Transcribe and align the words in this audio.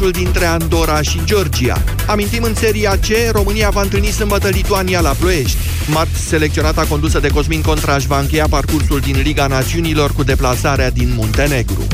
meciul 0.00 0.22
dintre 0.22 0.44
Andorra 0.44 1.02
și 1.02 1.20
Georgia. 1.24 1.82
Amintim 2.06 2.42
în 2.42 2.54
seria 2.54 2.90
C, 2.90 3.32
România 3.32 3.70
va 3.70 3.82
întâlni 3.82 4.06
sâmbătă 4.06 4.48
Lituania 4.48 5.00
la 5.00 5.14
Ploiești. 5.18 5.56
Marți, 5.86 6.20
selecționata 6.28 6.84
condusă 6.88 7.20
de 7.20 7.28
Cosmin 7.28 7.62
Contraș 7.62 8.04
va 8.04 8.18
încheia 8.18 8.46
parcursul 8.50 9.00
din 9.00 9.20
Liga 9.22 9.46
Națiunilor 9.46 10.12
cu 10.12 10.22
deplasarea 10.22 10.90
din 10.90 11.12
Muntenegru. 11.16 11.86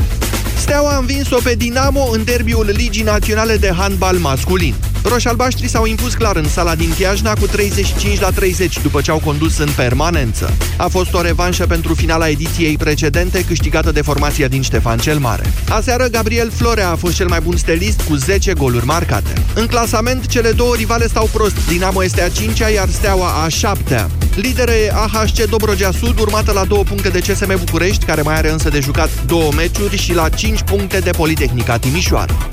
Steaua 0.57 0.93
a 0.93 0.97
învins-o 0.97 1.37
pe 1.43 1.55
Dinamo 1.55 2.09
în 2.11 2.23
derbiul 2.23 2.69
Ligii 2.73 3.03
Naționale 3.03 3.57
de 3.57 3.71
Handbal 3.77 4.17
masculin. 4.17 4.75
Roșalbaștrii 5.03 5.69
s-au 5.69 5.85
impus 5.85 6.13
clar 6.13 6.35
în 6.35 6.49
sala 6.49 6.75
din 6.75 6.93
Chiajna 6.99 7.33
cu 7.33 7.47
35 7.47 8.19
la 8.19 8.29
30 8.29 8.79
după 8.81 9.01
ce 9.01 9.11
au 9.11 9.19
condus 9.19 9.57
în 9.57 9.69
permanență. 9.75 10.53
A 10.77 10.87
fost 10.87 11.13
o 11.13 11.21
revanșă 11.21 11.65
pentru 11.65 11.93
finala 11.93 12.29
ediției 12.29 12.77
precedente 12.77 13.43
câștigată 13.45 13.91
de 13.91 14.01
formația 14.01 14.47
din 14.47 14.61
Ștefan 14.61 14.97
cel 14.97 15.17
Mare. 15.17 15.53
Aseară, 15.69 16.05
Gabriel 16.05 16.51
Florea 16.55 16.89
a 16.89 16.95
fost 16.95 17.15
cel 17.15 17.27
mai 17.27 17.39
bun 17.39 17.57
stelist 17.57 18.01
cu 18.01 18.15
10 18.15 18.53
goluri 18.53 18.85
marcate. 18.85 19.33
În 19.53 19.65
clasament, 19.65 20.27
cele 20.27 20.51
două 20.51 20.75
rivale 20.75 21.07
stau 21.07 21.29
prost. 21.33 21.67
Dinamo 21.67 22.03
este 22.03 22.21
a 22.21 22.27
5-a, 22.27 22.67
iar 22.67 22.89
Steaua 22.89 23.27
a 23.27 23.47
7-a. 23.47 24.09
Lideră 24.35 24.71
e 24.71 24.91
AHC 24.93 25.49
Dobrogea 25.49 25.91
Sud, 25.91 26.19
urmată 26.19 26.51
la 26.51 26.65
două 26.65 26.83
puncte 26.83 27.09
de 27.09 27.19
CSM 27.19 27.57
București, 27.57 28.05
care 28.05 28.21
mai 28.21 28.35
are 28.35 28.49
însă 28.49 28.69
de 28.69 28.79
jucat 28.79 29.09
două 29.25 29.51
meciuri 29.55 29.97
și 29.97 30.13
la 30.13 30.29
5 30.29 30.61
puncte 30.61 30.99
de 30.99 31.11
Politehnica 31.11 31.77
Timișoara. 31.77 32.47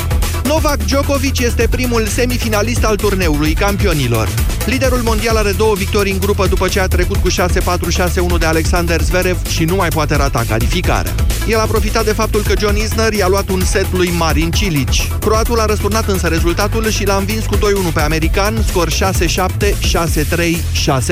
Novak 0.50 0.84
Djokovic 0.84 1.38
este 1.38 1.66
primul 1.70 2.06
semifinalist 2.06 2.84
al 2.84 2.96
turneului 2.96 3.54
campionilor. 3.54 4.28
Liderul 4.66 5.00
mondial 5.04 5.36
are 5.36 5.52
două 5.52 5.74
victorii 5.74 6.12
în 6.12 6.18
grupă 6.18 6.46
după 6.46 6.68
ce 6.68 6.80
a 6.80 6.86
trecut 6.86 7.16
cu 7.16 7.28
6-4-6-1 7.30 7.34
de 8.38 8.46
Alexander 8.46 9.00
Zverev 9.00 9.46
și 9.46 9.64
nu 9.64 9.74
mai 9.74 9.88
poate 9.88 10.16
rata 10.16 10.44
calificarea. 10.48 11.14
El 11.48 11.58
a 11.58 11.64
profitat 11.64 12.04
de 12.04 12.12
faptul 12.12 12.42
că 12.42 12.52
John 12.58 12.76
Isner 12.76 13.12
i-a 13.12 13.28
luat 13.28 13.48
un 13.48 13.64
set 13.64 13.86
lui 13.92 14.12
Marin 14.18 14.50
Cilic. 14.50 15.18
Croatul 15.20 15.60
a 15.60 15.64
răsturnat 15.64 16.08
însă 16.08 16.26
rezultatul 16.26 16.90
și 16.90 17.06
l-a 17.06 17.16
învins 17.16 17.44
cu 17.44 17.56
2-1 17.56 17.58
pe 17.94 18.00
american, 18.00 18.64
scor 18.68 18.90
6-7, 18.90 18.94
6-3, 18.94 20.56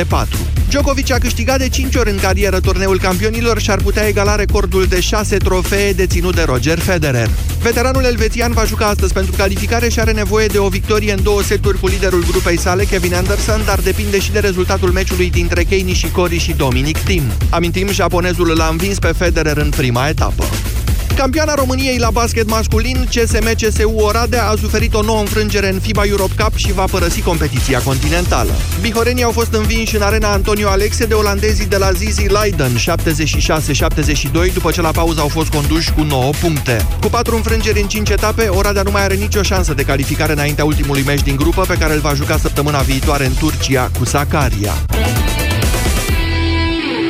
6-4. 0.07 0.59
Djokovic 0.69 1.13
a 1.13 1.19
câștigat 1.19 1.59
de 1.59 1.69
5 1.69 1.95
ori 1.95 2.11
în 2.11 2.19
carieră 2.19 2.61
turneul 2.61 2.99
campionilor 2.99 3.61
și 3.61 3.71
ar 3.71 3.79
putea 3.79 4.07
egala 4.07 4.35
recordul 4.35 4.87
de 4.87 5.01
6 5.01 5.37
trofee 5.37 5.93
deținut 5.93 6.35
de 6.35 6.43
Roger 6.43 6.79
Federer. 6.79 7.29
Veteranul 7.63 8.05
elvețian 8.05 8.53
va 8.53 8.65
juca 8.65 8.87
astăzi 8.87 9.13
pentru 9.13 9.28
calificare 9.37 9.89
și 9.89 10.01
are 10.01 10.13
nevoie 10.13 10.47
de 10.47 10.59
o 10.59 10.69
victorie 10.69 11.13
în 11.13 11.23
două 11.23 11.43
seturi 11.43 11.79
cu 11.79 11.87
liderul 11.87 12.25
grupei 12.31 12.59
sale, 12.59 12.85
Kevin 12.85 13.15
Anderson, 13.15 13.63
dar 13.65 13.81
depinde 13.81 14.19
și 14.19 14.33
de 14.33 14.39
rezultatul 14.39 14.91
meciului 14.91 15.31
dintre 15.31 15.63
Kei 15.63 15.83
Nishikori 15.83 16.39
și 16.39 16.53
Dominic 16.53 16.99
Thiem. 16.99 17.33
Amintim, 17.51 17.93
japonezul 17.93 18.57
l-a 18.57 18.69
învins 18.69 18.99
pe 18.99 19.13
Federer 19.17 19.57
în 19.57 19.71
prima 19.71 20.09
etapă. 20.09 20.45
Campioana 21.19 21.55
României 21.55 21.99
la 21.99 22.11
basket 22.11 22.49
masculin, 22.49 23.09
CSM 23.15 23.55
CSU 23.55 23.95
Oradea 23.97 24.49
a 24.49 24.55
suferit 24.57 24.95
o 24.95 25.03
nouă 25.03 25.21
înfrângere 25.21 25.69
în 25.69 25.81
FIBA 25.81 26.05
Europe 26.05 26.43
Cup 26.43 26.57
și 26.57 26.73
va 26.73 26.85
părăsi 26.85 27.21
competiția 27.21 27.81
continentală. 27.81 28.51
Bihorenii 28.81 29.23
au 29.23 29.31
fost 29.31 29.53
învinși 29.53 29.97
în 29.97 30.03
arena 30.03 30.33
Antonio 30.33 30.69
Alexe 30.69 31.07
de 31.07 31.15
olandezii 31.15 31.67
de 31.67 31.77
la 31.77 31.93
Zizi 31.93 32.27
Leiden 32.27 32.77
76-72 34.49 34.53
după 34.53 34.71
ce 34.71 34.81
la 34.81 34.91
pauză 34.91 35.21
au 35.21 35.29
fost 35.29 35.49
conduși 35.49 35.93
cu 35.93 36.03
9 36.03 36.31
puncte. 36.41 36.87
Cu 37.01 37.09
patru 37.09 37.37
înfrângeri 37.37 37.81
în 37.81 37.89
5 37.89 38.09
etape, 38.09 38.47
Oradea 38.47 38.83
nu 38.83 38.91
mai 38.91 39.03
are 39.03 39.15
nicio 39.15 39.43
șansă 39.43 39.75
de 39.75 39.83
calificare 39.83 40.33
înaintea 40.33 40.65
ultimului 40.65 41.03
meci 41.03 41.23
din 41.23 41.37
grupă 41.37 41.65
pe 41.69 41.77
care 41.77 41.95
îl 41.95 42.01
va 42.01 42.15
juca 42.15 42.39
săptămâna 42.39 42.79
viitoare 42.79 43.27
în 43.27 43.35
Turcia 43.39 43.91
cu 43.99 44.05
Sakaria. 44.05 44.73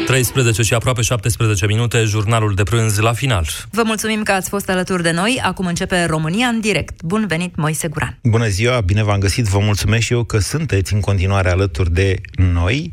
13 0.09 0.63
și 0.63 0.75
aproape 0.75 1.03
17 1.03 1.67
minute, 1.67 2.05
jurnalul 2.05 2.55
de 2.55 2.63
prânz 2.63 2.99
la 2.99 3.13
final. 3.13 3.47
Vă 3.71 3.83
mulțumim 3.85 4.23
că 4.23 4.33
ați 4.33 4.49
fost 4.49 4.69
alături 4.71 5.03
de 5.03 5.11
noi. 5.11 5.41
Acum 5.43 5.67
începe 5.67 6.05
România 6.05 6.47
în 6.47 6.61
direct. 6.61 7.03
Bun 7.03 7.27
venit, 7.27 7.57
Moise 7.57 7.89
Guran. 7.89 8.19
Bună 8.23 8.47
ziua, 8.47 8.81
bine 8.81 9.03
v-am 9.03 9.19
găsit. 9.19 9.45
Vă 9.45 9.59
mulțumesc 9.59 10.03
și 10.03 10.13
eu 10.13 10.25
că 10.25 10.39
sunteți 10.39 10.95
în 10.95 11.01
continuare 11.01 11.51
alături 11.51 11.93
de 11.93 12.21
noi. 12.37 12.93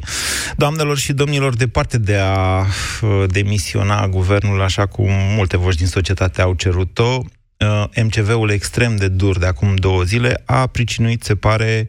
Doamnelor 0.57 0.97
și 0.97 1.13
domnilor, 1.13 1.55
departe 1.55 1.97
de 1.97 2.15
a 2.15 2.59
uh, 2.59 3.23
demisiona 3.27 4.07
guvernul 4.07 4.61
așa 4.61 4.85
cum 4.85 5.09
multe 5.09 5.57
voci 5.57 5.75
din 5.75 5.87
societate 5.87 6.41
au 6.41 6.53
cerut-o, 6.53 7.19
uh, 7.57 7.83
MCV-ul 8.03 8.49
extrem 8.49 8.95
de 8.95 9.07
dur 9.07 9.37
de 9.37 9.45
acum 9.45 9.75
două 9.75 10.03
zile 10.03 10.41
a 10.45 10.67
pricinuit, 10.67 11.23
se 11.23 11.35
pare, 11.35 11.87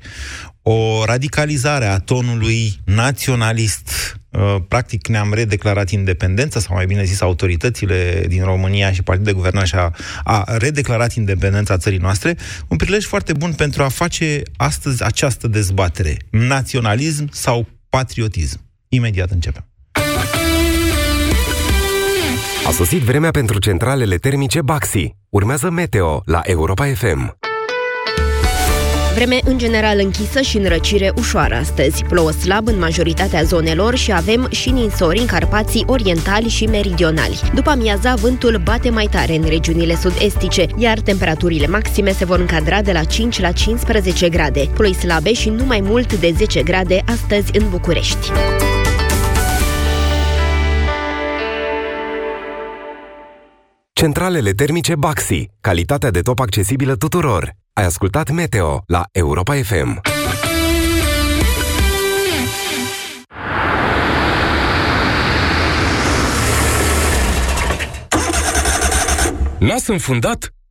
o 0.69 1.05
radicalizare 1.05 1.87
a 1.87 1.99
tonului 1.99 2.81
naționalist. 2.85 3.91
Uh, 4.31 4.57
practic 4.69 5.07
ne-am 5.07 5.33
redeclarat 5.33 5.91
independența, 5.91 6.61
sau 6.61 6.75
mai 6.75 6.87
bine 6.87 7.05
zis, 7.05 7.21
autoritățile 7.21 8.25
din 8.29 8.45
România 8.45 8.93
și 8.93 9.03
Partidul 9.03 9.33
de 9.33 9.39
Guvernare 9.39 9.67
și 9.67 9.75
a, 9.75 9.93
a 10.25 10.57
redeclarat 10.57 11.15
independența 11.15 11.77
țării 11.77 11.99
noastre, 11.99 12.37
un 12.69 12.77
prilej 12.77 13.05
foarte 13.05 13.33
bun 13.33 13.53
pentru 13.53 13.83
a 13.83 13.89
face 13.89 14.43
astăzi 14.57 15.05
această 15.05 15.49
dezbatere. 15.49 16.17
Naționalism 16.31 17.29
sau 17.33 17.69
patriotism? 17.89 18.61
Imediat 18.89 19.31
începem. 19.31 19.65
A 22.67 22.71
sosit 22.71 23.01
vremea 23.01 23.31
pentru 23.31 23.59
centralele 23.59 24.17
termice 24.17 24.63
Baxi. 24.63 25.15
Urmează 25.29 25.71
Meteo 25.71 26.23
la 26.25 26.41
Europa 26.45 26.87
FM. 26.95 27.37
Vreme 29.17 29.41
în 29.45 29.59
general 29.59 29.99
închisă 29.99 30.41
și 30.41 30.57
înrăcire 30.57 31.13
ușoară 31.17 31.55
astăzi. 31.55 32.05
Plouă 32.05 32.31
slab 32.31 32.67
în 32.67 32.79
majoritatea 32.79 33.43
zonelor 33.43 33.95
și 33.95 34.13
avem 34.13 34.47
și 34.51 34.71
ninsori 34.71 35.19
în 35.19 35.27
Carpații 35.27 35.85
orientali 35.87 36.49
și 36.49 36.65
meridionali. 36.67 37.41
După 37.55 37.71
amiaza, 37.71 38.15
vântul 38.15 38.61
bate 38.65 38.91
mai 38.91 39.09
tare 39.11 39.37
în 39.37 39.45
regiunile 39.49 39.97
sud-estice, 39.97 40.67
iar 40.77 40.99
temperaturile 40.99 41.67
maxime 41.67 42.13
se 42.13 42.25
vor 42.25 42.39
încadra 42.39 42.83
de 42.83 42.93
la 42.93 43.05
5 43.05 43.41
la 43.41 43.53
15 43.53 44.29
grade. 44.29 44.69
Ploi 44.75 44.95
slabe 44.95 45.33
și 45.33 45.49
nu 45.49 45.65
mai 45.65 45.81
mult 45.81 46.15
de 46.15 46.35
10 46.37 46.63
grade 46.63 47.03
astăzi 47.07 47.59
în 47.59 47.69
București. 47.71 48.31
Centralele 54.01 54.51
termice 54.51 54.95
Baxi. 54.95 55.49
Calitatea 55.61 56.11
de 56.11 56.21
top 56.21 56.41
accesibilă 56.41 56.97
tuturor. 56.97 57.53
Ai 57.73 57.85
ascultat 57.85 58.31
Meteo 58.31 58.83
la 58.87 59.05
Europa 59.13 59.55
FM. 59.55 60.01
Nas 69.59 69.87
înfundat? 69.87 70.55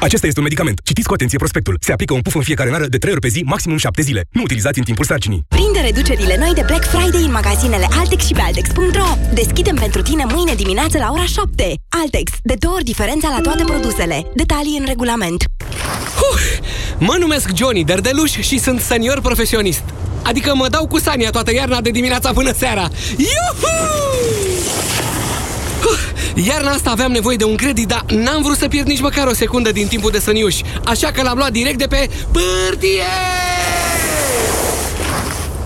Acesta 0.00 0.26
este 0.26 0.38
un 0.38 0.44
medicament. 0.44 0.80
Citiți 0.84 1.06
cu 1.06 1.14
atenție 1.14 1.38
prospectul. 1.38 1.76
Se 1.80 1.92
aplică 1.92 2.14
un 2.14 2.20
puf 2.20 2.34
în 2.34 2.42
fiecare 2.42 2.70
nară 2.70 2.86
de 2.86 2.98
3 2.98 3.12
ori 3.12 3.20
pe 3.20 3.28
zi, 3.28 3.42
maximum 3.44 3.76
7 3.76 4.02
zile. 4.02 4.24
Nu 4.30 4.42
utilizați 4.42 4.78
în 4.78 4.84
timpul 4.84 5.04
sarcinii. 5.04 5.44
Prinde 5.48 5.80
reducerile 5.80 6.36
noi 6.38 6.52
de 6.54 6.62
Black 6.66 6.84
Friday 6.84 7.22
în 7.22 7.30
magazinele 7.30 7.86
Altex 7.98 8.26
și 8.26 8.32
pe 8.32 8.40
Altex.ro. 8.40 9.18
Deschidem 9.34 9.74
pentru 9.74 10.02
tine 10.02 10.24
mâine 10.34 10.54
dimineață 10.54 10.98
la 10.98 11.08
ora 11.12 11.24
7. 11.24 11.74
Altex. 11.88 12.32
De 12.42 12.54
două 12.58 12.74
ori 12.74 12.84
diferența 12.84 13.28
la 13.28 13.40
toate 13.40 13.64
produsele. 13.64 14.26
Detalii 14.34 14.76
în 14.78 14.84
regulament. 14.86 15.44
Uf, 16.32 16.42
mă 16.98 17.16
numesc 17.18 17.50
Johnny 17.56 17.84
Derdeluș 17.84 18.30
și 18.30 18.58
sunt 18.58 18.80
senior 18.80 19.20
profesionist. 19.20 19.82
Adică 20.22 20.54
mă 20.54 20.68
dau 20.68 20.86
cu 20.86 20.98
Sania 20.98 21.30
toată 21.30 21.52
iarna 21.52 21.80
de 21.80 21.90
dimineața 21.90 22.32
până 22.32 22.52
seara. 22.52 22.88
Iuhu! 23.16 24.45
Iarna 26.44 26.70
asta 26.70 26.90
aveam 26.90 27.12
nevoie 27.12 27.36
de 27.36 27.44
un 27.44 27.56
credit, 27.56 27.88
dar 27.88 28.04
n-am 28.08 28.42
vrut 28.42 28.56
să 28.56 28.68
pierd 28.68 28.86
nici 28.86 29.00
măcar 29.00 29.26
o 29.26 29.34
secundă 29.34 29.72
din 29.72 29.86
timpul 29.86 30.10
de 30.10 30.18
săniuș. 30.18 30.60
Așa 30.84 31.10
că 31.10 31.22
l-am 31.22 31.36
luat 31.36 31.52
direct 31.52 31.78
de 31.78 31.86
pe 31.86 32.08
pârtie! 32.32 33.02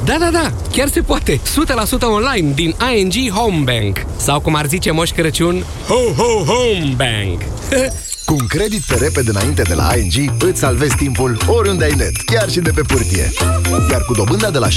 Da, 0.04 0.16
da, 0.18 0.30
da, 0.30 0.52
chiar 0.72 0.88
se 0.88 1.00
poate. 1.00 1.36
100% 1.36 1.40
online 2.00 2.52
din 2.54 2.74
ING 2.96 3.32
Home 3.32 3.62
Bank. 3.64 4.06
Sau 4.16 4.40
cum 4.40 4.54
ar 4.54 4.66
zice 4.66 4.90
Moș 4.90 5.10
Crăciun, 5.10 5.64
Ho, 5.88 6.22
Ho, 6.22 6.44
Home 6.44 6.94
Bank. 6.96 7.42
Cu 8.26 8.36
un 8.40 8.46
credit 8.46 8.82
pe 8.82 8.94
repede 8.94 9.30
înainte 9.30 9.62
de 9.62 9.74
la 9.74 9.90
ING, 9.96 10.42
îți 10.42 10.58
salvezi 10.58 10.96
timpul 10.96 11.38
oriunde 11.46 11.84
ai 11.84 11.94
net, 11.96 12.16
chiar 12.16 12.50
și 12.50 12.60
de 12.60 12.70
pe 12.70 12.80
pârtie. 12.80 13.32
Iar 13.90 14.02
cu 14.02 14.14
dobânda 14.14 14.50
de 14.50 14.58
la 14.58 14.68
7,98% 14.68 14.72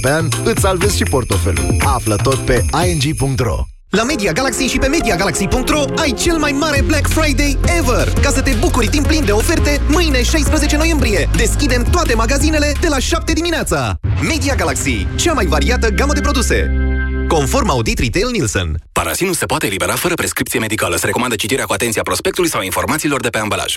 pe 0.00 0.10
an, 0.10 0.28
îți 0.44 0.60
salvezi 0.60 0.96
și 0.96 1.02
portofelul. 1.02 1.76
Află 1.84 2.16
tot 2.16 2.36
pe 2.36 2.64
ing.ro 2.86 3.71
la 3.96 4.02
Media 4.02 4.32
Galaxy 4.32 4.64
și 4.64 4.78
pe 4.78 4.86
MediaGalaxy.ro 4.86 5.84
ai 5.96 6.12
cel 6.12 6.36
mai 6.36 6.52
mare 6.52 6.82
Black 6.82 7.08
Friday 7.08 7.58
ever! 7.78 8.12
Ca 8.22 8.30
să 8.30 8.42
te 8.42 8.56
bucuri 8.60 8.88
timp 8.88 9.06
plin 9.06 9.24
de 9.24 9.32
oferte, 9.32 9.80
mâine 9.88 10.22
16 10.22 10.76
noiembrie 10.76 11.28
deschidem 11.36 11.82
toate 11.90 12.14
magazinele 12.14 12.72
de 12.80 12.88
la 12.88 12.98
7 12.98 13.32
dimineața. 13.32 13.94
Media 14.22 14.54
Galaxy, 14.54 15.06
cea 15.16 15.32
mai 15.32 15.46
variată 15.46 15.88
gamă 15.88 16.12
de 16.12 16.20
produse. 16.20 16.70
conform 17.28 17.70
Audit 17.70 17.98
Retail 17.98 18.28
Nielsen. 18.30 18.76
Parasinus 18.92 19.38
se 19.38 19.46
poate 19.46 19.66
elibera 19.66 19.94
fără 19.94 20.14
prescripție 20.14 20.58
medicală. 20.58 20.96
Se 20.96 21.06
recomandă 21.06 21.34
citirea 21.34 21.64
cu 21.64 21.72
atenție 21.72 22.00
a 22.00 22.04
prospectului 22.04 22.50
sau 22.50 22.62
informațiilor 22.62 23.20
de 23.20 23.28
pe 23.28 23.38
ambalaj. 23.38 23.76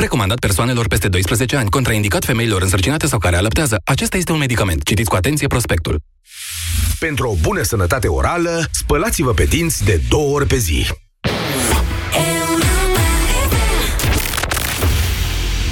Recomandat 0.00 0.38
persoanelor 0.38 0.86
peste 0.86 1.08
12 1.08 1.56
ani, 1.56 1.70
contraindicat 1.70 2.24
femeilor 2.24 2.62
însărcinate 2.62 3.06
sau 3.06 3.18
care 3.18 3.36
alăptează. 3.36 3.80
Acesta 3.84 4.16
este 4.16 4.32
un 4.32 4.38
medicament. 4.38 4.82
Citiți 4.82 5.08
cu 5.08 5.16
atenție 5.16 5.46
prospectul. 5.46 6.00
Pentru 6.98 7.28
o 7.28 7.34
bună 7.34 7.62
sănătate 7.62 8.08
orală, 8.08 8.68
spălați-vă 8.70 9.32
pe 9.32 9.44
dinți 9.44 9.84
de 9.84 10.00
două 10.08 10.34
ori 10.34 10.46
pe 10.46 10.56
zi. 10.56 10.86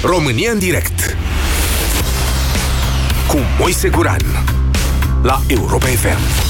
România 0.03 0.51
în 0.51 0.59
direct 0.59 1.17
cu 3.27 3.37
Moise 3.59 3.89
Guran 3.89 4.21
la 5.21 5.41
Europa 5.47 5.85
FM. 5.85 6.48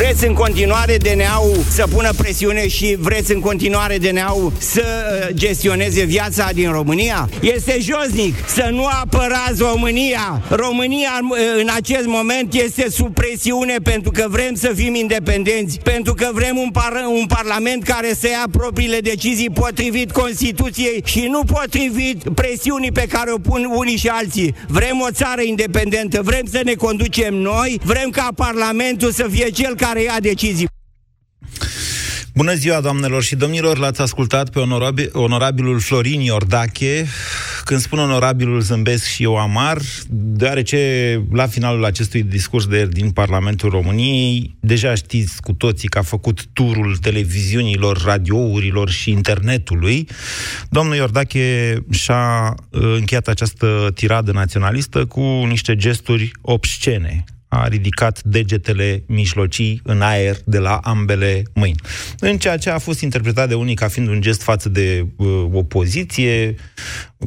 Vreți 0.00 0.26
în 0.26 0.34
continuare 0.34 0.96
DNA-ul 0.96 1.56
să 1.68 1.86
pună 1.94 2.10
presiune 2.16 2.68
și 2.68 2.96
vreți 2.98 3.32
în 3.32 3.40
continuare 3.40 3.96
DNA-ul 3.96 4.52
să 4.58 4.82
uh, 4.82 5.34
gestioneze 5.34 6.04
viața 6.04 6.48
din 6.52 6.70
România? 6.70 7.28
Este 7.40 7.78
josnic 7.80 8.34
să 8.48 8.68
nu 8.70 8.86
apărați 8.86 9.62
România. 9.62 10.42
România 10.48 11.10
uh, 11.30 11.38
în 11.60 11.68
acest 11.74 12.06
moment 12.06 12.54
este 12.54 12.90
sub 12.90 13.14
presiune 13.14 13.76
pentru 13.82 14.10
că 14.10 14.26
vrem 14.28 14.54
să 14.54 14.72
fim 14.74 14.94
independenți, 14.94 15.78
pentru 15.82 16.14
că 16.14 16.30
vrem 16.32 16.56
un, 16.56 16.70
par- 16.70 17.04
un 17.20 17.26
parlament 17.26 17.82
care 17.82 18.14
să 18.20 18.28
ia 18.28 18.44
propriile 18.50 18.98
decizii 18.98 19.50
potrivit 19.50 20.10
Constituției 20.10 21.02
și 21.04 21.28
nu 21.30 21.42
potrivit 21.44 22.28
presiunii 22.34 22.92
pe 22.92 23.06
care 23.08 23.32
o 23.32 23.38
pun 23.38 23.70
unii 23.74 23.96
și 23.96 24.08
alții. 24.08 24.54
Vrem 24.68 25.00
o 25.00 25.10
țară 25.10 25.40
independentă, 25.40 26.20
vrem 26.22 26.44
să 26.50 26.60
ne 26.64 26.74
conducem 26.74 27.34
noi, 27.34 27.80
vrem 27.84 28.10
ca 28.10 28.28
Parlamentul 28.34 29.12
să 29.12 29.26
fie 29.30 29.50
cel 29.50 29.74
care 29.74 29.88
ia 29.96 30.16
decizii. 30.20 30.68
Bună 32.34 32.54
ziua, 32.54 32.80
doamnelor 32.80 33.22
și 33.22 33.36
domnilor! 33.36 33.78
L-ați 33.78 34.00
ascultat 34.00 34.50
pe 34.50 34.58
onorabil, 34.58 35.10
onorabilul 35.12 35.80
Florin 35.80 36.20
Iordache. 36.20 37.06
Când 37.64 37.80
spun 37.80 37.98
onorabilul, 37.98 38.60
zâmbesc 38.60 39.04
și 39.04 39.22
eu 39.22 39.36
amar, 39.36 39.78
deoarece 40.08 41.22
la 41.32 41.46
finalul 41.46 41.84
acestui 41.84 42.22
discurs 42.22 42.66
de 42.66 42.76
ieri 42.76 42.90
din 42.90 43.10
Parlamentul 43.10 43.70
României, 43.70 44.56
deja 44.60 44.94
știți 44.94 45.42
cu 45.42 45.52
toții 45.52 45.88
că 45.88 45.98
a 45.98 46.02
făcut 46.02 46.46
turul 46.52 46.96
televiziunilor, 46.96 48.02
radiourilor 48.04 48.90
și 48.90 49.10
internetului. 49.10 50.08
Domnul 50.68 50.94
Iordache 50.94 51.78
și-a 51.90 52.54
uh, 52.70 52.80
încheiat 52.96 53.28
această 53.28 53.90
tiradă 53.94 54.32
naționalistă 54.32 55.06
cu 55.06 55.20
niște 55.20 55.76
gesturi 55.76 56.30
obscene 56.40 57.24
a 57.52 57.66
ridicat 57.68 58.22
degetele 58.22 59.02
mijlocii 59.06 59.80
în 59.84 60.02
aer 60.02 60.36
de 60.44 60.58
la 60.58 60.76
ambele 60.76 61.42
mâini. 61.54 61.80
În 62.18 62.38
ceea 62.38 62.56
ce 62.56 62.70
a 62.70 62.78
fost 62.78 63.00
interpretat 63.00 63.48
de 63.48 63.54
unii 63.54 63.74
ca 63.74 63.88
fiind 63.88 64.08
un 64.08 64.20
gest 64.20 64.42
față 64.42 64.68
de 64.68 65.06
uh, 65.16 65.46
opoziție, 65.52 66.54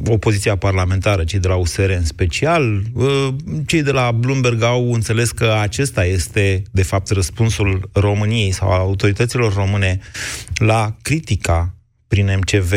opoziția 0.06 0.56
parlamentară, 0.56 1.24
cei 1.24 1.38
de 1.38 1.48
la 1.48 1.54
USR 1.54 1.90
în 1.90 2.04
special, 2.04 2.82
uh, 2.92 3.28
cei 3.66 3.82
de 3.82 3.90
la 3.90 4.12
Bloomberg 4.12 4.62
au 4.62 4.92
înțeles 4.92 5.30
că 5.30 5.56
acesta 5.60 6.04
este, 6.04 6.62
de 6.70 6.82
fapt, 6.82 7.10
răspunsul 7.10 7.90
României 7.92 8.50
sau 8.50 8.70
a 8.70 8.78
autorităților 8.78 9.54
române 9.54 9.98
la 10.54 10.96
critica 11.02 11.74
prin 12.08 12.38
MCV 12.38 12.72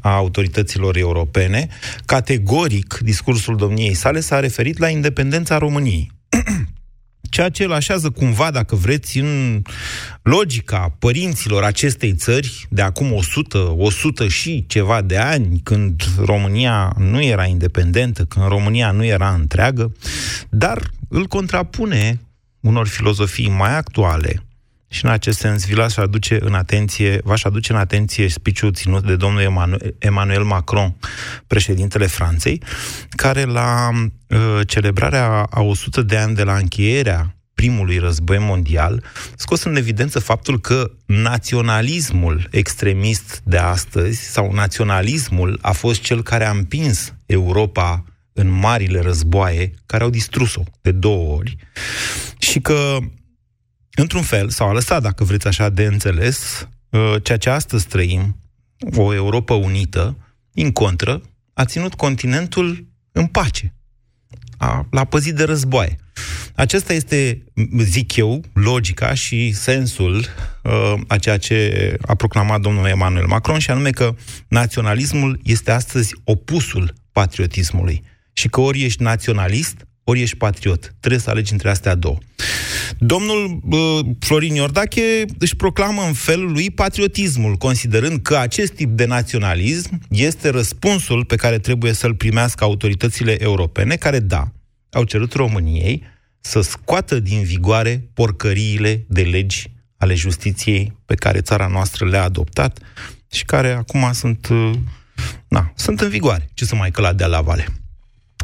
a 0.00 0.14
autorităților 0.14 0.96
europene. 0.96 1.68
Categoric, 2.04 2.98
discursul 3.02 3.56
domniei 3.56 3.94
sale 3.94 4.20
s-a 4.20 4.40
referit 4.40 4.78
la 4.78 4.88
independența 4.88 5.58
României 5.58 6.10
ceea 7.32 7.48
ce 7.48 7.64
îl 7.64 7.72
așează 7.72 8.10
cumva, 8.10 8.50
dacă 8.50 8.76
vreți, 8.76 9.18
în 9.18 9.62
logica 10.22 10.96
părinților 10.98 11.62
acestei 11.62 12.14
țări 12.14 12.66
de 12.70 12.82
acum 12.82 13.12
100, 13.12 13.74
100 13.76 14.28
și 14.28 14.64
ceva 14.66 15.02
de 15.02 15.16
ani, 15.16 15.60
când 15.62 16.02
România 16.24 16.94
nu 16.98 17.22
era 17.22 17.44
independentă, 17.44 18.24
când 18.24 18.46
România 18.48 18.90
nu 18.90 19.04
era 19.04 19.34
întreagă, 19.34 19.92
dar 20.50 20.90
îl 21.08 21.26
contrapune 21.26 22.20
unor 22.60 22.88
filozofii 22.88 23.48
mai 23.48 23.76
actuale, 23.76 24.42
și 24.92 25.04
în 25.04 25.10
acest 25.10 25.38
sens 25.38 25.66
vi 25.66 25.74
l-aș 25.74 25.96
aduce 25.96 26.38
în 26.40 26.54
atenție, 26.54 27.20
v-aș 27.24 27.44
aduce 27.44 27.72
în 27.72 27.78
atenție 27.78 28.28
speech 28.28 28.62
ținut 28.72 29.06
de 29.06 29.16
domnul 29.16 29.78
Emmanuel 29.98 30.42
Macron, 30.42 30.96
președintele 31.46 32.06
Franței, 32.06 32.62
care 33.10 33.44
la 33.44 33.88
uh, 33.92 34.38
celebrarea 34.66 35.46
a 35.50 35.60
100 35.60 36.02
de 36.02 36.16
ani 36.16 36.34
de 36.34 36.42
la 36.42 36.56
încheierea 36.56 37.36
primului 37.54 37.98
război 37.98 38.38
mondial, 38.38 39.04
scos 39.36 39.62
în 39.62 39.76
evidență 39.76 40.18
faptul 40.18 40.60
că 40.60 40.90
naționalismul 41.06 42.48
extremist 42.50 43.40
de 43.44 43.56
astăzi 43.56 44.20
sau 44.20 44.52
naționalismul 44.52 45.58
a 45.62 45.72
fost 45.72 46.00
cel 46.00 46.22
care 46.22 46.44
a 46.44 46.50
împins 46.50 47.14
Europa 47.26 48.04
în 48.32 48.48
marile 48.50 49.00
războaie 49.00 49.74
care 49.86 50.04
au 50.04 50.10
distrus-o 50.10 50.62
de 50.80 50.90
două 50.90 51.36
ori 51.36 51.56
și 52.38 52.60
că 52.60 52.98
într-un 53.94 54.22
fel, 54.22 54.48
sau 54.48 54.68
a 54.68 54.72
lăsat, 54.72 55.02
dacă 55.02 55.24
vreți 55.24 55.46
așa 55.46 55.68
de 55.68 55.84
înțeles, 55.84 56.68
uh, 56.90 57.14
ceea 57.22 57.38
ce 57.38 57.50
astăzi 57.50 57.86
trăim, 57.86 58.36
o 58.96 59.14
Europa 59.14 59.54
unită, 59.54 60.16
în 60.54 60.72
contră, 60.72 61.22
a 61.52 61.64
ținut 61.64 61.94
continentul 61.94 62.86
în 63.12 63.26
pace. 63.26 63.74
A, 64.56 64.86
l-a 64.90 65.04
păzit 65.04 65.34
de 65.34 65.44
războaie. 65.44 65.96
Acesta 66.54 66.92
este, 66.92 67.44
zic 67.78 68.16
eu, 68.16 68.44
logica 68.52 69.14
și 69.14 69.52
sensul 69.52 70.24
uh, 70.62 70.94
a 71.06 71.18
ceea 71.18 71.36
ce 71.38 71.96
a 72.00 72.14
proclamat 72.14 72.60
domnul 72.60 72.86
Emmanuel 72.86 73.26
Macron, 73.26 73.58
și 73.58 73.70
anume 73.70 73.90
că 73.90 74.14
naționalismul 74.48 75.40
este 75.42 75.70
astăzi 75.70 76.14
opusul 76.24 76.94
patriotismului. 77.12 78.02
Și 78.32 78.48
că 78.48 78.60
ori 78.60 78.82
ești 78.82 79.02
naționalist, 79.02 79.86
ori 80.04 80.20
ești 80.20 80.36
patriot. 80.36 80.94
Trebuie 81.00 81.20
să 81.20 81.30
alegi 81.30 81.52
între 81.52 81.70
astea 81.70 81.94
două. 81.94 82.18
Domnul 83.04 83.60
uh, 83.70 84.06
Florin 84.18 84.54
Iordache 84.54 85.24
își 85.38 85.56
proclamă 85.56 86.02
în 86.02 86.12
felul 86.12 86.52
lui 86.52 86.70
patriotismul, 86.70 87.54
considerând 87.54 88.22
că 88.22 88.36
acest 88.36 88.72
tip 88.72 88.90
de 88.90 89.04
naționalism 89.04 90.00
este 90.08 90.48
răspunsul 90.48 91.24
pe 91.24 91.36
care 91.36 91.58
trebuie 91.58 91.92
să-l 91.92 92.14
primească 92.14 92.64
autoritățile 92.64 93.42
europene, 93.42 93.96
care, 93.96 94.18
da, 94.18 94.52
au 94.90 95.04
cerut 95.04 95.32
României 95.32 96.02
să 96.40 96.60
scoată 96.60 97.20
din 97.20 97.42
vigoare 97.42 98.08
porcăriile 98.14 99.04
de 99.08 99.22
legi 99.22 99.70
ale 99.96 100.14
justiției 100.14 100.96
pe 101.04 101.14
care 101.14 101.40
țara 101.40 101.66
noastră 101.66 102.08
le-a 102.08 102.22
adoptat 102.22 102.78
și 103.32 103.44
care 103.44 103.72
acum 103.72 104.12
sunt, 104.12 104.48
uh, 104.50 104.72
na, 105.48 105.72
sunt 105.74 106.00
în 106.00 106.08
vigoare. 106.08 106.50
Ce 106.54 106.64
să 106.64 106.74
mai 106.74 106.90
căla 106.90 107.12
de 107.12 107.24
la 107.24 107.40
vale. 107.40 107.81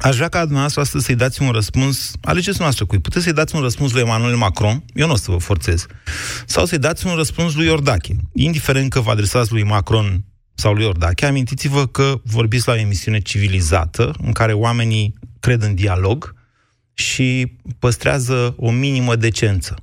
Aș 0.03 0.17
vrea 0.17 0.29
ca 0.29 0.41
dumneavoastră 0.41 0.81
astăzi 0.81 1.05
să-i 1.05 1.15
dați 1.15 1.43
un 1.43 1.51
răspuns, 1.51 2.13
alegeți 2.21 2.61
noastră 2.61 2.85
cui. 2.85 2.99
Puteți 2.99 3.25
să-i 3.25 3.33
dați 3.33 3.55
un 3.55 3.61
răspuns 3.61 3.93
lui 3.93 4.01
Emmanuel 4.01 4.37
Macron, 4.37 4.85
eu 4.95 5.07
nu 5.07 5.13
o 5.13 5.17
să 5.17 5.31
vă 5.31 5.37
forțez, 5.39 5.87
sau 6.47 6.67
să-i 6.67 6.79
dați 6.79 7.07
un 7.07 7.15
răspuns 7.15 7.55
lui 7.55 7.67
Iordache. 7.67 8.17
Indiferent 8.33 8.91
că 8.91 9.01
vă 9.01 9.11
adresați 9.11 9.53
lui 9.53 9.63
Macron 9.63 10.25
sau 10.55 10.73
lui 10.73 10.85
Iordache, 10.85 11.27
amintiți-vă 11.27 11.87
că 11.87 12.21
vorbiți 12.25 12.67
la 12.67 12.73
o 12.73 12.77
emisiune 12.77 13.19
civilizată, 13.21 14.15
în 14.23 14.33
care 14.33 14.53
oamenii 14.53 15.15
cred 15.41 15.63
în 15.63 15.75
dialog 15.75 16.35
și 16.95 17.57
păstrează 17.79 18.55
o 18.57 18.71
minimă 18.71 19.17
decență. 19.17 19.75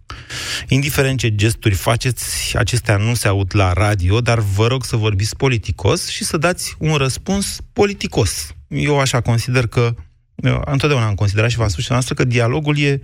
Indiferent 0.67 1.19
ce 1.19 1.36
gesturi 1.36 1.75
faceți, 1.75 2.57
acestea 2.57 2.98
nu 2.98 3.13
se 3.13 3.27
aud 3.27 3.51
la 3.55 3.74
radio, 3.74 4.22
dar 4.22 4.39
vă 4.39 4.67
rog 4.67 4.86
să 4.86 4.95
vorbiți 4.95 5.36
politicos 5.36 6.07
și 6.07 6.24
să 6.24 6.38
dați 6.38 6.75
un 6.79 6.95
răspuns 6.95 7.57
politicos. 7.74 8.53
Eu 8.75 9.00
așa 9.00 9.22
consider 9.22 9.67
că 9.67 9.89
eu 10.36 10.62
întotdeauna 10.65 11.08
am 11.08 11.15
considerat 11.15 11.50
și 11.50 11.58
v-am 11.58 11.67
spus 11.67 11.84
și 11.84 11.91
noastră 11.91 12.13
că 12.13 12.24
dialogul 12.24 12.77
e... 12.77 13.00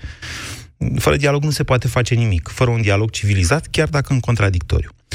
Fără 0.99 1.15
dialog 1.15 1.43
nu 1.43 1.49
se 1.49 1.63
poate 1.63 1.87
face 1.87 2.15
nimic. 2.15 2.47
Fără 2.47 2.69
un 2.69 2.81
dialog 2.81 3.09
civilizat, 3.09 3.67
chiar 3.71 3.87
dacă 3.87 4.13
în 4.13 4.19
contradictoriu. 4.19 4.89
0372069599. 5.09 5.13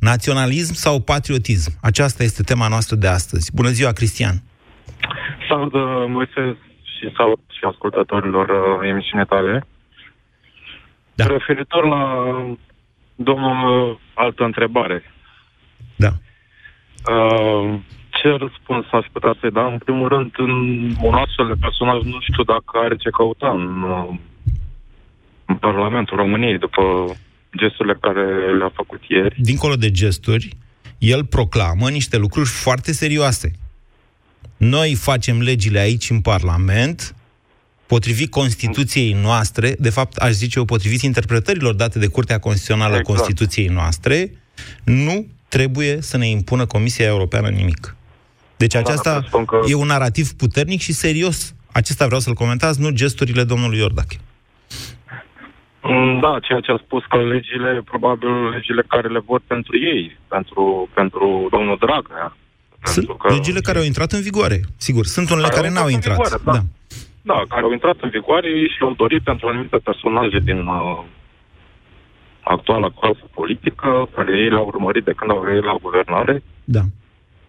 Naționalism 0.00 0.74
sau 0.74 1.00
patriotism? 1.00 1.72
Aceasta 1.82 2.22
este 2.22 2.42
tema 2.42 2.68
noastră 2.68 2.96
de 2.96 3.06
astăzi. 3.06 3.50
Bună 3.54 3.68
ziua, 3.68 3.92
Cristian! 3.92 4.42
Salut, 5.48 5.72
uh, 5.72 5.80
Moise, 6.08 6.56
și 6.82 7.12
salut 7.16 7.40
și 7.48 7.60
ascultătorilor 7.70 8.48
uh, 8.48 8.88
emisiunii 8.88 9.26
tale. 9.26 9.66
Da. 11.14 11.26
Referitor 11.26 11.84
la 11.84 12.32
Domnul, 13.14 14.00
altă 14.14 14.44
întrebare. 14.44 15.02
Da. 15.96 16.08
Uh, 17.14 17.78
ce 18.10 18.28
răspuns 18.28 18.84
aș 18.92 19.06
putea 19.12 19.36
să-i 19.40 19.50
dau? 19.50 19.72
În 19.72 19.78
primul 19.78 20.08
rând, 20.08 20.30
în 20.36 20.50
un 21.02 21.14
astfel 21.14 21.46
de 21.46 21.60
personaj, 21.60 22.02
nu 22.02 22.20
știu 22.20 22.42
dacă 22.42 22.72
are 22.84 22.96
ce 22.96 23.10
căuta 23.10 23.50
în, 23.50 23.82
uh, 23.82 24.18
în 25.46 25.54
Parlamentul 25.54 26.16
României, 26.16 26.58
după 26.58 26.82
gesturile 27.56 27.96
care 28.00 28.56
le-a 28.58 28.70
făcut 28.74 29.00
ieri. 29.08 29.36
Dincolo 29.38 29.74
de 29.74 29.90
gesturi, 29.90 30.48
el 30.98 31.24
proclamă 31.24 31.88
niște 31.88 32.16
lucruri 32.16 32.48
foarte 32.48 32.92
serioase. 32.92 33.52
Noi 34.56 34.94
facem 34.94 35.40
legile 35.40 35.78
aici 35.78 36.10
în 36.10 36.20
Parlament, 36.20 37.14
potrivit 37.86 38.30
Constituției 38.30 39.12
noastre, 39.12 39.74
de 39.78 39.90
fapt, 39.90 40.16
aș 40.16 40.30
zice 40.30 40.58
eu, 40.58 40.64
potrivit 40.64 41.00
interpretărilor 41.00 41.74
date 41.74 41.98
de 41.98 42.06
Curtea 42.06 42.38
Constituțională 42.38 42.94
a 42.94 42.98
Exact. 42.98 43.16
Constituției 43.16 43.66
noastre, 43.66 44.32
nu 44.84 45.26
trebuie 45.56 46.00
să 46.00 46.16
ne 46.16 46.28
impună 46.28 46.66
Comisia 46.66 47.06
Europeană 47.06 47.48
nimic. 47.48 47.96
Deci 48.56 48.74
aceasta 48.74 49.22
spun 49.26 49.44
că- 49.44 49.60
e 49.68 49.74
un 49.74 49.86
narativ 49.86 50.26
puternic 50.42 50.80
și 50.80 50.92
serios. 50.92 51.54
Acesta 51.72 52.04
vreau 52.06 52.20
să-l 52.20 52.34
comentați, 52.42 52.80
nu 52.80 52.90
gesturile 52.90 53.44
domnului 53.44 53.78
Iordache. 53.78 54.16
Mm, 55.82 56.20
Da, 56.20 56.38
ceea 56.46 56.60
ce 56.60 56.70
a 56.72 56.78
spus 56.86 57.02
că 57.08 57.16
legile, 57.34 57.82
probabil 57.84 58.48
legile 58.54 58.82
care 58.88 59.08
le 59.08 59.18
vor 59.26 59.40
pentru 59.46 59.78
ei, 59.78 60.18
pentru, 60.28 60.88
pentru 60.94 61.46
domnul 61.50 61.76
Dragnea. 61.84 62.36
Sunt 62.82 63.06
că- 63.18 63.32
legile 63.34 63.60
care 63.60 63.78
au 63.78 63.84
intrat 63.84 64.12
în 64.12 64.20
vigoare. 64.20 64.60
Sigur, 64.76 65.04
sunt 65.06 65.30
unele 65.30 65.48
Care 65.48 65.56
care 65.60 65.68
au 65.68 65.74
n-au 65.74 65.88
intrat 65.88 66.16
intrat. 66.18 66.32
în 66.32 66.38
vigoare, 66.38 66.58
da. 66.58 67.32
Da, 67.34 67.42
care 67.48 67.62
au 67.62 67.72
intrat 67.72 67.96
în 68.00 68.10
vigoare 68.18 68.48
ei 68.48 68.68
și 68.72 68.80
le-au 68.80 68.94
dorit 69.02 69.22
pentru 69.22 69.48
anumite 69.48 69.76
personaje 69.88 70.38
din 70.48 70.58
uh, 70.66 70.98
actuala 72.54 72.88
clasă 73.00 73.24
politică, 73.34 74.08
care 74.14 74.30
ei 74.42 74.48
le-au 74.48 74.66
urmărit 74.66 75.04
de 75.04 75.16
când 75.16 75.30
au 75.30 75.40
venit 75.48 75.64
la 75.64 75.76
guvernare 75.82 76.42
Da. 76.64 76.82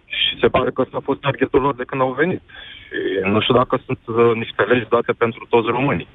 și 0.06 0.32
se 0.42 0.48
pare 0.48 0.70
că 0.72 0.82
ăsta 0.82 0.98
a 0.98 1.08
fost 1.10 1.20
targetul 1.20 1.62
lor 1.62 1.75
de 1.75 1.84
când 1.89 2.01
au 2.01 2.13
venit. 2.22 2.42
Și 2.86 2.98
nu 3.34 3.42
știu 3.42 3.54
dacă 3.54 3.82
sunt 3.86 4.00
uh, 4.06 4.32
niște 4.36 4.62
legi 4.62 4.89
date 4.89 5.12
pentru 5.24 5.46
toți 5.50 5.68
românii. 5.68 6.08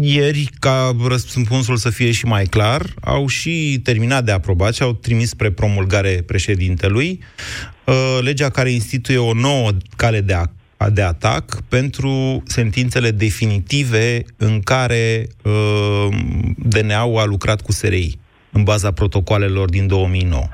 Ieri, 0.00 0.48
ca 0.58 0.90
răspunsul 1.08 1.76
să 1.76 1.90
fie 1.90 2.10
și 2.10 2.26
mai 2.26 2.44
clar, 2.44 2.82
au 3.04 3.26
și 3.26 3.80
terminat 3.82 4.24
de 4.24 4.32
aprobat 4.32 4.74
și 4.74 4.82
au 4.82 4.92
trimis 4.92 5.28
spre 5.28 5.50
promulgare 5.50 6.22
președintelui 6.26 7.22
uh, 7.84 8.18
legea 8.20 8.50
care 8.50 8.70
instituie 8.70 9.18
o 9.18 9.32
nouă 9.32 9.70
cale 9.96 10.20
de, 10.20 10.34
a, 10.34 10.42
de 10.86 11.02
atac 11.02 11.60
pentru 11.68 12.42
sentințele 12.46 13.10
definitive 13.10 14.22
în 14.36 14.60
care 14.60 15.26
uh, 15.44 16.08
DNA-ul 16.56 17.18
a 17.18 17.24
lucrat 17.24 17.60
cu 17.60 17.72
SRI 17.72 18.18
în 18.52 18.62
baza 18.64 18.90
protocoalelor 18.92 19.68
din 19.70 19.86
2009. 19.86 20.48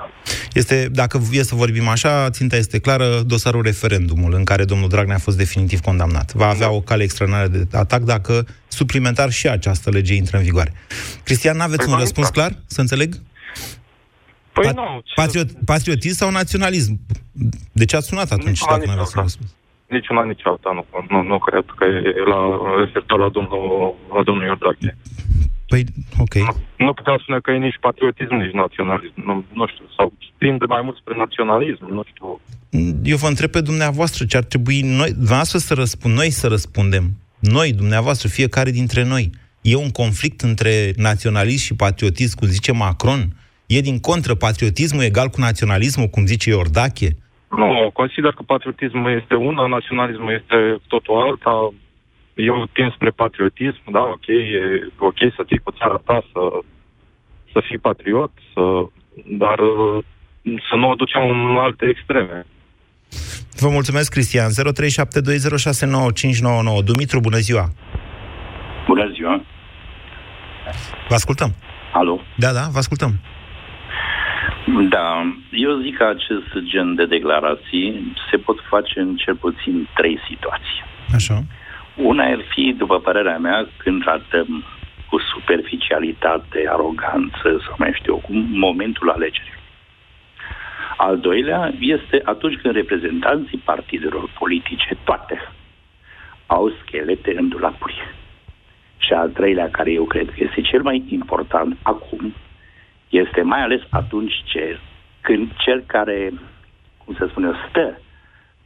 Este, 0.52 0.88
dacă 0.92 1.20
e 1.32 1.42
să 1.42 1.54
vorbim 1.54 1.88
așa, 1.88 2.30
ținta 2.30 2.56
este 2.56 2.78
clară, 2.78 3.22
dosarul 3.26 3.62
referendumul 3.62 4.34
în 4.34 4.44
care 4.44 4.64
domnul 4.64 4.88
Dragnea 4.88 5.16
a 5.16 5.18
fost 5.18 5.36
definitiv 5.36 5.80
condamnat. 5.80 6.32
Va 6.32 6.46
avea 6.48 6.70
o 6.70 6.80
cale 6.80 7.02
extraordinară 7.02 7.48
de 7.48 7.66
atac 7.76 8.02
dacă 8.02 8.46
suplimentar 8.68 9.30
și 9.30 9.48
această 9.48 9.90
lege 9.90 10.14
intră 10.14 10.36
în 10.36 10.42
vigoare. 10.42 10.72
Cristian, 11.24 11.56
n-aveți 11.56 11.76
Păi 11.78 11.86
un 11.86 11.92
va 11.94 11.98
răspuns 12.00 12.26
intra. 12.26 12.42
clar? 12.46 12.62
Să 12.66 12.80
înțeleg? 12.80 13.20
Păi 14.52 14.64
Pa- 14.66 14.74
nu, 14.74 14.82
ce- 15.04 15.12
Patriot, 15.14 15.50
patriotism 15.64 16.16
sau 16.16 16.30
naționalism? 16.30 17.00
De 17.72 17.84
ce 17.84 17.96
ați 17.96 18.06
sunat 18.06 18.30
atunci 18.32 18.46
Nici 18.48 18.60
una, 18.60 18.70
dacă 18.70 18.84
nici 18.86 18.94
nu 18.94 19.00
aveți 19.00 19.12
un 19.16 19.20
alta. 19.22 19.32
răspuns? 19.32 19.52
Nici 19.86 20.08
una, 20.08 20.24
nici 20.24 20.46
alta, 20.46 20.70
nu, 20.72 20.84
nu, 21.08 21.22
nu 21.22 21.38
cred 21.38 21.64
că 21.76 21.84
e 21.84 22.28
la, 22.32 22.40
referitor 22.78 23.18
la 23.18 23.28
domnul, 23.28 23.94
la 24.14 24.22
domnul 24.22 24.44
Iordache. 24.44 24.96
Păi, 25.68 25.84
ok. 26.18 26.34
Nu 26.76 26.92
puteam 26.92 27.18
spune 27.22 27.38
că 27.40 27.50
e 27.50 27.58
nici 27.58 27.78
patriotism, 27.80 28.34
nici 28.34 28.52
naționalism. 28.52 29.14
Nu, 29.14 29.44
nu 29.52 29.66
știu, 29.66 29.84
sau 29.96 30.12
tinde 30.38 30.64
mai 30.68 30.82
mult 30.84 30.96
spre 30.96 31.14
naționalism, 31.16 31.86
nu 31.96 32.02
știu. 32.10 32.40
Eu 33.02 33.16
vă 33.16 33.26
întreb 33.26 33.50
pe 33.50 33.60
dumneavoastră 33.60 34.24
ce 34.24 34.36
ar 34.36 34.42
trebui 34.42 34.80
noi, 34.80 35.10
dumneavoastră 35.10 35.58
să 35.58 35.74
răspund, 35.74 36.14
noi 36.14 36.30
să 36.30 36.46
răspundem. 36.48 37.04
Noi, 37.38 37.72
dumneavoastră, 37.72 38.28
fiecare 38.28 38.70
dintre 38.70 39.04
noi. 39.04 39.30
E 39.60 39.76
un 39.76 39.90
conflict 39.90 40.40
între 40.40 40.92
naționalism 40.96 41.64
și 41.64 41.74
patriotism, 41.74 42.38
cum 42.38 42.48
zice 42.48 42.72
Macron? 42.72 43.36
E 43.66 43.80
din 43.80 43.98
contră 44.00 44.34
patriotismul 44.34 45.02
egal 45.02 45.28
cu 45.28 45.40
naționalismul, 45.40 46.06
cum 46.06 46.26
zice 46.26 46.50
Iordache? 46.50 47.16
Nu, 47.56 47.90
consider 47.92 48.32
că 48.32 48.42
patriotismul 48.42 49.10
este 49.20 49.34
una, 49.34 49.66
naționalismul 49.66 50.32
este 50.32 50.80
totul 50.88 51.16
alta. 51.16 51.72
Eu 52.34 52.66
tind 52.72 52.92
spre 52.92 53.10
patriotism, 53.10 53.80
da, 53.90 54.00
ok, 54.00 54.26
e 54.26 54.60
ok 54.98 55.18
să 55.36 55.42
fii 55.46 55.58
cu 55.58 55.70
țara 55.78 56.00
ta, 56.04 56.24
să, 56.32 56.40
să 57.52 57.62
fii 57.66 57.78
patriot, 57.78 58.30
să, 58.52 58.62
dar 59.24 59.58
uh, 59.58 60.04
să 60.68 60.76
nu 60.76 60.88
o 60.90 60.94
ducem 60.94 61.22
în 61.28 61.56
alte 61.56 61.86
extreme. 61.86 62.46
Vă 63.56 63.68
mulțumesc, 63.68 64.10
Cristian. 64.10 64.50
0372069599. 64.50 64.54
Dumitru, 66.84 67.20
bună 67.20 67.36
ziua! 67.36 67.68
Bună 68.86 69.10
ziua! 69.14 69.44
Vă 71.08 71.14
ascultăm. 71.14 71.54
Alo? 71.92 72.20
Da, 72.36 72.52
da, 72.52 72.68
vă 72.72 72.78
ascultăm. 72.78 73.20
Da, 74.66 75.34
eu 75.50 75.80
zic 75.80 75.96
că 75.96 76.04
acest 76.04 76.58
gen 76.62 76.94
de 76.94 77.06
declarații 77.06 78.12
se 78.30 78.36
pot 78.36 78.60
face 78.68 79.00
în 79.00 79.16
cel 79.16 79.34
puțin 79.34 79.88
trei 79.94 80.18
situații. 80.28 80.82
Așa. 81.14 81.42
Una 81.96 82.24
ar 82.24 82.40
fi, 82.48 82.74
după 82.78 82.98
părerea 82.98 83.38
mea, 83.38 83.68
când 83.76 84.02
tratăm 84.02 84.64
cu 85.10 85.20
superficialitate, 85.34 86.64
aroganță 86.68 87.48
sau 87.66 87.74
mai 87.78 87.92
știu 87.94 88.12
eu, 88.12 88.18
cu 88.18 88.32
momentul 88.66 89.10
alegerilor. 89.10 89.62
Al 90.96 91.18
doilea 91.18 91.74
este 91.80 92.20
atunci 92.24 92.58
când 92.62 92.74
reprezentanții 92.74 93.58
partidelor 93.64 94.30
politice, 94.38 94.96
toate, 95.04 95.52
au 96.46 96.72
schelete 96.82 97.34
în 97.36 97.48
dulapuri. 97.48 98.14
Și 98.96 99.12
al 99.12 99.28
treilea, 99.28 99.70
care 99.70 99.92
eu 99.92 100.04
cred 100.04 100.26
că 100.26 100.34
este 100.36 100.60
cel 100.60 100.82
mai 100.82 101.04
important 101.08 101.76
acum, 101.82 102.34
este 103.22 103.42
mai 103.42 103.60
ales 103.62 103.80
atunci 103.90 104.42
ce, 104.44 104.78
când 105.20 105.50
cel 105.56 105.80
care, 105.86 106.32
cum 107.04 107.14
să 107.14 107.26
spun 107.30 107.44
eu, 107.44 107.54
stă 107.68 107.98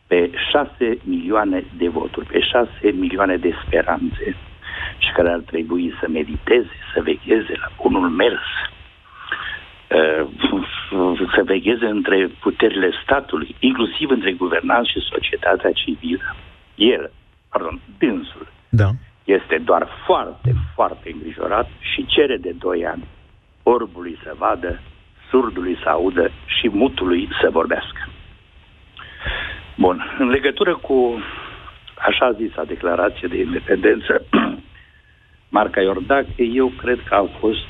pe 0.06 0.30
șase 0.50 0.98
milioane 1.04 1.64
de 1.76 1.88
voturi, 1.88 2.26
pe 2.26 2.40
șase 2.40 2.90
milioane 2.92 3.36
de 3.36 3.54
speranțe 3.64 4.36
și 4.98 5.12
care 5.12 5.30
ar 5.30 5.38
trebui 5.38 5.94
să 6.00 6.06
mediteze, 6.08 6.70
să 6.94 7.02
vegheze 7.02 7.54
la 7.60 7.68
bunul 7.82 8.08
mers, 8.08 8.46
uh, 9.90 10.26
să 11.34 11.42
vegheze 11.44 11.86
între 11.86 12.26
puterile 12.40 12.90
statului, 13.02 13.56
inclusiv 13.58 14.10
între 14.10 14.32
guvernanți 14.32 14.90
și 14.90 15.08
societatea 15.12 15.72
civilă. 15.72 16.36
El, 16.74 17.10
pardon, 17.48 17.80
dânsul, 17.98 18.46
Da. 18.68 18.88
este 19.24 19.58
doar 19.64 19.88
foarte, 20.06 20.54
foarte 20.74 21.10
îngrijorat 21.12 21.68
și 21.78 22.06
cere 22.06 22.36
de 22.36 22.54
doi 22.58 22.86
ani 22.86 23.04
orbului 23.74 24.18
să 24.24 24.34
vadă, 24.38 24.80
surdului 25.30 25.76
să 25.82 25.88
audă 25.88 26.30
și 26.46 26.68
mutului 26.68 27.28
să 27.40 27.48
vorbească. 27.50 28.02
Bun, 29.76 29.96
în 30.18 30.28
legătură 30.28 30.76
cu 30.76 31.22
așa 32.08 32.32
zisa 32.32 32.62
declarație 32.64 33.28
de 33.28 33.38
independență, 33.38 34.12
Marca 35.56 35.80
Iordache, 35.80 36.42
eu 36.42 36.72
cred 36.82 36.98
că 37.08 37.14
a 37.14 37.28
fost 37.38 37.64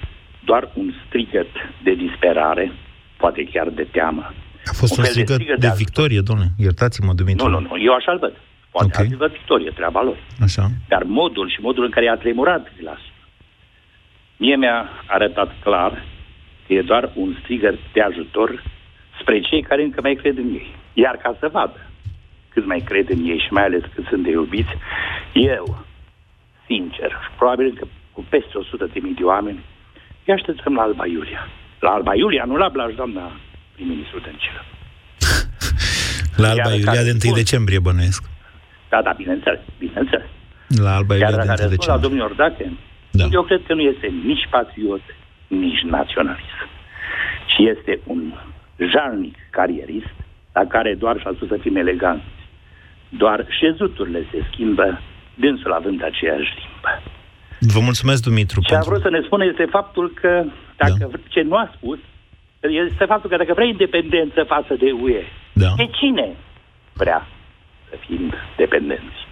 doar 0.44 0.70
un 0.74 0.92
strigăt 1.06 1.52
de 1.82 1.94
disperare, 1.94 2.72
poate 3.16 3.44
chiar 3.52 3.68
de 3.68 3.86
teamă. 3.92 4.32
A 4.64 4.72
fost 4.72 4.96
un 4.96 5.04
fel 5.04 5.12
de 5.14 5.20
strigăt 5.20 5.34
strigăt 5.34 5.60
de 5.60 5.66
de 5.66 5.74
victorie, 5.76 6.20
domnule. 6.20 6.48
Iertați-mă, 6.58 7.12
Dumitru. 7.12 7.48
Nu, 7.48 7.60
nu, 7.60 7.60
nu, 7.60 7.82
eu 7.88 7.94
așa-l 7.94 8.18
văd. 8.18 8.34
Poate 8.70 8.90
okay. 8.92 9.16
văd 9.18 9.32
victorie, 9.32 9.70
treaba 9.70 10.02
lor. 10.02 10.16
Așa. 10.42 10.64
Dar 10.88 11.02
modul 11.02 11.48
și 11.48 11.60
modul 11.60 11.84
în 11.84 11.90
care 11.90 12.08
a 12.08 12.16
tremurat 12.16 12.72
glasul, 12.80 13.07
mie 14.40 14.56
mi-a 14.56 14.88
arătat 15.06 15.50
clar 15.62 15.92
că 16.66 16.72
e 16.74 16.82
doar 16.82 17.10
un 17.14 17.36
strigăt 17.42 17.78
de 17.92 18.00
ajutor 18.02 18.62
spre 19.20 19.40
cei 19.40 19.62
care 19.62 19.82
încă 19.82 20.00
mai 20.02 20.14
cred 20.14 20.36
în 20.38 20.48
ei. 20.60 20.74
Iar 20.92 21.16
ca 21.16 21.36
să 21.40 21.48
vadă 21.52 21.80
cât 22.48 22.66
mai 22.66 22.82
cred 22.88 23.08
în 23.10 23.20
ei 23.24 23.38
și 23.38 23.52
mai 23.52 23.64
ales 23.64 23.82
cât 23.94 24.04
sunt 24.08 24.22
de 24.22 24.30
iubiți, 24.30 24.74
eu, 25.32 25.84
sincer, 26.66 27.10
probabil 27.36 27.74
că 27.78 27.86
cu 28.12 28.24
peste 28.28 28.58
100 28.58 28.84
de 28.92 28.98
mii 29.02 29.14
de 29.14 29.22
oameni, 29.22 29.64
îi 30.24 30.34
așteptăm 30.34 30.74
la 30.74 30.82
Alba 30.82 31.06
Iulia. 31.06 31.48
La 31.80 31.90
Alba 31.90 32.14
Iulia, 32.14 32.44
nu 32.44 32.56
la 32.56 32.68
Blaj, 32.68 32.94
doamna 32.94 33.32
prim-ministru 33.74 34.18
Dăncilă. 34.20 34.62
La 36.36 36.48
Alba 36.48 36.62
Iar 36.68 36.72
Iulia 36.78 36.92
care 36.92 37.04
de 37.04 37.10
1 37.10 37.18
spun- 37.18 37.34
decembrie, 37.34 37.78
bănuiesc. 37.78 38.22
Da, 38.88 39.02
da, 39.02 39.12
bineînțeles, 39.16 39.60
bineînțeles. 39.78 40.26
La 40.66 40.94
Alba 40.96 41.14
Iulia 41.14 41.28
Iar 41.28 41.36
de 41.36 41.42
1 41.42 41.46
dacă 41.46 41.60
răspund 41.60 41.70
la 41.70 41.76
decembrie. 41.76 42.08
domnul 42.08 42.20
Iordache, 42.26 42.72
da. 43.10 43.24
eu 43.30 43.42
cred 43.42 43.62
că 43.66 43.74
nu 43.74 43.80
este 43.80 44.06
nici 44.24 44.46
patriot, 44.50 45.00
nici 45.46 45.82
naționalist, 45.82 46.58
ci 47.46 47.58
este 47.58 48.00
un 48.06 48.32
jalnic 48.76 49.36
carierist 49.50 50.14
la 50.52 50.64
care 50.66 50.94
doar, 50.94 51.18
și 51.20 51.26
a 51.26 51.32
spus 51.34 51.48
să 51.48 51.56
fim 51.60 51.76
eleganți, 51.76 52.24
doar 53.08 53.46
șezuturile 53.48 54.26
se 54.30 54.44
schimbă, 54.52 55.00
dânsul 55.34 55.72
având 55.72 56.02
aceeași 56.02 56.52
limbă. 56.58 57.02
Vă 57.60 57.80
mulțumesc, 57.80 58.22
Dumitru. 58.22 58.60
Ce 58.60 58.74
a 58.74 58.80
vrut 58.80 59.00
să 59.00 59.10
ne 59.10 59.20
spună 59.20 59.44
este 59.44 59.64
faptul 59.70 60.12
că 60.20 60.44
dacă 60.76 61.08
da. 61.10 61.18
ce 61.28 61.40
nu 61.42 61.56
a 61.56 61.70
spus, 61.76 61.98
este 62.60 63.04
faptul 63.04 63.30
că 63.30 63.36
dacă 63.36 63.52
vrea 63.54 63.66
independență 63.66 64.42
față 64.42 64.74
de 64.74 64.90
UE, 65.02 65.22
da. 65.52 65.72
de 65.76 65.86
cine 65.86 66.36
vrea 66.92 67.26
să 67.88 67.96
fim 68.06 68.34
dependenți? 68.56 69.27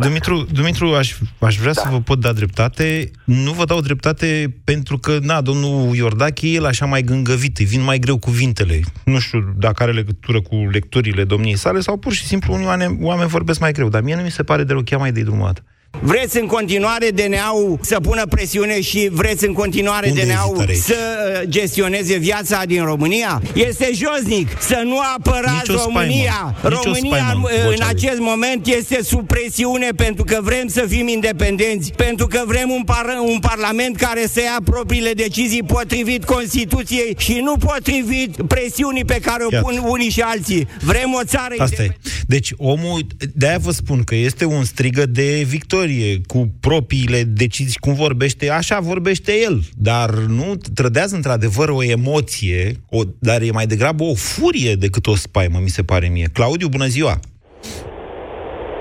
Dumitru, 0.00 0.46
Dumitru 0.52 0.94
aș, 0.94 1.16
aș 1.38 1.56
vrea 1.56 1.72
da. 1.72 1.80
să 1.80 1.88
vă 1.90 2.00
pot 2.00 2.20
da 2.20 2.32
dreptate. 2.32 3.10
Nu 3.24 3.52
vă 3.52 3.64
dau 3.64 3.80
dreptate 3.80 4.54
pentru 4.64 4.98
că, 4.98 5.18
na, 5.22 5.40
domnul 5.40 5.94
Iordache, 5.94 6.46
el 6.46 6.64
așa 6.64 6.86
mai 6.86 7.02
gângăvit, 7.02 7.58
îi 7.58 7.64
vin 7.64 7.82
mai 7.82 7.98
greu 7.98 8.18
cuvintele. 8.18 8.80
Nu 9.04 9.18
știu 9.18 9.54
dacă 9.56 9.82
are 9.82 9.92
legătură 9.92 10.40
cu 10.40 10.54
lecturile 10.72 11.24
domniei 11.24 11.56
sale 11.56 11.80
sau 11.80 11.96
pur 11.96 12.12
și 12.12 12.24
simplu 12.24 12.52
unii 12.52 12.66
oameni, 12.66 12.98
oameni 13.00 13.28
vorbesc 13.28 13.60
mai 13.60 13.72
greu, 13.72 13.88
dar 13.88 14.02
mie 14.02 14.14
nu 14.14 14.22
mi 14.22 14.30
se 14.30 14.42
pare 14.42 14.64
deloc 14.64 14.90
ea 14.90 14.98
mai 14.98 15.12
de 15.12 15.22
drumată. 15.22 15.64
Vreți 16.00 16.38
în 16.40 16.46
continuare 16.46 17.08
DNA-ul 17.08 17.78
să 17.82 18.00
pună 18.00 18.26
presiune 18.26 18.80
și 18.80 19.08
vreți 19.12 19.46
în 19.46 19.52
continuare 19.52 20.08
Unde 20.08 20.22
DNA-ul 20.22 20.70
să 20.74 20.94
uh, 21.42 21.48
gestioneze 21.48 22.16
viața 22.16 22.62
din 22.66 22.84
România? 22.84 23.42
Este 23.54 23.90
josnic 23.94 24.48
să 24.60 24.82
nu 24.84 24.98
apărați 25.16 25.68
Nici 25.68 25.78
o 25.78 25.82
România. 25.84 26.54
spaimă. 26.58 26.74
Nici 26.76 26.78
o 26.78 26.82
România 26.84 27.16
spaimă 27.16 27.48
în 27.48 27.54
în, 27.54 27.60
în 27.60 27.64
vocea 27.70 27.86
lui. 27.90 27.94
acest 27.96 28.18
moment 28.18 28.66
este 28.66 28.98
sub 29.02 29.26
presiune 29.26 29.88
pentru 29.96 30.24
că 30.24 30.38
vrem 30.42 30.68
să 30.68 30.84
fim 30.88 31.08
independenți, 31.08 31.92
pentru 31.92 32.26
că 32.26 32.42
vrem 32.46 32.70
un, 32.70 32.82
par- 32.82 33.18
un 33.26 33.38
parlament 33.38 33.96
care 33.96 34.26
să 34.32 34.40
ia 34.40 34.58
propriile 34.64 35.12
decizii 35.12 35.62
potrivit 35.62 36.24
Constituției 36.24 37.14
și 37.18 37.40
nu 37.42 37.56
potrivit 37.56 38.42
presiunii 38.42 39.04
pe 39.04 39.18
care 39.22 39.42
o 39.44 39.48
Iată. 39.50 39.64
pun 39.64 39.82
unii 39.86 40.10
și 40.10 40.20
alții. 40.20 40.66
Vrem 40.80 41.14
o 41.14 41.24
țară 41.24 41.54
Asta 41.58 41.82
e. 41.82 41.96
Deci 42.26 42.52
omul, 42.56 43.06
de-aia 43.34 43.58
vă 43.58 43.70
spun 43.70 44.02
că 44.04 44.14
este 44.14 44.44
un 44.44 44.64
strigă 44.64 45.06
de 45.06 45.44
victorie 45.46 45.83
cu 46.26 46.46
propriile 46.60 47.22
decizii, 47.22 47.80
cum 47.80 47.94
vorbește, 47.94 48.50
așa 48.50 48.80
vorbește 48.80 49.32
el, 49.32 49.60
dar 49.78 50.10
nu 50.10 50.54
trădează 50.74 51.14
într-adevăr 51.16 51.68
o 51.68 51.84
emoție, 51.84 52.72
o, 52.90 53.00
dar 53.20 53.42
e 53.42 53.50
mai 53.50 53.66
degrabă 53.66 54.02
o 54.04 54.14
furie 54.14 54.74
decât 54.74 55.06
o 55.06 55.14
spaimă, 55.14 55.58
mi 55.62 55.68
se 55.68 55.82
pare 55.82 56.08
mie. 56.08 56.26
Claudiu, 56.32 56.68
bună 56.68 56.86
ziua! 56.86 57.14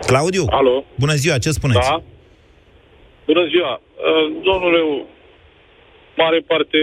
Claudiu? 0.06 0.46
Alo? 0.50 0.86
Bună 1.00 1.14
ziua, 1.14 1.38
ce 1.38 1.50
spuneți? 1.50 1.90
Da. 1.90 2.04
Bună 3.26 3.46
ziua. 3.48 3.82
Uh, 3.82 4.26
Domnule, 4.44 5.06
mare 6.16 6.40
parte 6.48 6.78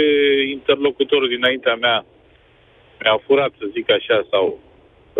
interlocutorul 0.51 1.29
dinaintea 1.29 1.75
mea 1.75 2.05
mi-a 3.01 3.17
furat, 3.27 3.53
să 3.59 3.67
zic 3.75 3.91
așa, 3.91 4.27
sau 4.31 4.45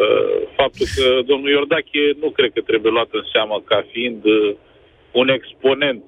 uh, 0.03 0.37
faptul 0.57 0.87
că 0.97 1.07
domnul 1.31 1.51
Iordache 1.51 2.05
nu 2.23 2.31
cred 2.31 2.51
că 2.55 2.61
trebuie 2.61 2.93
luat 2.93 3.09
în 3.13 3.25
seamă 3.33 3.63
ca 3.65 3.87
fiind 3.93 4.25
uh, 4.25 4.55
un 5.13 5.29
exponent 5.29 6.03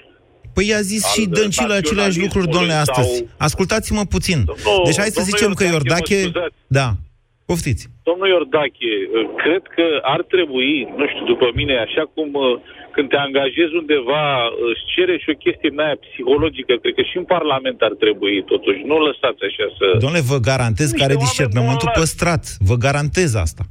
Păi 0.55 0.67
i-a 0.69 0.81
zis 0.93 1.03
al 1.05 1.11
și 1.15 1.23
Dăncilă 1.39 1.75
aceleași 1.75 2.19
lucruri, 2.25 2.49
domnule, 2.55 2.75
naționalismului 2.75 3.03
astăzi. 3.03 3.17
sau- 3.19 3.47
Ascultați-mă 3.49 4.03
puțin. 4.15 4.39
Nu, 4.47 4.75
deci 4.89 4.99
hai 5.03 5.11
să 5.17 5.21
domnul 5.21 5.33
zicem 5.33 5.51
că 5.59 5.65
Iordache, 5.65 6.15
mă 6.15 6.21
Iordache... 6.21 6.21
scuzați. 6.29 6.57
Da. 6.81 6.89
Poftiți. 7.51 7.83
Domnul 8.09 8.29
Iordache, 8.35 8.93
uh, 9.07 9.13
cred 9.43 9.65
că 9.77 9.87
ar 10.15 10.23
trebui, 10.35 10.73
nu 10.99 11.05
știu, 11.11 11.25
după 11.35 11.47
mine, 11.59 11.75
așa 11.87 12.05
cum 12.15 12.29
uh, 12.35 12.45
când 12.95 13.07
te 13.13 13.19
angajezi 13.29 13.75
undeva, 13.83 14.25
uh, 14.47 14.53
îți 14.71 14.85
cere 14.95 15.15
și 15.23 15.29
o 15.35 15.41
chestie 15.45 15.69
din 15.73 15.85
aia 15.87 15.99
psihologică, 16.07 16.73
cred 16.83 16.95
că 16.99 17.03
și 17.11 17.17
în 17.23 17.27
Parlament 17.37 17.79
ar 17.89 17.95
trebui, 18.05 18.35
totuși. 18.53 18.81
Nu 18.91 18.97
lăsați 19.09 19.43
așa 19.49 19.67
să... 19.79 19.85
Domnule, 20.05 20.23
vă 20.33 20.39
garantez 20.51 20.89
că 20.91 21.03
are 21.07 21.15
oameni 21.17 21.27
discernământul 21.27 21.89
buni. 21.91 22.01
păstrat. 22.03 22.43
Vă 22.71 22.77
garantez 22.87 23.31
asta. 23.47 23.63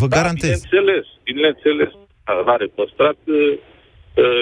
Vă 0.00 0.06
Da, 0.06 0.14
garantez. 0.16 0.48
bineînțeles, 0.56 1.06
bineînțeles. 1.30 1.90
Are 2.54 2.66
păstrat, 2.80 3.18
uh, 3.26 3.36
uh, 3.36 3.58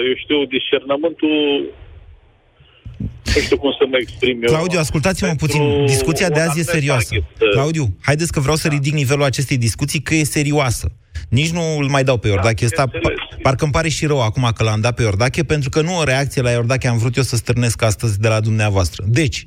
eu 0.09 0.15
știu, 0.23 0.45
discernământul 0.55 1.35
nu 3.35 3.41
știu 3.41 3.57
cum 3.57 3.71
să 3.79 3.85
mă 3.89 3.97
exprim 4.01 4.43
eu. 4.43 4.49
Claudiu, 4.53 4.79
ascultați-mă 4.79 5.33
puțin. 5.37 5.85
Discuția 5.85 6.29
de 6.29 6.39
azi 6.39 6.59
e 6.59 6.63
serioasă. 6.63 7.15
Claudiu, 7.51 7.97
haideți 8.01 8.31
că 8.31 8.39
vreau 8.39 8.55
să 8.55 8.67
ridic 8.67 8.93
nivelul 8.93 9.23
acestei 9.23 9.57
discuții, 9.57 10.01
că 10.01 10.15
e 10.15 10.23
serioasă. 10.23 10.91
Nici 11.29 11.49
nu 11.49 11.77
îl 11.77 11.87
mai 11.87 12.03
dau 12.03 12.17
pe 12.17 12.27
Iordache. 12.27 12.65
Ăsta, 12.65 12.85
pa- 12.87 13.41
parcă 13.41 13.63
îmi 13.63 13.73
pare 13.73 13.89
și 13.89 14.05
rău 14.05 14.21
acum 14.21 14.51
că 14.55 14.63
l-am 14.63 14.81
dat 14.81 14.95
pe 14.95 15.01
Iordache, 15.01 15.43
pentru 15.43 15.69
că 15.69 15.81
nu 15.81 15.97
o 15.97 16.03
reacție 16.03 16.41
la 16.41 16.51
Iordache 16.51 16.87
am 16.87 16.97
vrut 16.97 17.15
eu 17.15 17.23
să 17.23 17.35
stârnesc 17.35 17.81
astăzi 17.81 18.19
de 18.19 18.27
la 18.27 18.39
dumneavoastră. 18.39 19.03
Deci, 19.07 19.45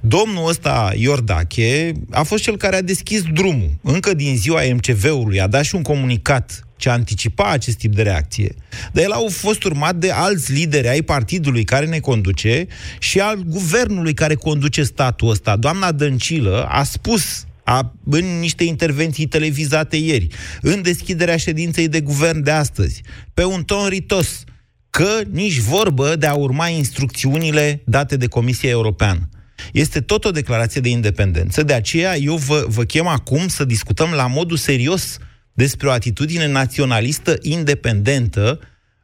domnul 0.00 0.48
ăsta 0.48 0.92
Iordache 0.96 1.92
a 2.10 2.22
fost 2.22 2.42
cel 2.42 2.56
care 2.56 2.76
a 2.76 2.82
deschis 2.82 3.22
drumul. 3.32 3.70
Încă 3.82 4.14
din 4.14 4.36
ziua 4.36 4.60
MCV-ului 4.74 5.40
a 5.40 5.46
dat 5.46 5.64
și 5.64 5.74
un 5.74 5.82
comunicat 5.82 6.67
ce 6.78 6.88
anticipa 6.88 7.50
acest 7.50 7.76
tip 7.76 7.94
de 7.94 8.02
reacție, 8.02 8.54
dar 8.92 9.04
el 9.04 9.12
a 9.12 9.18
fost 9.30 9.64
urmat 9.64 9.96
de 9.96 10.10
alți 10.10 10.52
lideri 10.52 10.88
ai 10.88 11.02
partidului 11.02 11.64
care 11.64 11.86
ne 11.86 11.98
conduce 11.98 12.66
și 12.98 13.20
al 13.20 13.42
guvernului 13.46 14.14
care 14.14 14.34
conduce 14.34 14.82
statul 14.82 15.30
ăsta. 15.30 15.56
Doamna 15.56 15.92
Dăncilă 15.92 16.66
a 16.70 16.82
spus 16.82 17.46
a, 17.64 17.94
în 18.04 18.38
niște 18.38 18.64
intervenții 18.64 19.26
televizate 19.26 19.96
ieri, 19.96 20.26
în 20.60 20.82
deschiderea 20.82 21.36
ședinței 21.36 21.88
de 21.88 22.00
guvern 22.00 22.42
de 22.42 22.50
astăzi, 22.50 23.02
pe 23.34 23.44
un 23.44 23.62
ton 23.62 23.88
ritos, 23.88 24.44
că 24.90 25.20
nici 25.30 25.58
vorbă 25.58 26.16
de 26.16 26.26
a 26.26 26.34
urma 26.34 26.68
instrucțiunile 26.68 27.82
date 27.84 28.16
de 28.16 28.26
Comisia 28.26 28.68
Europeană. 28.68 29.28
Este 29.72 30.00
tot 30.00 30.24
o 30.24 30.30
declarație 30.30 30.80
de 30.80 30.88
independență, 30.88 31.62
de 31.62 31.72
aceea 31.72 32.16
eu 32.16 32.36
vă, 32.36 32.64
vă 32.68 32.84
chem 32.84 33.06
acum 33.06 33.48
să 33.48 33.64
discutăm 33.64 34.10
la 34.10 34.26
modul 34.26 34.56
serios 34.56 35.18
despre 35.58 35.88
o 35.88 35.90
atitudine 35.90 36.46
naționalistă 36.46 37.36
independentă 37.40 38.60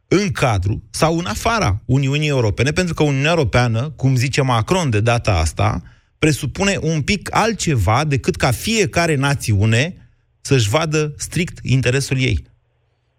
în 0.07 0.31
cadrul 0.31 0.81
sau 0.89 1.17
în 1.17 1.25
afara 1.25 1.81
Uniunii 1.85 2.27
Europene, 2.27 2.71
pentru 2.71 2.93
că 2.93 3.03
Uniunea 3.03 3.29
Europeană, 3.29 3.93
cum 3.95 4.15
zice 4.15 4.41
Macron 4.41 4.89
de 4.89 4.99
data 4.99 5.31
asta, 5.31 5.81
presupune 6.19 6.77
un 6.81 7.01
pic 7.01 7.35
altceva 7.35 8.03
decât 8.07 8.35
ca 8.35 8.51
fiecare 8.51 9.15
națiune 9.15 10.09
să-și 10.41 10.69
vadă 10.69 11.13
strict 11.17 11.59
interesul 11.61 12.19
ei. 12.19 12.43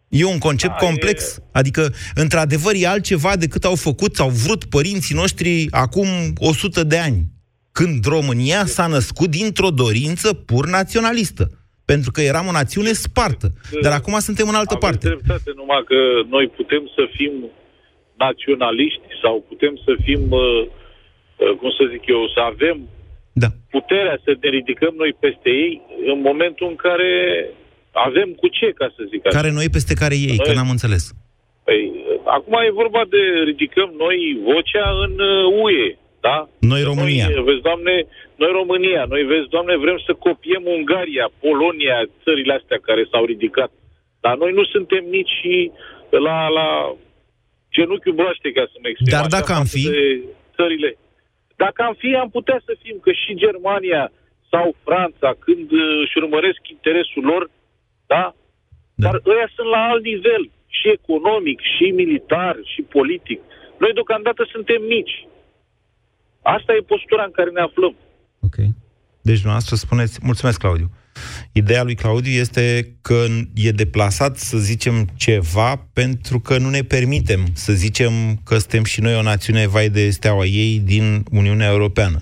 E 0.08 0.24
un 0.24 0.38
concept 0.38 0.78
Da, 0.78 0.86
complex. 0.86 1.38
Adică, 1.52 1.94
într-adevăr, 2.14 2.74
e 2.76 2.86
altceva 2.86 3.36
decât 3.36 3.64
au 3.64 3.74
făcut 3.74 4.16
sau 4.16 4.28
vrut 4.28 4.64
părinții 4.64 5.14
noștri 5.14 5.66
acum 5.70 6.06
100 6.36 6.84
de 6.84 6.98
ani, 6.98 7.26
când 7.72 8.04
România 8.04 8.66
s-a 8.66 8.86
născut 8.86 9.30
dintr-o 9.30 9.70
dorință 9.70 10.32
pur 10.32 10.68
naționalistă. 10.68 11.50
Pentru 11.92 12.10
că 12.14 12.20
eram 12.20 12.46
o 12.46 12.56
națiune 12.60 12.92
spartă. 13.06 13.48
Dar 13.84 13.92
acum 13.92 14.14
suntem 14.28 14.46
în 14.48 14.58
altă 14.60 14.74
Aveți 14.76 14.86
parte. 14.86 15.06
dreptate, 15.08 15.50
numai 15.60 15.82
că 15.90 15.98
noi 16.34 16.46
putem 16.58 16.82
să 16.96 17.02
fim 17.16 17.32
naționaliști 18.24 19.08
sau 19.22 19.34
putem 19.50 19.74
să 19.84 19.92
fim, 20.06 20.22
uh, 20.30 20.62
uh, 21.42 21.52
cum 21.60 21.70
să 21.78 21.82
zic 21.92 22.02
eu, 22.14 22.20
să 22.34 22.40
avem 22.52 22.76
da. 23.42 23.48
puterea 23.76 24.16
să 24.24 24.30
ne 24.40 24.48
ridicăm 24.58 24.94
noi 25.02 25.12
peste 25.24 25.50
ei 25.64 25.72
în 26.12 26.18
momentul 26.28 26.66
în 26.72 26.76
care 26.86 27.10
avem 28.08 28.28
cu 28.40 28.46
ce, 28.48 28.68
ca 28.80 28.86
să 28.96 29.02
zic 29.10 29.20
așa. 29.26 29.36
Care 29.40 29.52
noi 29.58 29.68
peste 29.76 29.94
care 30.02 30.16
ei, 30.30 30.38
că 30.38 30.50
Noi- 30.50 30.56
n-am 30.58 30.74
înțeles. 30.76 31.04
Păi, 31.66 31.80
acum 32.36 32.54
e 32.66 32.80
vorba 32.82 33.02
de 33.14 33.22
ridicăm 33.50 33.90
noi 34.04 34.18
vocea 34.50 34.86
în 35.04 35.12
uh, 35.32 35.62
UE, 35.64 35.88
da? 36.26 36.36
Noi 36.72 36.82
România. 36.90 37.26
Noi, 37.28 37.44
vezi, 37.48 37.62
Doamne, 37.68 37.94
noi 38.42 38.50
România, 38.60 39.02
noi 39.12 39.22
vezi, 39.32 39.48
Doamne, 39.54 39.74
vrem 39.84 39.98
să 40.06 40.12
copiem 40.26 40.64
Ungaria, 40.76 41.26
Polonia, 41.44 41.96
țările 42.24 42.52
astea 42.58 42.78
care 42.88 43.02
s-au 43.10 43.24
ridicat. 43.32 43.70
Dar 44.24 44.34
noi 44.42 44.52
nu 44.58 44.64
suntem 44.74 45.04
nici 45.18 45.38
la, 46.26 46.38
la 46.58 46.68
genunchiul 47.76 48.18
broaște, 48.20 48.48
ca 48.56 48.64
să 48.72 48.76
mă 48.82 48.88
exprim 48.88 49.12
Dar 49.16 49.24
așa, 49.26 49.36
dacă 49.36 49.52
am 49.52 49.66
față 49.66 49.76
fi? 49.76 49.82
De 49.90 50.04
țările. 50.58 50.90
Dacă 51.64 51.80
am 51.88 51.94
fi, 52.02 52.08
am 52.22 52.30
putea 52.38 52.58
să 52.66 52.72
fim, 52.82 52.96
că 53.04 53.10
și 53.22 53.32
Germania 53.44 54.02
sau 54.52 54.66
Franța, 54.86 55.30
când 55.44 55.66
uh, 55.72 56.02
își 56.04 56.18
urmăresc 56.22 56.60
interesul 56.76 57.24
lor, 57.32 57.42
da? 58.12 58.24
da? 58.94 59.04
Dar 59.04 59.14
ăia 59.32 59.48
sunt 59.56 59.68
la 59.76 59.82
alt 59.90 60.04
nivel, 60.12 60.44
și 60.78 60.86
economic, 60.98 61.58
și 61.74 61.86
militar, 62.00 62.54
și 62.72 62.80
politic. 62.96 63.40
Noi 63.82 63.92
deocamdată 63.92 64.42
suntem 64.54 64.80
mici. 64.94 65.16
Asta 66.54 66.72
e 66.72 66.90
postura 66.94 67.24
în 67.24 67.30
care 67.30 67.50
ne 67.50 67.60
aflăm. 67.60 67.94
Deci, 69.28 69.40
dumneavoastră 69.42 69.76
spuneți... 69.76 70.18
Mulțumesc, 70.22 70.58
Claudiu. 70.58 70.90
Ideea 71.52 71.82
lui 71.82 71.94
Claudiu 71.94 72.32
este 72.32 72.64
că 73.02 73.18
e 73.54 73.70
deplasat 73.70 74.36
să 74.36 74.56
zicem 74.58 74.94
ceva 75.16 75.70
pentru 75.94 76.38
că 76.38 76.58
nu 76.58 76.70
ne 76.70 76.82
permitem 76.94 77.40
să 77.54 77.72
zicem 77.72 78.12
că 78.44 78.54
suntem 78.58 78.84
și 78.84 79.00
noi 79.00 79.14
o 79.16 79.22
națiune 79.22 79.66
vai 79.66 79.88
de 79.88 80.10
steaua 80.10 80.44
ei 80.44 80.80
din 80.92 81.04
Uniunea 81.30 81.70
Europeană. 81.70 82.18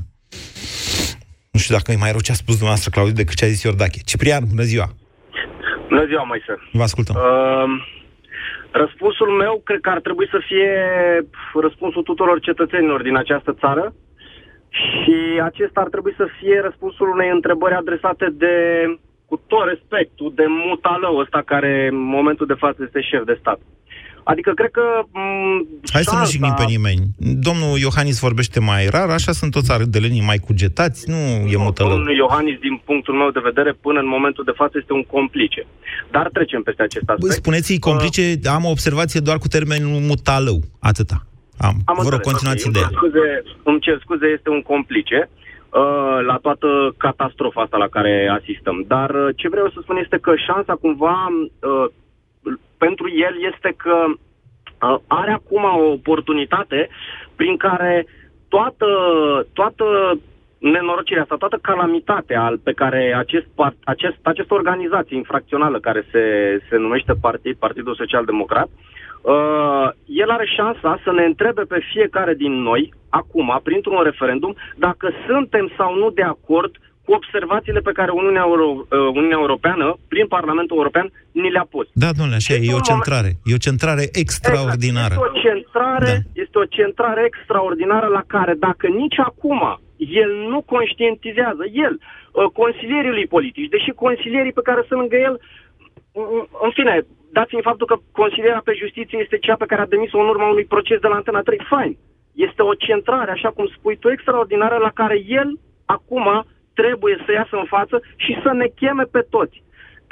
Nu 1.53 1.59
știu 1.61 1.75
dacă 1.75 1.93
e 1.93 2.05
mai 2.05 2.11
rău 2.11 2.21
ce 2.21 2.33
a 2.33 2.43
spus 2.43 2.55
dumneavoastră, 2.55 2.91
Claudiu, 2.91 3.15
decât 3.15 3.37
ce 3.37 3.45
a 3.45 3.49
zis 3.49 3.63
Iordache. 3.63 4.01
Ciprian, 4.05 4.43
bună 4.49 4.63
ziua! 4.63 4.89
Bună 5.89 6.05
ziua, 6.07 6.23
mai 6.23 6.43
să. 6.47 6.55
Vă 6.73 6.83
ascultăm. 6.83 7.15
Uh, 7.17 7.67
răspunsul 8.71 9.31
meu 9.43 9.61
cred 9.65 9.81
că 9.81 9.91
ar 9.91 10.01
trebui 10.01 10.29
să 10.31 10.39
fie 10.49 10.71
răspunsul 11.61 12.03
tuturor 12.03 12.41
cetățenilor 12.41 13.03
din 13.03 13.17
această 13.17 13.53
țară 13.53 13.95
și 14.83 15.17
acesta 15.49 15.81
ar 15.81 15.89
trebui 15.95 16.15
să 16.17 16.27
fie 16.39 16.61
răspunsul 16.69 17.09
unei 17.17 17.31
întrebări 17.39 17.75
adresate 17.83 18.27
de, 18.43 18.55
cu 19.29 19.37
tot 19.47 19.65
respectul, 19.73 20.33
de 20.41 20.47
mutalău 20.69 21.15
ăsta 21.25 21.41
care 21.53 21.73
în 21.93 21.99
momentul 22.17 22.47
de 22.47 22.61
față 22.65 22.79
este 22.87 23.01
șef 23.11 23.25
de 23.25 23.37
stat. 23.41 23.61
Adică 24.33 24.51
cred 24.55 24.71
că... 24.71 24.85
M- 25.03 25.63
Hai 25.93 26.03
să 26.03 26.11
nu 26.11 26.17
șansa- 26.17 26.31
jignim 26.31 26.55
pe 26.57 26.65
nimeni. 26.75 27.03
Domnul 27.49 27.79
Iohannis 27.79 28.19
vorbește 28.21 28.61
mai 28.61 28.87
rar, 28.95 29.09
așa 29.11 29.33
sunt 29.33 29.51
toți 29.51 29.73
ardelenii 29.73 30.29
mai 30.31 30.39
cugetați, 30.39 31.11
nu 31.11 31.17
e 31.53 31.57
mutălău. 31.57 31.93
Domnul 31.93 32.17
Iohannis, 32.17 32.59
din 32.59 32.81
punctul 32.85 33.15
meu 33.15 33.31
de 33.31 33.41
vedere, 33.45 33.73
până 33.73 33.99
în 34.01 34.07
momentul 34.09 34.45
de 34.45 34.53
față 34.61 34.75
este 34.81 34.93
un 34.93 35.03
complice. 35.05 35.67
Dar 36.11 36.29
trecem 36.33 36.63
peste 36.63 36.83
acest 36.83 37.09
aspect. 37.09 37.27
Băi, 37.29 37.37
spuneți-i 37.43 37.79
complice, 37.79 38.23
am 38.57 38.65
o 38.65 38.71
observație 38.71 39.21
doar 39.21 39.39
cu 39.39 39.49
termenul 39.49 40.01
mutalău. 40.01 40.59
Atâta. 40.81 41.27
Am. 41.59 41.77
Am 41.85 41.97
Vă 41.97 42.03
rog, 42.03 42.13
înțeles, 42.13 42.31
continuați 42.31 42.67
ok. 42.67 42.71
ideea. 42.71 42.89
Îmi 42.89 42.93
cer 42.93 43.01
scuze, 43.01 43.43
îmi 43.63 43.81
cer 43.81 43.99
scuze, 44.01 44.27
este 44.27 44.51
un 44.51 44.63
complice 44.63 45.29
uh, 45.29 46.19
la 46.27 46.37
toată 46.43 46.95
catastrofa 46.97 47.61
asta 47.61 47.77
la 47.77 47.89
care 47.89 48.39
asistăm. 48.41 48.85
Dar 48.87 49.11
uh, 49.11 49.29
ce 49.37 49.49
vreau 49.49 49.69
să 49.69 49.79
spun 49.83 49.97
este 49.97 50.19
că 50.19 50.33
șansa 50.37 50.75
cumva 50.75 51.29
uh, 51.31 51.87
pentru 52.79 53.07
el 53.09 53.35
este 53.53 53.75
că 53.77 53.97
uh, 54.09 54.99
are 55.07 55.33
acum 55.33 55.65
o 55.65 55.93
oportunitate 55.93 56.89
prin 57.37 57.57
care 57.57 58.07
toată, 58.49 58.87
toată 59.53 59.85
nenorocirea 60.59 61.23
asta, 61.23 61.37
toată 61.37 61.59
calamitatea 61.63 62.43
al- 62.43 62.59
pe 62.59 62.73
care 62.73 63.15
acest, 63.17 63.47
part, 63.55 63.77
acest, 63.85 64.17
această 64.23 64.55
organizație 64.55 65.17
infracțională 65.17 65.81
care 65.81 66.07
se, 66.11 66.23
se 66.69 66.77
numește 66.77 67.13
partid, 67.21 67.57
Partidul 67.57 67.95
Social 67.95 68.25
Democrat, 68.25 68.69
uh, 68.69 68.94
el 70.07 70.31
are 70.31 70.47
șansa 70.57 71.01
să 71.05 71.13
ne 71.13 71.25
întrebe 71.25 71.63
pe 71.63 71.79
fiecare 71.93 72.35
din 72.35 72.53
noi, 72.63 72.93
acum, 73.09 73.61
printr-un 73.63 74.03
referendum, 74.03 74.57
dacă 74.77 75.11
suntem 75.27 75.73
sau 75.77 75.95
nu 75.95 76.11
de 76.11 76.23
acord 76.23 76.73
cu 77.05 77.13
observațiile 77.13 77.81
pe 77.81 77.93
care 77.93 78.11
Uniunea, 78.11 78.45
Euro, 78.47 78.67
uh, 78.67 78.99
Uniunea 79.19 79.39
Europeană, 79.41 79.97
prin 80.09 80.27
Parlamentul 80.27 80.77
European, 80.77 81.07
ni 81.33 81.51
le-a 81.51 81.67
pus. 81.71 81.87
Da, 81.93 82.11
domnule, 82.17 82.37
așa 82.37 82.55
e, 82.55 82.69
e 82.71 82.81
o 82.83 82.89
centrare. 82.91 83.31
E 83.45 83.55
o 83.55 83.65
centrare 83.69 84.05
extraordinară. 84.13 85.15
Exact. 85.15 85.35
Este 85.35 85.39
o 85.39 85.49
centrare, 85.49 86.13
da. 86.17 86.41
este 86.43 86.59
o 86.59 86.65
centrare 86.65 87.23
extraordinară 87.31 88.07
la 88.07 88.23
care 88.27 88.55
dacă 88.69 88.87
nici 88.87 89.19
acum 89.19 89.61
el 89.97 90.31
nu 90.53 90.61
conștientizează, 90.61 91.65
el, 91.87 91.95
uh, 92.01 92.45
consilierii 92.61 93.17
lui 93.19 93.27
politici, 93.27 93.73
deși 93.77 93.91
consilierii 94.05 94.59
pe 94.59 94.67
care 94.69 94.85
sunt 94.89 94.99
lângă 95.01 95.17
el, 95.17 95.35
mm, 96.13 96.49
în 96.67 96.71
fine, 96.79 96.95
dat 97.39 97.49
fiind 97.49 97.69
faptul 97.71 97.87
că 97.87 97.97
consilierea 98.21 98.63
pe 98.65 98.81
justiție 98.83 99.19
este 99.23 99.39
cea 99.39 99.57
pe 99.57 99.71
care 99.71 99.81
a 99.83 99.93
demis-o 99.95 100.19
în 100.19 100.29
urma 100.29 100.49
unui 100.55 100.71
proces 100.75 100.99
de 101.01 101.09
la 101.09 101.15
Antena 101.15 101.43
3, 101.43 101.59
fine. 101.73 101.97
Este 102.49 102.63
o 102.63 102.75
centrare, 102.87 103.31
așa 103.31 103.51
cum 103.57 103.67
spui 103.67 103.97
tu, 103.97 104.11
extraordinară 104.11 104.77
la 104.77 104.91
care 105.01 105.17
el 105.41 105.49
acum 105.85 106.27
trebuie 106.75 107.17
să 107.25 107.33
iasă 107.33 107.57
în 107.57 107.65
față 107.65 107.97
și 108.17 108.33
să 108.43 108.51
ne 108.53 108.67
cheme 108.67 109.05
pe 109.15 109.23
toți. 109.31 109.63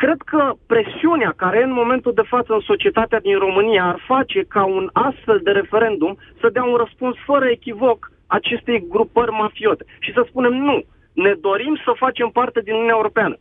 Cred 0.02 0.20
că 0.32 0.52
presiunea 0.66 1.32
care 1.36 1.58
e 1.58 1.70
în 1.70 1.78
momentul 1.82 2.12
de 2.14 2.28
față 2.32 2.52
în 2.52 2.60
societatea 2.60 3.20
din 3.20 3.38
România 3.38 3.84
ar 3.84 3.98
face 4.06 4.40
ca 4.48 4.64
un 4.64 4.90
astfel 4.92 5.40
de 5.42 5.50
referendum 5.50 6.18
să 6.40 6.48
dea 6.48 6.64
un 6.64 6.74
răspuns 6.74 7.16
fără 7.24 7.46
echivoc 7.48 8.10
acestei 8.26 8.84
grupări 8.88 9.30
mafiote 9.30 9.84
și 9.98 10.12
să 10.12 10.24
spunem 10.28 10.52
nu, 10.52 10.82
ne 11.12 11.34
dorim 11.40 11.74
să 11.84 11.92
facem 11.96 12.28
parte 12.28 12.60
din 12.60 12.72
Uniunea 12.72 12.94
Europeană. 12.96 13.36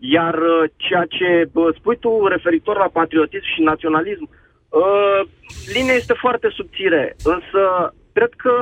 Iar 0.00 0.34
uh, 0.34 0.70
ceea 0.76 1.04
ce 1.08 1.48
bă, 1.52 1.74
spui 1.76 1.96
tu 1.96 2.26
referitor 2.26 2.76
la 2.76 2.88
patriotism 2.92 3.44
și 3.54 3.62
naționalism, 3.62 4.28
uh, 4.68 5.20
linia 5.74 5.92
este 5.92 6.12
foarte 6.12 6.48
subțire, 6.56 7.16
însă 7.24 7.94
cred 8.12 8.32
că 8.36 8.52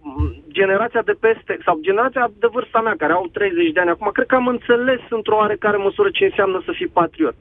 m, 0.00 0.42
generația 0.48 1.02
de 1.02 1.16
peste, 1.20 1.58
sau 1.64 1.78
generația 1.80 2.30
de 2.38 2.48
vârsta 2.52 2.80
mea, 2.80 2.94
care 2.96 3.12
au 3.12 3.26
30 3.32 3.72
de 3.72 3.80
ani 3.80 3.90
acum, 3.90 4.10
cred 4.12 4.26
că 4.26 4.34
am 4.34 4.46
înțeles 4.46 5.00
într-o 5.10 5.36
oarecare 5.36 5.76
măsură 5.76 6.08
ce 6.10 6.24
înseamnă 6.24 6.62
să 6.64 6.72
fii 6.74 6.88
patriot. 6.88 7.34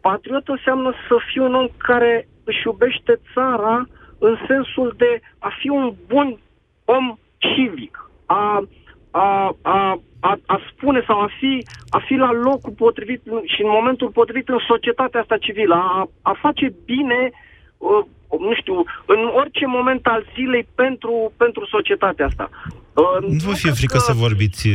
Patriot 0.00 0.48
înseamnă 0.48 0.92
să 1.08 1.16
fii 1.32 1.40
un 1.40 1.54
om 1.54 1.68
care 1.78 2.28
își 2.44 2.62
iubește 2.66 3.20
țara 3.34 3.86
în 4.18 4.36
sensul 4.48 4.94
de 4.96 5.20
a 5.38 5.50
fi 5.58 5.68
un 5.68 5.94
bun 6.06 6.38
om 6.84 7.18
civic, 7.38 8.10
a, 8.26 8.68
a, 9.16 9.56
a, 9.62 10.00
a, 10.20 10.38
a 10.46 10.60
spune 10.70 11.04
sau 11.06 11.18
a 11.20 11.28
fi, 11.38 11.66
a 11.88 11.98
fi 12.06 12.14
la 12.14 12.32
locul 12.32 12.72
potrivit 12.76 13.22
și 13.44 13.60
în 13.62 13.70
momentul 13.78 14.08
potrivit 14.08 14.48
în 14.48 14.58
societatea 14.68 15.20
asta 15.20 15.36
civilă, 15.36 15.74
a, 15.74 16.08
a 16.22 16.38
face 16.40 16.74
bine, 16.84 17.30
uh, 17.78 18.04
nu 18.38 18.54
știu, 18.60 18.74
în 19.06 19.20
orice 19.40 19.66
moment 19.66 20.06
al 20.06 20.26
zilei 20.34 20.66
pentru, 20.74 21.32
pentru 21.36 21.66
societatea 21.66 22.26
asta. 22.26 22.50
Uh, 22.92 23.28
Nu 23.28 23.48
vă 23.50 23.54
fie 23.54 23.70
frică 23.70 23.98
să 23.98 24.12
vorbiți, 24.12 24.68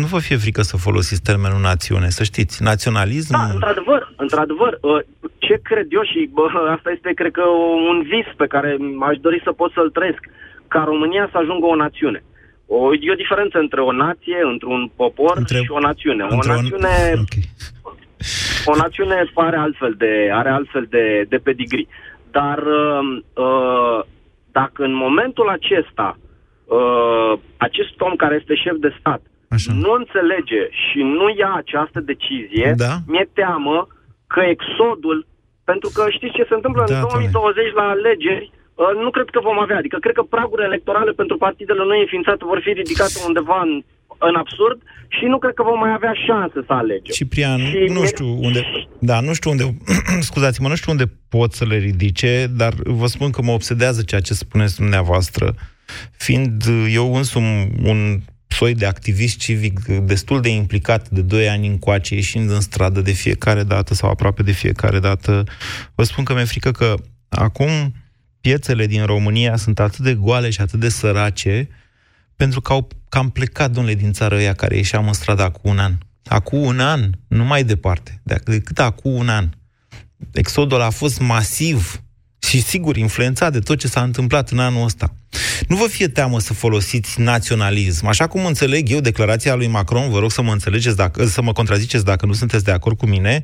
nu 0.00 0.06
vă 0.06 0.18
fie 0.18 0.36
frică 0.36 0.62
să 0.62 0.76
folosiți 0.76 1.22
termenul 1.22 1.60
națiune, 1.60 2.08
să 2.08 2.22
știți. 2.22 2.62
Naționalism... 2.62 3.32
Da, 3.32 3.44
într-adevăr, 3.52 4.12
într-adevăr, 4.16 4.78
uh, 4.80 5.00
ce 5.38 5.60
cred 5.62 5.86
eu 5.90 6.02
și 6.02 6.30
bă, 6.32 6.44
asta 6.76 6.90
este, 6.90 7.12
cred 7.14 7.32
că, 7.32 7.44
un 7.90 8.02
vis 8.02 8.28
pe 8.36 8.46
care 8.46 8.76
aș 9.00 9.16
dori 9.16 9.40
să 9.44 9.52
pot 9.52 9.72
să-l 9.72 9.90
trăiesc, 9.90 10.22
ca 10.68 10.84
România 10.84 11.28
să 11.32 11.38
ajungă 11.38 11.66
o 11.66 11.76
națiune. 11.76 12.22
O, 12.70 12.94
e 12.94 13.10
o 13.10 13.22
diferență 13.24 13.58
între 13.58 13.80
o 13.80 13.92
nație, 13.92 14.38
între 14.52 14.68
un 14.68 14.90
popor 14.96 15.36
între, 15.36 15.58
și 15.58 15.70
o 15.70 15.80
națiune. 15.80 16.22
O 16.24 16.34
între 16.34 16.50
un- 16.50 16.56
națiune, 16.56 16.94
o 18.64 18.76
națiune 18.76 19.30
are 19.34 19.56
altfel 19.56 19.94
de, 19.98 20.30
are 20.32 20.48
altfel 20.48 20.86
de, 20.90 21.24
de 21.28 21.36
pedigree. 21.36 21.86
Dar 22.30 22.58
uh, 22.58 23.22
uh, 23.34 24.00
dacă 24.52 24.82
în 24.84 24.94
momentul 24.94 25.48
acesta 25.48 26.18
uh, 26.64 27.32
acest 27.56 28.00
om 28.00 28.14
care 28.16 28.34
este 28.40 28.54
șef 28.54 28.76
de 28.78 28.96
stat 28.98 29.22
Așa. 29.48 29.72
nu 29.72 29.90
înțelege 29.92 30.62
și 30.70 30.98
nu 31.02 31.26
ia 31.36 31.52
această 31.56 32.00
decizie, 32.00 32.74
Da. 32.76 32.92
mi-e 33.06 33.28
teamă 33.32 33.86
că 34.26 34.40
exodul, 34.40 35.26
pentru 35.64 35.88
că 35.94 36.02
știți 36.10 36.36
ce 36.38 36.44
se 36.48 36.54
întâmplă 36.54 36.84
Da, 36.86 36.94
în 36.94 37.00
2020 37.00 37.72
la 37.80 37.86
alegeri, 37.88 38.50
uh, 38.52 38.57
nu 39.04 39.10
cred 39.16 39.28
că 39.34 39.40
vom 39.48 39.58
avea. 39.64 39.76
Adică 39.82 39.96
cred 40.04 40.14
că 40.18 40.22
pragurile 40.22 40.66
electorale 40.66 41.12
pentru 41.20 41.36
partidele 41.36 41.82
noi 41.90 42.00
înființate 42.00 42.42
vor 42.52 42.60
fi 42.64 42.72
ridicate 42.80 43.18
undeva 43.28 43.58
în, 43.68 43.72
în 44.28 44.34
absurd 44.42 44.78
și 45.16 45.24
nu 45.32 45.38
cred 45.38 45.54
că 45.54 45.62
vom 45.62 45.78
mai 45.78 45.92
avea 45.98 46.12
șanse 46.26 46.58
să 46.66 46.72
alegem. 46.72 47.14
Ciprian, 47.18 47.60
Și 47.72 47.78
nu 47.96 48.00
mi- 48.00 48.06
știu 48.06 48.28
unde... 48.46 48.60
Da, 49.10 49.20
nu 49.20 49.32
știu 49.38 49.50
unde... 49.50 49.64
scuzați-mă, 50.28 50.68
nu 50.68 50.76
știu 50.80 50.92
unde 50.92 51.06
pot 51.28 51.52
să 51.52 51.64
le 51.64 51.76
ridice, 51.76 52.46
dar 52.60 52.72
vă 52.84 53.06
spun 53.06 53.30
că 53.30 53.42
mă 53.42 53.52
obsedează 53.52 54.02
ceea 54.02 54.20
ce 54.20 54.34
spuneți 54.34 54.76
dumneavoastră, 54.76 55.54
fiind 56.16 56.62
eu 56.92 57.14
însumi 57.14 57.70
un 57.84 57.98
soi 58.46 58.74
de 58.74 58.86
activist 58.86 59.38
civic 59.38 59.80
destul 59.84 60.40
de 60.40 60.48
implicat 60.48 61.08
de 61.08 61.20
2 61.22 61.48
ani 61.48 61.66
încoace, 61.66 62.14
ieșind 62.14 62.50
în 62.50 62.60
stradă 62.60 63.00
de 63.00 63.12
fiecare 63.12 63.62
dată 63.62 63.94
sau 63.94 64.10
aproape 64.10 64.42
de 64.42 64.52
fiecare 64.52 64.98
dată, 64.98 65.44
vă 65.94 66.02
spun 66.02 66.24
că 66.24 66.34
mi-e 66.34 66.44
frică 66.44 66.70
că 66.70 66.94
acum 67.28 67.68
piețele 68.40 68.86
din 68.86 69.04
România 69.04 69.56
sunt 69.56 69.78
atât 69.78 69.98
de 69.98 70.14
goale 70.14 70.50
și 70.50 70.60
atât 70.60 70.80
de 70.80 70.88
sărace, 70.88 71.68
pentru 72.36 72.60
că 72.60 72.72
au 72.72 72.88
cam 73.08 73.30
plecat, 73.30 73.70
domnule, 73.70 73.94
din 73.94 74.12
țară 74.12 74.34
ăia 74.34 74.54
care 74.54 74.76
ieșeam 74.76 75.06
în 75.06 75.12
stradă 75.12 75.42
acum 75.42 75.70
un 75.70 75.78
an. 75.78 75.92
Acum 76.24 76.58
un 76.58 76.80
an, 76.80 77.10
nu 77.28 77.44
mai 77.44 77.64
departe, 77.64 78.20
de- 78.22 78.40
decât 78.44 78.78
acum 78.78 79.12
un 79.12 79.28
an. 79.28 79.48
Exodul 80.32 80.80
a 80.80 80.90
fost 80.90 81.20
masiv 81.20 82.02
și, 82.38 82.62
sigur, 82.62 82.96
influențat 82.96 83.52
de 83.52 83.58
tot 83.58 83.78
ce 83.78 83.88
s-a 83.88 84.02
întâmplat 84.02 84.50
în 84.50 84.58
anul 84.58 84.84
ăsta. 84.84 85.14
Nu 85.68 85.76
vă 85.76 85.86
fie 85.86 86.08
teamă 86.08 86.40
să 86.40 86.52
folosiți 86.52 87.20
naționalism. 87.20 88.06
Așa 88.06 88.26
cum 88.26 88.46
înțeleg 88.46 88.90
eu 88.90 89.00
declarația 89.00 89.54
lui 89.54 89.66
Macron, 89.66 90.10
vă 90.10 90.18
rog 90.18 90.30
să 90.30 90.42
mă 90.42 90.52
înțelegeți, 90.52 90.96
dacă, 90.96 91.26
să 91.26 91.42
mă 91.42 91.52
contraziceți 91.52 92.04
dacă 92.04 92.26
nu 92.26 92.32
sunteți 92.32 92.64
de 92.64 92.70
acord 92.70 92.96
cu 92.96 93.06
mine, 93.06 93.42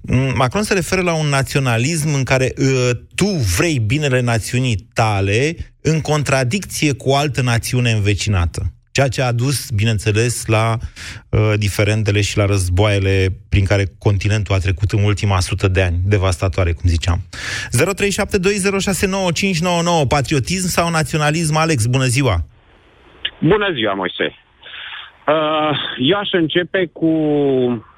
m, 0.00 0.32
Macron 0.36 0.62
se 0.62 0.74
referă 0.74 1.00
la 1.00 1.12
un 1.12 1.26
naționalism 1.26 2.14
în 2.14 2.22
care 2.22 2.52
uh, 2.58 2.90
tu 3.14 3.26
vrei 3.26 3.78
binele 3.78 4.20
națiunii 4.20 4.88
tale 4.92 5.56
în 5.80 6.00
contradicție 6.00 6.92
cu 6.92 7.08
o 7.08 7.16
altă 7.16 7.42
națiune 7.42 7.90
învecinată. 7.90 8.72
Ceea 8.92 9.08
ce 9.08 9.22
a 9.22 9.32
dus, 9.32 9.70
bineînțeles, 9.70 10.46
la 10.46 10.74
uh, 10.74 10.78
diferendele 11.58 12.20
și 12.20 12.36
la 12.36 12.46
războaiele 12.46 13.28
prin 13.48 13.64
care 13.64 13.84
continentul 13.98 14.54
a 14.54 14.58
trecut 14.58 14.90
în 14.90 15.04
ultima 15.04 15.40
sută 15.40 15.68
de 15.68 15.82
ani, 15.82 15.96
devastatoare, 16.04 16.72
cum 16.72 16.88
ziceam. 16.88 17.18
0372069599 17.22 17.28
Patriotism 20.08 20.68
sau 20.68 20.90
naționalism? 20.90 21.56
Alex, 21.56 21.86
bună 21.86 22.04
ziua! 22.04 22.36
Bună 23.40 23.72
ziua, 23.74 23.94
Moise. 23.94 24.34
Uh, 25.26 25.78
eu 25.98 26.18
aș 26.18 26.28
începe 26.32 26.90
cu 26.92 27.06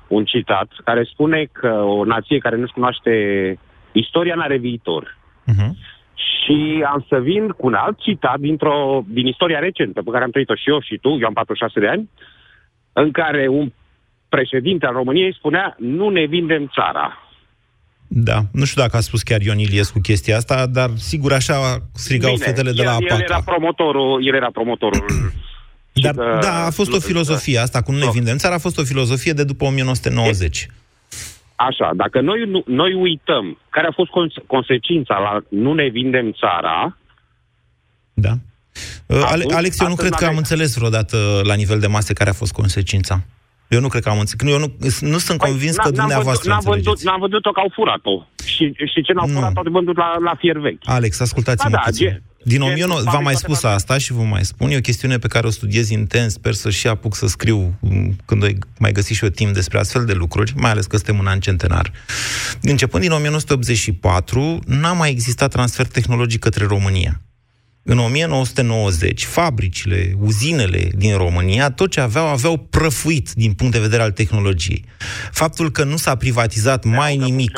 un 0.09 0.24
citat 0.24 0.68
care 0.85 1.09
spune 1.12 1.48
că 1.52 1.68
o 1.68 2.04
nație 2.04 2.38
care 2.38 2.57
nu-și 2.57 2.72
cunoaște 2.72 3.11
istoria 3.92 4.35
n-are 4.35 4.57
viitor. 4.57 5.18
Uh-huh. 5.50 5.70
Și 6.14 6.85
am 6.87 7.07
să 7.09 7.18
vin 7.18 7.48
cu 7.48 7.66
un 7.66 7.74
alt 7.74 7.98
citat 7.98 8.38
dintr-o, 8.38 9.05
din 9.09 9.27
istoria 9.27 9.59
recentă 9.59 10.03
pe 10.03 10.11
care 10.11 10.24
am 10.24 10.31
trăit-o 10.31 10.55
și 10.55 10.70
eu 10.70 10.81
și 10.81 10.98
tu, 11.03 11.09
eu 11.09 11.27
am 11.27 11.33
46 11.33 11.81
de 11.81 11.88
ani, 11.88 12.11
în 12.92 13.11
care 13.11 13.48
un 13.48 13.72
președinte 14.29 14.87
al 14.87 14.92
României 14.92 15.35
spunea 15.35 15.77
nu 15.79 16.09
ne 16.09 16.24
vindem 16.24 16.70
țara. 16.74 17.18
Da, 18.07 18.40
nu 18.53 18.64
știu 18.64 18.83
dacă 18.83 18.96
a 18.96 19.00
spus 19.00 19.22
chiar 19.22 19.40
Ion 19.40 19.59
Iliescu 19.59 19.98
chestia 20.00 20.37
asta, 20.37 20.66
dar 20.66 20.90
sigur 20.96 21.33
așa 21.33 21.55
strigau 21.92 22.33
Bine, 22.33 22.44
fetele 22.44 22.72
de 22.72 22.83
el, 22.83 22.85
la 22.85 22.96
el 23.00 23.05
era 23.05 23.35
APACA. 23.35 23.42
promotorul, 23.44 24.27
el 24.27 24.35
era 24.35 24.50
promotorul. 24.53 25.05
Dar, 26.03 26.14
că- 26.14 26.38
da, 26.42 26.64
a 26.66 26.70
fost 26.70 26.92
o 26.92 26.98
filozofie 26.98 27.59
asta, 27.59 27.83
cum 27.83 27.94
nu 27.94 28.05
ne 28.05 28.11
vindem 28.12 28.37
țara, 28.37 28.55
a 28.55 28.59
fost 28.59 28.79
o 28.79 28.83
filozofie 28.85 29.33
de 29.33 29.44
după 29.44 29.64
1990. 29.64 30.68
Așa, 31.57 31.90
dacă 31.95 32.21
noi, 32.21 32.45
nu- 32.47 32.64
noi 32.67 32.93
uităm 32.95 33.59
care 33.71 33.87
a 33.87 33.93
fost 33.93 34.11
cons- 34.11 34.43
consecința 34.47 35.19
la 35.19 35.40
nu 35.49 35.73
ne 35.75 35.87
vindem 35.88 36.33
țara, 36.33 36.97
Da. 38.17 38.31
Uh, 39.07 39.17
Ale- 39.17 39.25
Atunci, 39.43 39.53
Alex, 39.53 39.81
eu 39.81 39.87
nu 39.87 39.93
astăzi 39.93 39.97
cred 39.97 40.11
că 40.11 40.25
am 40.25 40.35
n-avem- 40.35 40.37
înțeles 40.37 40.75
vreodată 40.77 41.40
la 41.45 41.55
nivel 41.55 41.79
de 41.81 41.87
masă 41.87 42.12
care 42.12 42.31
a 42.31 42.33
fost 42.33 42.53
consecința. 42.53 43.21
Eu 43.69 43.81
nu 43.81 43.88
cred 43.88 44.03
că 44.03 44.09
am 44.09 44.19
înțeles. 44.19 44.53
Eu 44.53 44.59
nu, 44.59 44.69
nu 45.12 45.19
sunt 45.19 45.38
convins 45.38 45.77
că 45.77 45.83
Păi, 45.83 45.93
n- 45.93 45.95
n-am 45.97 46.01
dumneavoastră 46.01 46.49
văzut, 46.49 46.64
n-am 46.64 46.75
văzut, 46.75 46.77
înțelegeți. 46.77 47.05
n-am 47.07 47.21
văzut-o 47.21 47.51
că 47.51 47.61
au 47.61 47.71
furat-o. 47.75 48.27
Și, 48.45 48.64
și 48.93 49.03
ce 49.03 49.12
n-au 49.12 49.27
Nu. 49.27 49.33
furat, 49.35 49.57
au 49.57 49.62
vândut 49.71 49.97
la, 49.97 50.17
la 50.29 50.35
fier 50.38 50.59
vechi. 50.59 50.83
Alex, 50.85 51.21
ascultați-mă 51.21 51.71
Da, 51.71 51.77
da, 51.77 51.83
puțin. 51.85 52.23
Ge- 52.44 52.57
Din 52.57 52.59
gen 52.59 52.90
1900, 52.90 53.02
v-am 53.02 53.04
fabrică 53.04 53.22
mai 53.22 53.33
toate 53.33 53.46
spus 53.46 53.62
asta 53.70 53.98
și 53.98 54.12
vă 54.12 54.22
mai 54.22 54.44
spun, 54.44 54.70
e 54.70 54.76
o 54.76 54.80
chestiune 54.80 55.18
pe 55.18 55.26
care 55.28 55.46
o 55.46 55.50
studiez 55.50 55.88
intens, 55.88 56.33
sper 56.33 56.52
să 56.54 56.70
și 56.70 56.87
apuc 56.87 57.14
să 57.16 57.26
scriu 57.26 57.78
m, 57.80 58.16
când 58.24 58.42
o 58.42 58.46
mai 58.78 58.92
găsi 58.92 59.12
și 59.12 59.24
eu 59.24 59.30
timp 59.30 59.54
despre 59.54 59.78
astfel 59.78 60.04
de 60.04 60.12
lucruri, 60.12 60.52
mai 60.57 60.70
ales 60.70 60.87
că 60.87 60.96
suntem 60.96 61.18
în 61.18 61.26
an 61.26 61.40
centenar. 61.40 61.92
Începând 62.62 63.02
din 63.02 63.12
1984, 63.12 64.59
n-a 64.66 64.92
mai 64.92 65.11
existat 65.11 65.50
transfer 65.50 65.87
tehnologic 65.87 66.40
către 66.40 66.64
România. 66.64 67.20
În 67.87 67.98
1990, 67.98 69.24
fabricile, 69.24 70.12
uzinele 70.20 70.90
din 70.94 71.16
România, 71.16 71.70
tot 71.70 71.90
ce 71.90 72.00
aveau, 72.00 72.26
aveau 72.26 72.57
prăfuit 72.57 73.30
din 73.33 73.52
punct 73.52 73.72
de 73.72 73.78
vedere 73.80 74.02
al 74.02 74.11
tehnologiei. 74.11 74.85
Faptul 75.30 75.70
că 75.70 75.85
nu 75.85 75.96
s-a 75.96 76.14
privatizat 76.16 76.85
mai 76.85 77.16
nimic, 77.16 77.50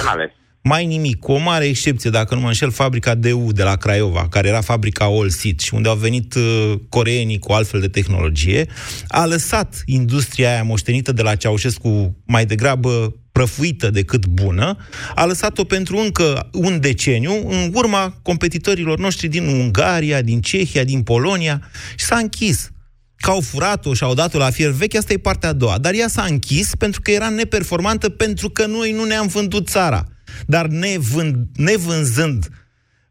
mai 0.66 0.86
nimic, 0.86 1.18
cu 1.18 1.32
o 1.32 1.38
mare 1.38 1.64
excepție, 1.64 2.10
dacă 2.10 2.34
nu 2.34 2.40
mă 2.40 2.46
înșel, 2.46 2.70
fabrica 2.70 3.14
DU 3.14 3.52
de 3.52 3.62
la 3.62 3.76
Craiova, 3.76 4.28
care 4.28 4.48
era 4.48 4.60
fabrica 4.60 5.04
All 5.04 5.30
Seat 5.30 5.58
și 5.58 5.74
unde 5.74 5.88
au 5.88 5.96
venit 5.96 6.34
uh, 6.34 6.74
coreenii 6.88 7.38
cu 7.38 7.52
altfel 7.52 7.80
de 7.80 7.88
tehnologie, 7.88 8.66
a 9.08 9.26
lăsat 9.26 9.82
industria 9.84 10.50
aia 10.50 10.62
moștenită 10.62 11.12
de 11.12 11.22
la 11.22 11.34
Ceaușescu 11.34 12.16
mai 12.24 12.46
degrabă 12.46 13.14
prăfuită 13.32 13.90
decât 13.90 14.26
bună, 14.26 14.76
a 15.14 15.24
lăsat-o 15.24 15.64
pentru 15.64 15.96
încă 15.96 16.48
un 16.52 16.80
deceniu 16.80 17.48
în 17.48 17.70
urma 17.74 18.18
competitorilor 18.22 18.98
noștri 18.98 19.28
din 19.28 19.46
Ungaria, 19.46 20.22
din 20.22 20.40
Cehia, 20.40 20.84
din 20.84 21.02
Polonia 21.02 21.70
și 21.96 22.04
s-a 22.04 22.16
închis 22.16 22.70
că 23.16 23.30
au 23.30 23.40
furat-o 23.40 23.94
și 23.94 24.02
au 24.02 24.14
dat-o 24.14 24.38
la 24.38 24.50
fier 24.50 24.70
vechi, 24.70 24.94
asta 24.94 25.12
e 25.12 25.18
partea 25.18 25.48
a 25.48 25.52
doua. 25.52 25.78
Dar 25.78 25.94
ea 25.94 26.08
s-a 26.08 26.24
închis 26.28 26.74
pentru 26.78 27.00
că 27.00 27.10
era 27.10 27.28
neperformantă, 27.28 28.08
pentru 28.08 28.50
că 28.50 28.66
noi 28.66 28.92
nu 28.92 29.04
ne-am 29.04 29.26
vândut 29.26 29.68
țara. 29.68 30.06
Dar 30.46 30.66
nevând, 30.66 31.46
nevânzând, 31.56 32.48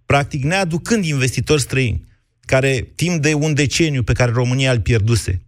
practic 0.06 0.44
neaducând 0.44 1.06
investitori 1.06 1.62
străini, 1.62 2.04
care 2.42 2.92
timp 2.96 3.22
de 3.22 3.34
un 3.34 3.54
deceniu 3.54 4.04
pe 4.04 4.14
care 4.14 4.32
România 4.32 4.72
îl 4.72 4.80
pierduse, 4.80 5.42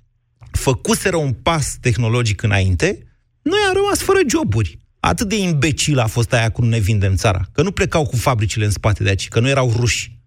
făcuseră 0.52 1.16
un 1.16 1.34
pas 1.34 1.78
tehnologic 1.82 2.42
înainte, 2.42 3.08
noi 3.42 3.60
am 3.68 3.74
rămas 3.74 4.02
fără 4.02 4.20
joburi. 4.30 4.80
Atât 5.00 5.30
de 5.30 5.38
imbecil 5.38 6.00
a 6.00 6.08
fost 6.08 6.34
aia 6.34 6.50
cu 6.50 6.62
nu 6.62 6.68
ne 6.68 6.80
vindem 6.80 7.16
țara. 7.16 7.42
Că 7.52 7.62
nu 7.62 7.72
plecau 7.72 8.06
cu 8.06 8.16
fabricile 8.16 8.66
în 8.66 8.72
spate 8.72 9.04
de 9.04 9.10
aici, 9.10 9.28
că 9.28 9.40
nu 9.40 9.48
erau 9.48 9.74
ruși. 9.76 10.18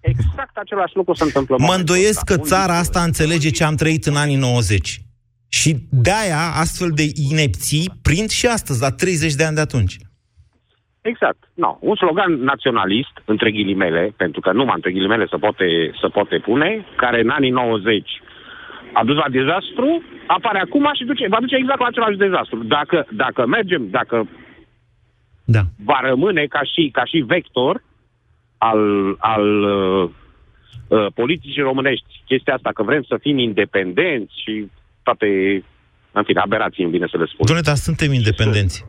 Exact 0.00 0.56
același 0.56 0.96
lucru 0.96 1.14
se 1.14 1.24
întâmplă. 1.24 1.56
în 1.58 1.64
Mă 1.64 1.70
momentul 1.70 1.94
îndoiesc 1.94 2.18
ăsta. 2.18 2.34
că 2.34 2.40
Un 2.40 2.46
țara 2.46 2.76
asta 2.78 3.02
înțelege 3.02 3.50
ce 3.50 3.64
am 3.64 3.74
trăit 3.74 4.06
în 4.06 4.16
anii 4.16 4.36
90. 4.36 5.02
Și 5.48 5.86
de-aia 5.90 6.52
astfel 6.54 6.90
de 6.90 7.10
inepții 7.14 7.92
prind 8.02 8.30
și 8.30 8.46
astăzi, 8.46 8.80
la 8.80 8.90
30 8.90 9.34
de 9.34 9.44
ani 9.44 9.54
de 9.54 9.60
atunci. 9.60 9.96
Exact. 11.02 11.38
No. 11.54 11.76
Un 11.80 11.96
slogan 11.96 12.32
naționalist, 12.32 13.14
între 13.24 13.50
ghilimele, 13.50 14.14
pentru 14.16 14.40
că 14.40 14.52
numai 14.52 14.74
între 14.74 14.90
ghilimele 14.90 15.26
se 15.30 15.36
poate, 15.36 15.66
se 16.00 16.08
poate 16.08 16.38
pune, 16.38 16.86
care 16.96 17.20
în 17.20 17.28
anii 17.28 17.50
90 17.50 18.22
a 18.92 19.04
dus 19.04 19.16
la 19.16 19.28
dezastru, 19.30 20.02
apare 20.26 20.58
acum 20.58 20.90
și 20.94 21.04
duce, 21.04 21.28
va 21.28 21.40
duce 21.40 21.56
exact 21.56 21.80
la 21.80 21.86
același 21.86 22.16
dezastru. 22.16 22.62
Dacă, 22.62 23.06
dacă 23.10 23.46
mergem, 23.46 23.88
dacă 23.90 24.28
da. 25.44 25.60
va 25.84 26.00
rămâne 26.02 26.44
ca 26.46 26.62
și, 26.62 26.88
ca 26.92 27.04
și 27.04 27.24
vector 27.26 27.82
al, 28.58 28.80
al 29.18 29.62
uh, 29.62 30.10
uh, 30.88 31.06
politicii 31.14 31.62
românești, 31.62 32.22
chestia 32.26 32.54
asta 32.54 32.70
că 32.74 32.82
vrem 32.82 33.02
să 33.02 33.16
fim 33.20 33.38
independenți 33.38 34.32
și 34.42 34.70
toate, 35.02 35.26
în 36.12 36.22
fine, 36.22 36.40
aberații, 36.40 36.82
îmi 36.82 36.92
vine 36.92 37.06
să 37.10 37.16
le 37.18 37.26
spun. 37.26 37.46
Doamne, 37.46 37.64
dar 37.64 37.74
suntem 37.74 38.12
independenți. 38.12 38.84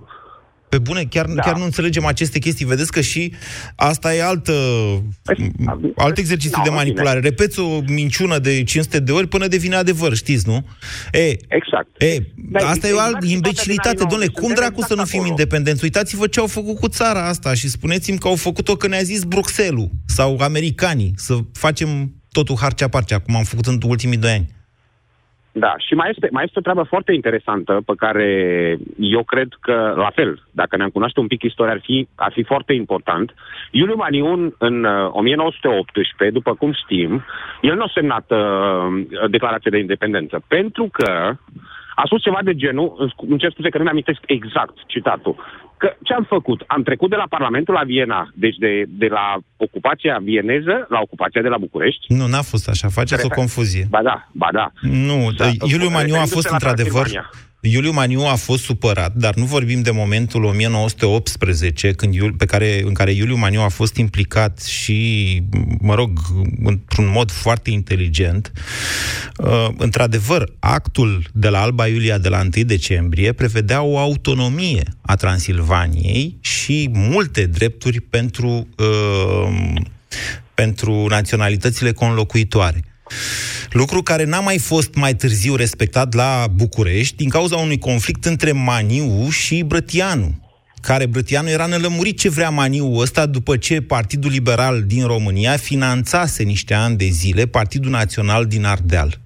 Pe 0.73 0.79
bune, 0.79 1.03
chiar, 1.03 1.25
da. 1.25 1.41
chiar 1.41 1.57
nu 1.57 1.63
înțelegem 1.63 2.05
aceste 2.05 2.39
chestii. 2.39 2.65
Vedeți 2.65 2.91
că 2.91 3.01
și 3.01 3.33
asta 3.75 4.15
e 4.15 4.23
altă, 4.23 4.53
alt 5.95 6.17
exercițiu 6.17 6.57
da, 6.57 6.63
de 6.63 6.69
în 6.69 6.75
manipulare. 6.75 7.19
Repeți 7.19 7.59
o 7.59 7.81
minciună 7.87 8.39
de 8.39 8.63
500 8.63 8.99
de 8.99 9.11
ori 9.11 9.27
până 9.27 9.47
devine 9.47 9.75
adevăr, 9.75 10.15
știți, 10.15 10.47
nu? 10.47 10.65
E, 11.11 11.29
exact. 11.29 12.01
E, 12.01 12.17
Da, 12.35 12.67
asta 12.67 12.87
e 12.87 12.91
o 12.91 12.93
exact 12.93 13.13
altă 13.13 13.25
și 13.25 13.33
imbecilitate. 13.33 13.95
toate 13.95 13.97
din 13.97 14.07
Domnule, 14.07 14.23
anii 14.23 14.33
cum 14.33 14.49
90 14.49 14.57
dracu 14.57 14.81
să 14.81 14.95
nu 14.95 14.95
suntem 14.95 15.05
fim 15.05 15.19
exact 15.19 15.39
independenți? 15.39 15.83
Uitați-vă 15.83 16.27
ce 16.27 16.39
au 16.39 16.47
făcut 16.47 16.79
cu 16.79 16.87
țara 16.87 17.27
asta 17.27 17.53
și 17.53 17.69
spuneți-mi 17.69 18.17
că 18.17 18.27
au 18.27 18.35
făcut-o 18.35 18.75
că 18.75 18.87
ne-a 18.87 19.01
zis 19.01 19.23
Bruxelles 19.23 19.87
sau 20.05 20.37
americanii 20.39 21.13
să 21.15 21.37
facem 21.53 22.13
totul 22.31 22.57
harcea-parcea, 22.59 23.19
cum 23.19 23.35
am 23.35 23.43
făcut 23.43 23.65
în 23.65 23.81
ultimii 23.85 24.17
doi 24.17 24.31
ani. 24.31 24.47
Da, 25.55 25.73
și 25.77 25.93
mai 25.93 26.09
este, 26.09 26.27
mai 26.31 26.43
este 26.43 26.59
o 26.59 26.61
treabă 26.61 26.83
foarte 26.83 27.13
interesantă 27.13 27.81
pe 27.85 27.93
care 27.97 28.27
eu 28.97 29.23
cred 29.23 29.47
că, 29.61 29.93
la 29.97 30.09
fel, 30.15 30.41
dacă 30.51 30.77
ne-am 30.77 30.89
cunoaște 30.89 31.19
un 31.19 31.27
pic 31.27 31.43
istoria, 31.43 31.73
ar 31.73 31.79
fi, 31.83 32.07
ar 32.15 32.31
fi 32.31 32.43
foarte 32.43 32.73
important. 32.73 33.33
Iuliu 33.71 33.95
Maniun, 33.95 34.55
în 34.57 34.83
uh, 34.83 35.09
1918, 35.11 36.29
după 36.29 36.53
cum 36.53 36.73
știm, 36.73 37.23
el 37.61 37.75
nu 37.75 37.83
a 37.83 37.91
semnat 37.93 38.31
uh, 38.31 39.05
declarația 39.29 39.71
de 39.71 39.77
independență, 39.77 40.41
pentru 40.47 40.89
că 40.91 41.35
a 41.95 42.03
spus 42.05 42.21
ceva 42.21 42.39
de 42.43 42.55
genul, 42.55 42.95
îmi- 42.99 43.13
îmi 43.29 43.39
cer 43.39 43.51
scuze 43.51 43.69
că 43.69 43.77
nu 43.77 43.83
mi-amintesc 43.83 44.19
exact 44.25 44.75
citatul, 44.87 45.35
că 45.77 45.93
ce 46.03 46.13
am 46.13 46.23
făcut? 46.29 46.63
Am 46.67 46.83
trecut 46.83 47.09
de 47.09 47.15
la 47.15 47.25
Parlamentul 47.29 47.73
la 47.73 47.83
Viena, 47.83 48.29
deci 48.33 48.55
de, 48.55 48.83
de 48.87 49.07
la 49.07 49.37
ocupația 49.57 50.19
vieneză 50.23 50.85
la 50.89 50.99
ocupația 51.01 51.41
de 51.41 51.47
la 51.47 51.57
București. 51.57 52.13
Nu, 52.13 52.25
n-a 52.27 52.41
fost 52.41 52.69
așa. 52.69 52.87
Faceți 52.87 53.25
o 53.25 53.29
confuzie. 53.29 53.85
Ba 53.89 54.01
da, 54.03 54.27
ba 54.31 54.49
da. 54.51 54.71
Nu, 54.81 55.31
Da, 55.37 55.45
Iuliu 55.45 55.89
Maniu 55.89 56.15
a 56.15 56.23
referindu-se 56.23 56.33
fost 56.33 56.49
la 56.49 56.53
într-adevăr... 56.53 57.05
Transilvania. 57.63 57.71
Iuliu 57.71 57.91
Maniu 57.91 58.21
a 58.21 58.35
fost 58.35 58.63
supărat, 58.63 59.13
dar 59.13 59.35
nu 59.35 59.45
vorbim 59.45 59.81
de 59.81 59.91
momentul 59.91 60.43
1918, 60.43 61.91
când 61.91 62.13
Iul, 62.13 62.33
pe 62.33 62.45
care, 62.45 62.81
în 62.85 62.93
care 62.93 63.11
Iuliu 63.11 63.35
Maniu 63.35 63.61
a 63.61 63.67
fost 63.67 63.95
implicat 63.95 64.61
și, 64.61 65.41
mă 65.79 65.95
rog, 65.95 66.19
într-un 66.63 67.11
mod 67.13 67.31
foarte 67.31 67.69
inteligent. 67.69 68.51
Uh, 69.37 69.67
într-adevăr, 69.77 70.53
actul 70.59 71.23
de 71.33 71.49
la 71.49 71.61
Alba 71.61 71.87
Iulia 71.87 72.17
de 72.17 72.29
la 72.29 72.39
1 72.39 72.63
decembrie 72.63 73.31
prevedea 73.31 73.81
o 73.81 73.97
autonomie 73.97 74.83
a 75.01 75.15
Transilvaniei 75.15 76.37
și 76.41 76.89
multe 76.93 77.45
drepturi 77.45 77.99
pentru, 77.99 78.67
uh, 78.77 79.81
pentru 80.53 81.05
naționalitățile 81.07 81.91
conlocuitoare. 81.91 82.83
Lucru 83.71 84.03
care 84.03 84.23
n-a 84.23 84.39
mai 84.39 84.57
fost 84.57 84.93
mai 84.93 85.15
târziu 85.15 85.55
respectat 85.55 86.13
la 86.13 86.47
București 86.55 87.15
din 87.15 87.29
cauza 87.29 87.55
unui 87.55 87.77
conflict 87.77 88.25
între 88.25 88.51
Maniu 88.51 89.29
și 89.29 89.63
Brătianu 89.63 90.41
care 90.81 91.05
Brătianu 91.05 91.49
era 91.49 91.65
nelămurit 91.65 92.17
ce 92.19 92.29
vrea 92.29 92.49
Maniu 92.49 92.93
ăsta 92.93 93.25
după 93.25 93.57
ce 93.57 93.81
Partidul 93.81 94.31
Liberal 94.31 94.83
din 94.83 95.05
România 95.05 95.57
finanțase 95.57 96.43
niște 96.43 96.73
ani 96.73 96.97
de 96.97 97.05
zile 97.05 97.45
Partidul 97.45 97.91
Național 97.91 98.45
din 98.45 98.65
Ardeal. 98.65 99.19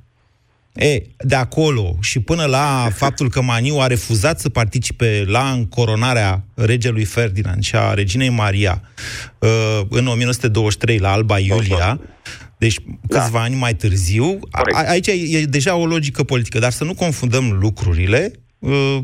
E, 0.73 1.01
de 1.17 1.35
acolo 1.35 1.97
și 2.01 2.19
până 2.19 2.45
la 2.45 2.87
faptul 3.01 3.29
că 3.29 3.41
Maniu 3.41 3.79
a 3.79 3.87
refuzat 3.87 4.39
să 4.39 4.49
participe 4.49 5.23
la 5.27 5.51
încoronarea 5.51 6.43
regelui 6.53 7.05
Ferdinand 7.05 7.63
și 7.63 7.75
a 7.75 7.93
reginei 7.93 8.29
Maria 8.29 8.81
uh, 9.39 9.81
în 9.89 10.07
1923 10.07 10.97
la 10.97 11.11
Alba 11.11 11.39
Iulia, 11.39 11.99
deci 12.57 12.75
câțiva 13.09 13.41
ani 13.41 13.55
mai 13.55 13.73
târziu, 13.75 14.39
a, 14.51 14.61
a- 14.73 14.89
aici 14.89 15.07
e, 15.07 15.11
e 15.37 15.43
deja 15.45 15.75
o 15.75 15.85
logică 15.85 16.23
politică, 16.23 16.59
dar 16.59 16.71
să 16.71 16.83
nu 16.83 16.93
confundăm 16.93 17.57
lucrurile. 17.61 18.31
Uh, 18.59 18.97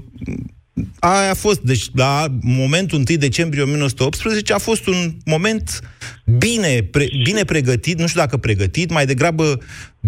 Aia 1.00 1.30
a 1.30 1.34
fost, 1.34 1.62
deci 1.62 1.86
la 1.96 2.26
momentul 2.42 2.98
1 3.10 3.18
decembrie 3.18 3.62
1918 3.64 4.54
a 4.54 4.58
fost 4.58 4.88
un 4.88 5.12
moment 5.26 5.80
bine, 6.38 6.84
pre, 6.92 7.06
bine 7.24 7.44
pregătit, 7.44 8.00
nu 8.00 8.08
știu 8.08 8.20
dacă 8.22 8.38
pregătit, 8.38 8.92
mai 8.92 9.06
degrabă 9.06 9.58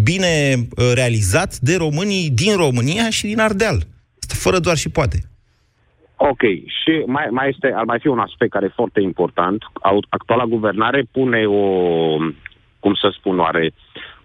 bine 0.02 0.54
uh, 0.56 0.90
realizat 0.94 1.58
de 1.58 1.76
românii 1.76 2.30
din 2.30 2.56
România 2.56 3.10
și 3.10 3.26
din 3.26 3.40
Ardeal. 3.40 3.76
Asta 4.20 4.34
fără 4.38 4.58
doar 4.58 4.76
și 4.76 4.88
poate. 4.88 5.18
Ok, 6.16 6.40
și 6.66 7.02
mai, 7.06 7.26
mai 7.30 7.48
este, 7.48 7.72
ar 7.74 7.84
mai 7.84 7.98
fi 8.00 8.06
un 8.06 8.18
aspect 8.18 8.50
care 8.52 8.66
e 8.66 8.72
foarte 8.74 9.00
important. 9.00 9.62
Au- 9.82 10.04
Actuala 10.08 10.44
guvernare 10.44 11.06
pune 11.12 11.44
o, 11.44 11.62
cum 12.86 12.94
să 12.94 13.08
spun, 13.18 13.38
oare, 13.38 13.64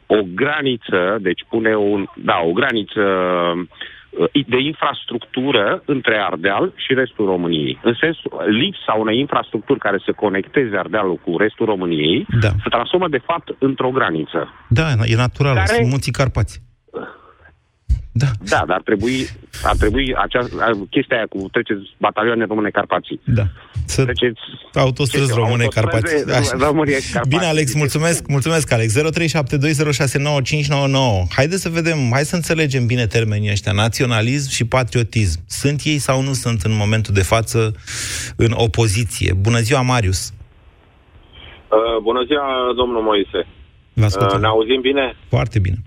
o 0.06 0.20
graniță, 0.42 1.18
deci 1.28 1.42
pune 1.50 1.76
un, 1.76 2.06
da, 2.30 2.38
o 2.50 2.52
graniță 2.60 3.04
uh, 4.34 4.46
de 4.54 4.60
infrastructură 4.72 5.82
între 5.86 6.16
Ardeal 6.30 6.74
și 6.76 6.94
restul 6.94 7.26
României. 7.26 7.80
În 7.84 7.96
sensul, 8.04 8.32
lipsa 8.62 8.94
unei 9.04 9.18
infrastructuri 9.20 9.80
care 9.80 10.00
să 10.06 10.12
conecteze 10.12 10.78
Ardealul 10.78 11.18
cu 11.26 11.38
restul 11.38 11.66
României 11.66 12.26
Da. 12.40 12.48
se 12.64 12.70
transformă, 12.70 13.08
de 13.08 13.22
fapt, 13.30 13.48
într-o 13.60 13.90
graniță. 13.90 14.42
Da, 14.70 14.88
e 15.14 15.16
natural, 15.16 15.56
Care- 15.56 15.68
sunt 15.68 15.90
munții 15.90 16.12
Carpați. 16.12 16.62
Da, 18.50 18.64
dar 18.66 18.76
ar 18.76 18.82
trebui 18.82 19.28
Ar 19.64 19.76
trebui 19.76 20.16
acea, 20.16 20.48
chestia 20.90 21.18
aia 21.18 21.26
cu 21.30 21.50
treceți 21.52 21.82
batalioane 21.98 22.46
române 22.46 22.70
Carpații. 22.70 23.22
Da. 23.24 23.44
Să 23.86 24.04
Treceți 24.04 24.40
autostrăzi 24.74 25.34
române 25.34 25.66
Carpați. 25.66 26.32
Așa. 26.32 26.56
România 26.60 26.98
Carpații. 27.12 27.30
Bine, 27.30 27.46
Alex, 27.46 27.74
mulțumesc, 27.74 28.28
mulțumesc, 28.28 28.72
Alex. 28.72 28.98
0372069599. 28.98 29.04
Haideți 31.36 31.62
să 31.62 31.70
vedem, 31.70 31.98
hai 32.12 32.24
să 32.24 32.36
înțelegem 32.36 32.86
bine 32.86 33.06
termenii 33.08 33.52
ăștia, 33.52 33.72
naționalism 33.72 34.50
și 34.50 34.66
patriotism. 34.66 35.40
Sunt 35.48 35.82
ei 35.84 35.98
sau 35.98 36.22
nu 36.22 36.34
sunt 36.34 36.62
în 36.62 36.76
momentul 36.76 37.14
de 37.14 37.24
față 37.24 37.76
în 38.36 38.52
opoziție? 38.56 39.34
Bună 39.34 39.60
ziua, 39.60 39.82
Marius! 39.82 40.34
Uh, 41.68 41.98
bună 42.02 42.24
ziua, 42.26 42.74
domnul 42.76 43.02
Moise. 43.02 43.48
Vă 43.94 44.06
ascultăm. 44.06 44.36
Uh, 44.36 44.42
ne 44.42 44.48
auzim 44.48 44.82
bine? 44.82 45.16
Foarte 45.30 45.60
bine. 45.60 45.78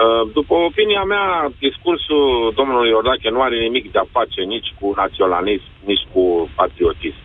Uh, 0.00 0.30
după 0.32 0.54
opinia 0.54 1.02
mea, 1.02 1.52
discursul 1.58 2.52
domnului 2.54 2.88
Iordache 2.88 3.30
nu 3.30 3.40
are 3.40 3.58
nimic 3.58 3.92
de 3.92 3.98
a 3.98 4.12
face 4.12 4.40
nici 4.42 4.72
cu 4.80 4.92
naționalism, 4.96 5.70
nici 5.84 6.06
cu 6.12 6.50
patriotism. 6.54 7.22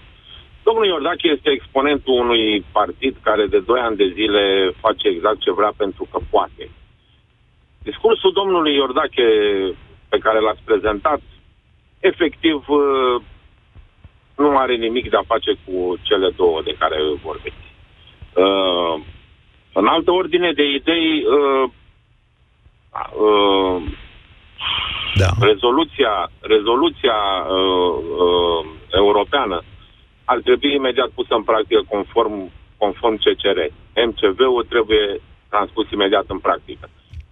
Domnul 0.64 0.86
Iordache 0.86 1.28
este 1.28 1.50
exponentul 1.50 2.14
unui 2.14 2.66
partid 2.72 3.16
care 3.22 3.46
de 3.46 3.60
2 3.60 3.80
ani 3.80 3.96
de 3.96 4.12
zile 4.14 4.72
face 4.80 5.08
exact 5.08 5.40
ce 5.40 5.52
vrea 5.52 5.74
pentru 5.78 6.08
că 6.12 6.20
poate. 6.30 6.70
Discursul 7.84 8.32
domnului 8.32 8.76
Iordache 8.76 9.28
pe 10.10 10.18
care 10.18 10.40
l-ați 10.40 10.62
prezentat, 10.66 11.22
efectiv, 12.00 12.66
uh, 12.68 13.22
nu 14.38 14.58
are 14.58 14.76
nimic 14.76 15.10
de 15.10 15.18
a 15.18 15.32
face 15.34 15.52
cu 15.66 15.98
cele 16.02 16.30
două 16.30 16.62
de 16.62 16.76
care 16.80 16.98
vorbiți. 17.24 17.66
Uh, 18.34 19.02
în 19.74 19.88
altă 19.88 20.12
ordine 20.12 20.52
de 20.52 20.64
idei, 20.64 21.26
uh, 22.96 23.26
uh, 23.26 23.82
da. 25.22 25.30
rezoluția, 25.50 26.14
rezoluția 26.54 27.20
uh, 27.44 27.94
uh, 28.24 28.62
europeană 29.04 29.58
ar 30.26 30.40
trebui 30.48 30.74
imediat 30.74 31.10
pusă 31.18 31.34
în 31.40 31.44
practică 31.44 31.82
conform, 31.94 32.52
conform 32.78 33.16
CCR. 33.24 33.60
MCV-ul 34.08 34.66
trebuie 34.74 35.06
transpus 35.50 35.86
imediat 35.92 36.26
în 36.28 36.40
practică. 36.40 36.90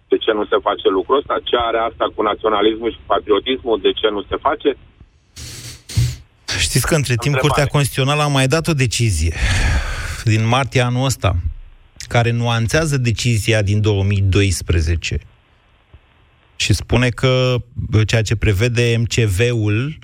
De 0.07 0.17
ce 0.17 0.31
nu 0.31 0.45
se 0.45 0.57
face 0.67 0.87
lucrul 0.97 1.17
ăsta? 1.17 1.35
Ce 1.43 1.55
are 1.67 1.77
asta 1.77 2.05
cu 2.15 2.21
naționalismul 2.21 2.91
și 2.91 2.99
patriotismul? 3.05 3.79
De 3.81 3.91
ce 3.91 4.07
nu 4.09 4.21
se 4.29 4.35
face? 4.47 4.77
Știți 6.59 6.87
că 6.87 6.95
între 6.95 7.15
timp 7.15 7.35
Curtea 7.37 7.65
Constituțională 7.65 8.21
a 8.21 8.27
mai 8.27 8.47
dat 8.47 8.67
o 8.67 8.73
decizie 8.73 9.35
din 10.23 10.47
martie 10.47 10.81
anul 10.81 11.05
ăsta, 11.05 11.31
care 12.07 12.31
nuanțează 12.31 12.97
decizia 12.97 13.61
din 13.61 13.81
2012 13.81 15.19
și 16.63 16.73
spune 16.73 17.09
că 17.09 17.55
ceea 18.07 18.21
ce 18.21 18.35
prevede 18.35 18.95
MCV-ul 18.99 19.99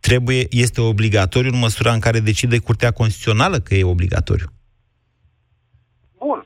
trebuie, 0.00 0.46
este 0.50 0.80
obligatoriu 0.80 1.50
în 1.52 1.58
măsura 1.58 1.92
în 1.92 1.98
care 1.98 2.20
decide 2.20 2.58
Curtea 2.58 2.90
Constituțională 2.90 3.58
că 3.58 3.74
e 3.74 3.84
obligatoriu. 3.84 4.52
Bun. 6.18 6.44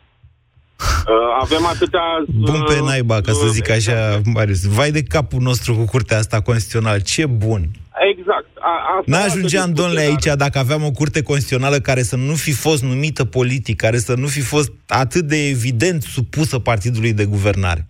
Uh, 0.81 1.15
avem 1.41 1.67
atâtea... 1.67 2.01
Bun 2.27 2.65
pe 2.67 2.73
uh, 2.73 2.87
naiba, 2.87 3.21
ca 3.21 3.33
să 3.33 3.45
uh, 3.45 3.51
zic 3.51 3.71
așa, 3.71 4.21
Marius. 4.25 4.65
Vai 4.65 4.91
de 4.91 5.03
capul 5.03 5.41
nostru 5.41 5.77
cu 5.77 5.85
Curtea 5.85 6.19
asta 6.19 6.41
Constituțională. 6.41 6.99
Ce 6.99 7.27
bun! 7.27 7.71
Exact. 8.13 8.47
A, 8.61 8.71
asta 8.99 9.19
N-ajungeam, 9.19 9.73
domnule, 9.73 10.01
aici 10.01 10.25
dacă 10.37 10.59
aveam 10.59 10.85
o 10.85 10.91
curte 10.91 11.23
constituțională 11.23 11.79
care 11.79 12.03
să 12.03 12.17
nu 12.17 12.35
fi 12.35 12.53
fost 12.53 12.83
numită 12.83 13.25
politic, 13.25 13.77
care 13.77 13.99
să 13.99 14.15
nu 14.15 14.27
fi 14.27 14.41
fost 14.41 14.73
atât 14.87 15.25
de 15.25 15.49
evident 15.49 16.03
supusă 16.03 16.59
partidului 16.59 17.13
de 17.13 17.25
guvernare. 17.25 17.89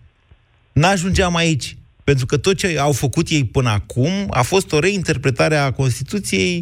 N-ajungeam 0.81 1.35
aici. 1.35 1.67
Pentru 2.03 2.25
că 2.25 2.37
tot 2.37 2.55
ce 2.61 2.79
au 2.87 2.93
făcut 3.03 3.25
ei 3.29 3.45
până 3.55 3.69
acum 3.69 4.13
a 4.41 4.43
fost 4.51 4.67
o 4.73 4.79
reinterpretare 4.79 5.55
a 5.55 5.71
Constituției 5.81 6.55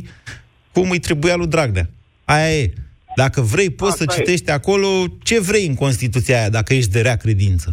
cum 0.74 0.90
îi 0.90 1.06
trebuia 1.08 1.36
lui 1.36 1.54
Dragnea. 1.56 1.88
Aia 2.26 2.50
e. 2.62 2.74
Dacă 3.16 3.40
vrei, 3.54 3.70
poți 3.82 3.92
Asta 3.92 4.04
să 4.04 4.12
e. 4.12 4.18
citești 4.18 4.50
acolo 4.52 4.88
ce 5.24 5.38
vrei 5.50 5.66
în 5.68 5.76
Constituția 5.84 6.36
aia, 6.40 6.56
dacă 6.58 6.74
ești 6.74 6.92
de 6.96 7.02
rea 7.02 7.18
credință. 7.26 7.68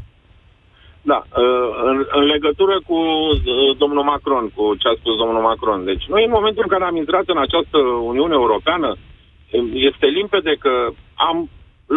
Da, 1.03 1.19
uh, 1.43 1.69
în, 1.91 1.97
în 2.19 2.25
legătură 2.35 2.77
cu 2.89 2.99
uh, 2.99 3.77
domnul 3.83 4.05
Macron, 4.13 4.45
cu 4.55 4.65
ce 4.81 4.87
a 4.89 4.95
spus 5.01 5.15
domnul 5.23 5.43
Macron. 5.51 5.85
Deci 5.85 6.05
noi 6.13 6.25
în 6.25 6.37
momentul 6.39 6.63
în 6.67 6.73
care 6.75 6.85
am 6.85 6.97
intrat 6.97 7.27
în 7.35 7.41
această 7.47 7.79
Uniune 8.11 8.35
Europeană, 8.43 8.97
este 9.89 10.07
limpede 10.07 10.53
că 10.65 10.73
am 11.15 11.49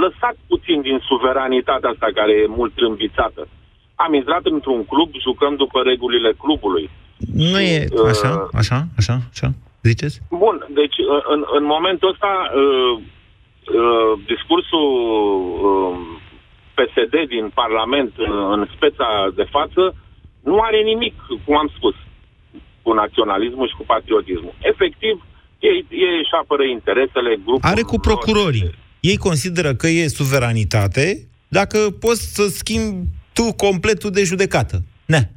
lăsat 0.03 0.35
puțin 0.47 0.81
din 0.81 0.97
suveranitatea 1.09 1.89
asta 1.89 2.07
care 2.19 2.31
e 2.31 2.55
mult 2.59 2.73
trâmbițată. 2.75 3.47
Am 3.95 4.13
intrat 4.13 4.45
într-un 4.45 4.85
club, 4.85 5.09
jucăm 5.21 5.55
după 5.55 5.81
regulile 5.81 6.31
clubului. 6.37 6.89
Nu 7.33 7.59
e 7.59 7.87
așa, 8.11 8.47
așa, 8.53 8.87
așa, 8.97 9.19
așa. 9.31 9.53
Ziceți? 9.83 10.21
Bun, 10.29 10.65
deci 10.69 10.97
uh, 10.97 11.23
în, 11.33 11.41
în 11.57 11.63
momentul 11.63 12.09
ăsta 12.09 12.31
uh, 12.43 12.93
uh, 12.99 14.11
discursul 14.31 14.87
uh, 15.69 15.95
PSD 16.77 17.15
din 17.35 17.45
Parlament 17.61 18.11
uh, 18.17 18.27
în 18.55 18.67
speța 18.75 19.07
de 19.35 19.45
față 19.55 19.95
nu 20.43 20.59
are 20.59 20.81
nimic, 20.81 21.13
cum 21.45 21.57
am 21.57 21.71
spus, 21.77 21.95
cu 22.81 22.93
naționalismul 22.93 23.67
și 23.67 23.75
cu 23.75 23.83
patriotismul. 23.87 24.53
Efectiv, 24.61 25.15
ei, 25.59 25.85
ei 25.89 26.17
își 26.23 26.35
apără 26.41 26.63
interesele 26.63 27.31
grupului. 27.45 27.69
Are 27.73 27.81
cu 27.81 27.99
procurorii. 27.99 28.71
Ei 28.99 29.17
consideră 29.17 29.75
că 29.75 29.87
e 29.87 30.07
suveranitate 30.07 31.27
dacă 31.47 31.77
poți 31.99 32.33
să 32.35 32.43
schimbi 32.47 33.07
tu 33.33 33.53
completul 33.53 34.11
de 34.11 34.23
judecată. 34.23 34.83
Ne. 35.05 35.29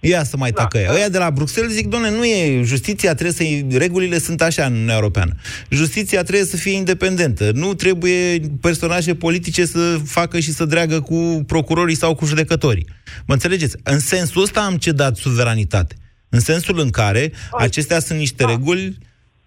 Ia 0.00 0.24
să 0.24 0.36
mai 0.36 0.50
da, 0.50 0.62
tacă 0.62 0.78
ea. 0.78 0.92
Ăia 0.92 1.08
de 1.08 1.18
la 1.18 1.30
Bruxelles 1.30 1.72
zic, 1.72 1.86
doamne, 1.86 2.10
nu 2.10 2.24
e 2.24 2.62
justiția, 2.62 3.14
trebuie 3.14 3.32
să 3.32 3.76
regulile 3.76 4.18
sunt 4.18 4.42
așa 4.42 4.64
în 4.64 4.72
Uniunea 4.72 4.94
Europeană. 4.94 5.32
Justiția 5.70 6.22
trebuie 6.22 6.44
să 6.44 6.56
fie 6.56 6.72
independentă. 6.72 7.50
Nu 7.54 7.74
trebuie 7.74 8.40
personaje 8.60 9.14
politice 9.14 9.64
să 9.64 10.00
facă 10.04 10.40
și 10.40 10.50
să 10.50 10.64
dreagă 10.64 11.00
cu 11.00 11.44
procurorii 11.46 11.94
sau 11.94 12.14
cu 12.14 12.24
judecătorii. 12.24 12.86
Mă 13.26 13.34
înțelegeți? 13.34 13.76
În 13.82 13.98
sensul 13.98 14.42
ăsta 14.42 14.60
am 14.60 14.76
cedat 14.76 15.16
suveranitate. 15.16 15.94
În 16.28 16.40
sensul 16.40 16.78
în 16.78 16.90
care 16.90 17.32
acestea 17.52 17.98
sunt 17.98 18.18
niște 18.18 18.44
reguli 18.44 18.98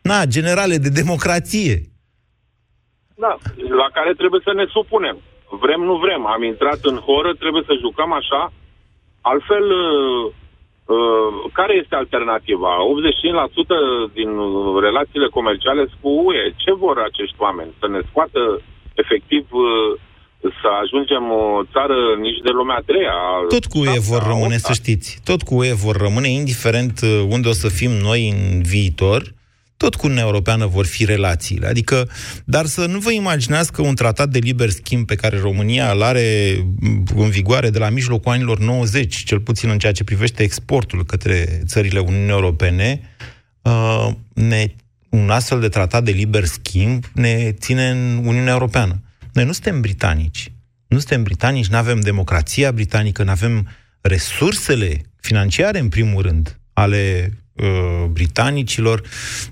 na, 0.02 0.26
generale 0.26 0.78
de 0.78 0.90
democrație. 0.90 1.82
Da, 3.16 3.38
la 3.82 3.90
care 3.94 4.14
trebuie 4.18 4.42
să 4.44 4.54
ne 4.56 4.66
supunem. 4.70 5.18
Vrem, 5.60 5.82
nu 5.82 5.96
vrem. 5.96 6.26
Am 6.26 6.44
intrat 6.44 6.80
în 6.92 6.98
horă, 6.98 7.32
trebuie 7.34 7.64
să 7.66 7.84
jucăm 7.86 8.12
așa. 8.22 8.42
Altfel, 9.22 9.66
uh, 9.86 10.24
uh, 10.96 11.52
care 11.54 11.74
este 11.82 11.96
alternativa? 11.96 12.72
85% 12.84 14.14
din 14.14 14.30
uh, 14.38 14.82
relațiile 14.88 15.28
comerciale 15.28 15.82
sunt 15.90 16.02
cu 16.02 16.10
UE. 16.26 16.44
Ce 16.64 16.72
vor 16.74 16.98
acești 17.00 17.42
oameni? 17.46 17.76
Să 17.80 17.88
ne 17.88 18.02
scoată 18.10 18.62
efectiv 18.94 19.44
uh, 19.52 20.00
să 20.42 20.68
ajungem 20.84 21.24
o 21.32 21.62
țară 21.74 21.98
nici 22.20 22.40
de 22.44 22.50
lumea 22.50 22.76
a 22.76 22.84
treia. 22.86 23.16
Tot 23.48 23.66
cu 23.66 23.78
UE 23.80 24.00
vor 24.12 24.24
rămâne, 24.32 24.58
să 24.58 24.74
știți. 24.74 25.20
Tot 25.24 25.42
cu 25.42 25.56
UE 25.56 25.74
vor 25.74 25.96
rămâne, 25.96 26.28
indiferent 26.28 27.00
uh, 27.04 27.26
unde 27.30 27.48
o 27.48 27.52
să 27.52 27.70
fim 27.70 27.92
noi 27.92 28.30
în 28.30 28.62
viitor, 28.62 29.22
tot 29.82 29.96
cu 29.96 30.06
Uniunea 30.06 30.26
Europeană 30.26 30.66
vor 30.66 30.86
fi 30.86 31.06
relațiile. 31.06 31.68
Adică, 31.68 32.10
dar 32.46 32.66
să 32.66 32.86
nu 32.86 33.00
vă 33.00 33.12
imaginați 33.12 33.72
că 33.72 33.82
un 33.82 33.96
tratat 33.96 34.30
de 34.30 34.40
liber 34.40 34.70
schimb 34.70 35.06
pe 35.06 35.16
care 35.16 35.40
România 35.40 35.92
îl 35.92 36.02
are 36.02 36.58
în 37.16 37.30
vigoare 37.30 37.70
de 37.70 37.80
la 37.80 37.90
mijlocul 37.90 38.32
anilor 38.32 38.60
90, 38.60 39.24
cel 39.24 39.40
puțin 39.40 39.70
în 39.70 39.78
ceea 39.78 39.92
ce 39.92 40.04
privește 40.04 40.44
exportul 40.44 41.06
către 41.06 41.62
țările 41.66 42.00
Uniunii 42.00 42.30
Europene, 42.30 43.02
uh, 43.62 44.08
ne, 44.34 44.68
un 45.10 45.30
astfel 45.30 45.60
de 45.60 45.70
tratat 45.70 46.04
de 46.04 46.12
liber 46.12 46.46
schimb 46.46 47.04
ne 47.14 47.52
ține 47.52 47.90
în 47.90 48.22
Uniunea 48.26 48.54
Europeană. 48.54 49.02
Noi 49.34 49.46
nu 49.46 49.52
suntem 49.52 49.82
britanici. 49.82 50.52
Nu 50.88 50.98
suntem 50.98 51.24
britanici, 51.24 51.68
nu 51.68 51.78
avem 51.78 52.00
democrația 52.00 52.72
britanică, 52.72 53.24
nu 53.24 53.32
avem 53.32 53.68
resursele 54.02 55.02
financiare, 55.22 55.80
în 55.80 55.90
primul 55.90 56.22
rând, 56.22 56.60
ale 56.74 57.34
uh, 57.62 58.06
britanicilor. 58.12 59.02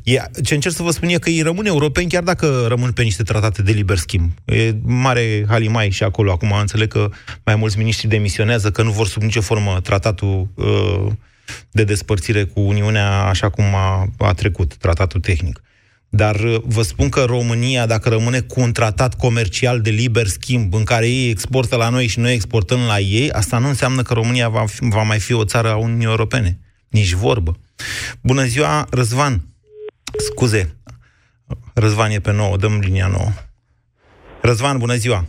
E, 0.04 0.22
ce 0.44 0.54
încerc 0.54 0.76
să 0.76 0.84
vă 0.84 0.92
spun 0.92 1.10
e 1.10 1.18
că 1.18 1.30
ei 1.30 1.42
rămân 1.42 1.66
europeni 1.66 2.10
chiar 2.10 2.24
dacă 2.24 2.66
rămân 2.68 2.92
pe 2.92 3.04
niște 3.04 3.24
tratate 3.24 3.62
de 3.62 3.72
liber 3.72 3.98
schimb. 3.98 4.32
E 4.46 4.76
mare 4.82 5.46
halimai 5.48 5.90
și 5.90 6.04
acolo. 6.04 6.32
Acum 6.32 6.52
înțeleg 6.52 6.88
că 6.88 7.10
mai 7.44 7.56
mulți 7.56 7.78
miniștri 7.78 8.08
demisionează 8.08 8.72
că 8.72 8.84
nu 8.84 8.92
vor 8.92 9.08
sub 9.08 9.22
nicio 9.22 9.42
formă 9.42 9.80
tratatul 9.84 10.48
uh, 10.56 11.12
de 11.72 11.84
despărțire 11.84 12.44
cu 12.44 12.60
Uniunea 12.60 13.22
așa 13.22 13.50
cum 13.50 13.66
a, 13.76 14.10
a 14.18 14.34
trecut, 14.34 14.76
tratatul 14.76 15.20
tehnic. 15.20 15.62
Dar 16.10 16.36
uh, 16.36 16.62
vă 16.64 16.82
spun 16.82 17.10
că 17.10 17.24
România, 17.24 17.86
dacă 17.86 18.10
rămâne 18.10 18.40
cu 18.40 18.62
un 18.62 18.72
tratat 18.72 19.16
comercial 19.16 19.82
de 19.82 19.90
liber 19.90 20.28
schimb, 20.28 20.74
în 20.74 20.84
care 20.84 21.08
ei 21.08 21.30
exportă 21.30 21.76
la 21.76 21.90
noi 21.90 22.08
și 22.08 22.20
noi 22.20 22.34
exportăm 22.34 22.80
la 22.80 23.00
ei, 23.00 23.32
asta 23.32 23.58
nu 23.58 23.68
înseamnă 23.68 24.02
că 24.02 24.14
România 24.14 24.50
va, 24.50 24.66
fi, 24.66 24.78
va 24.82 25.04
mai 25.04 25.20
fi 25.20 25.34
o 25.34 25.44
țară 25.44 25.72
a 25.72 25.76
Uniunii 25.76 26.06
Europene. 26.06 26.60
Nici 26.88 27.12
vorbă. 27.14 27.60
Bună 28.24 28.44
ziua, 28.44 28.86
Răzvan. 28.92 29.34
Scuze. 30.18 30.76
Răzvan 31.74 32.12
e 32.12 32.20
pe 32.20 32.32
nouă, 32.32 32.58
dăm 32.58 32.80
linia 32.80 33.08
nouă. 33.08 33.30
Răzvan, 34.42 34.78
bună 34.78 34.94
ziua. 34.94 35.26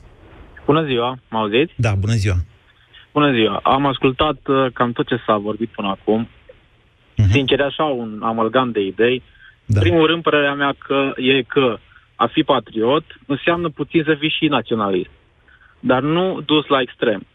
Bună 0.64 0.84
ziua, 0.84 1.18
mă 1.30 1.38
auziți? 1.38 1.72
Da, 1.76 1.94
bună 1.94 2.12
ziua. 2.12 2.36
Bună 3.12 3.32
ziua. 3.32 3.60
Am 3.62 3.86
ascultat 3.86 4.38
uh, 4.46 4.72
cam 4.72 4.92
tot 4.92 5.06
ce 5.06 5.16
s-a 5.26 5.36
vorbit 5.36 5.68
până 5.68 5.88
acum. 5.88 6.28
Uh-huh. 6.28 7.30
Sincer, 7.30 7.60
așa 7.60 7.84
un 7.84 8.20
amalgam 8.22 8.70
de 8.70 8.80
idei. 8.80 9.22
Da. 9.66 9.80
Primul 9.80 10.06
rând, 10.06 10.22
părerea 10.22 10.54
mea 10.54 10.74
că 10.78 11.12
e 11.16 11.42
că 11.42 11.78
a 12.14 12.26
fi 12.26 12.42
patriot 12.42 13.04
înseamnă 13.26 13.68
puțin 13.68 14.02
să 14.06 14.16
fii 14.18 14.34
și 14.38 14.46
naționalist. 14.46 15.10
Dar 15.80 16.02
nu 16.02 16.40
dus 16.40 16.66
la 16.66 16.80
extrem. 16.80 17.26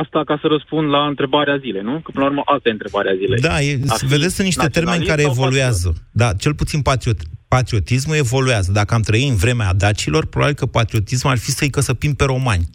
Asta 0.00 0.24
ca 0.24 0.38
să 0.40 0.46
răspund 0.46 0.88
la 0.88 1.06
întrebarea 1.06 1.56
zilei, 1.56 1.82
nu? 1.82 2.00
Că 2.00 2.10
până 2.12 2.24
la 2.24 2.30
urmă 2.30 2.42
asta 2.44 2.68
e 2.68 2.72
întrebarea 2.72 3.14
zilei. 3.14 3.40
Da, 3.40 3.62
e, 3.62 3.80
vedeți, 4.08 4.34
sunt 4.34 4.46
niște 4.46 4.66
termeni 4.66 5.06
care 5.06 5.22
evoluează. 5.22 5.88
Patriot? 5.88 6.08
Da, 6.10 6.32
cel 6.32 6.54
puțin 6.54 6.82
patriot, 6.82 7.20
patriotismul 7.48 8.16
evoluează. 8.16 8.72
Dacă 8.72 8.94
am 8.94 9.00
trăit 9.00 9.28
în 9.28 9.36
vremea 9.36 9.72
dacilor, 9.74 10.26
probabil 10.26 10.54
că 10.54 10.66
patriotismul 10.66 11.32
ar 11.32 11.38
fi 11.38 11.50
să-i 11.50 11.70
căsăpim 11.70 12.14
pe 12.14 12.24
romani. 12.24 12.68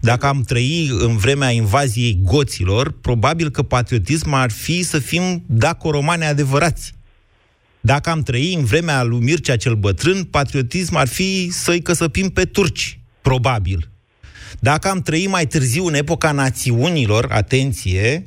Dacă 0.00 0.26
am 0.26 0.42
trăit 0.42 0.90
în 0.90 1.16
vremea 1.16 1.50
invaziei 1.50 2.18
goților, 2.22 2.94
probabil 3.00 3.50
că 3.50 3.62
patriotismul 3.62 4.38
ar 4.38 4.50
fi 4.50 4.82
să 4.82 4.98
fim 4.98 5.44
daco-romani 5.46 6.24
adevărați. 6.24 6.94
Dacă 7.80 8.10
am 8.10 8.22
trăit 8.22 8.56
în 8.56 8.64
vremea 8.64 9.02
lui 9.02 9.20
Mircea 9.20 9.56
cel 9.56 9.74
bătrân, 9.74 10.24
patriotism 10.24 10.96
ar 10.96 11.08
fi 11.08 11.50
să-i 11.50 11.82
căsăpim 11.82 12.28
pe 12.28 12.44
turci, 12.44 13.00
probabil. 13.22 13.89
Dacă 14.58 14.88
am 14.88 15.00
trăit 15.00 15.28
mai 15.28 15.46
târziu 15.46 15.86
în 15.86 15.94
epoca 15.94 16.32
națiunilor, 16.32 17.26
atenție, 17.30 18.26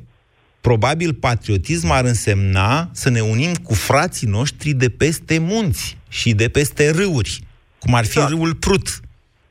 probabil 0.60 1.14
patriotism 1.14 1.90
ar 1.90 2.04
însemna 2.04 2.90
să 2.92 3.08
ne 3.08 3.20
unim 3.20 3.54
cu 3.54 3.74
frații 3.74 4.26
noștri 4.26 4.72
de 4.72 4.88
peste 4.88 5.38
munți 5.38 5.96
și 6.08 6.32
de 6.32 6.48
peste 6.48 6.90
râuri, 6.90 7.40
cum 7.78 7.94
ar 7.94 8.04
fi 8.04 8.16
da. 8.16 8.26
râul 8.26 8.54
Prut. 8.54 9.00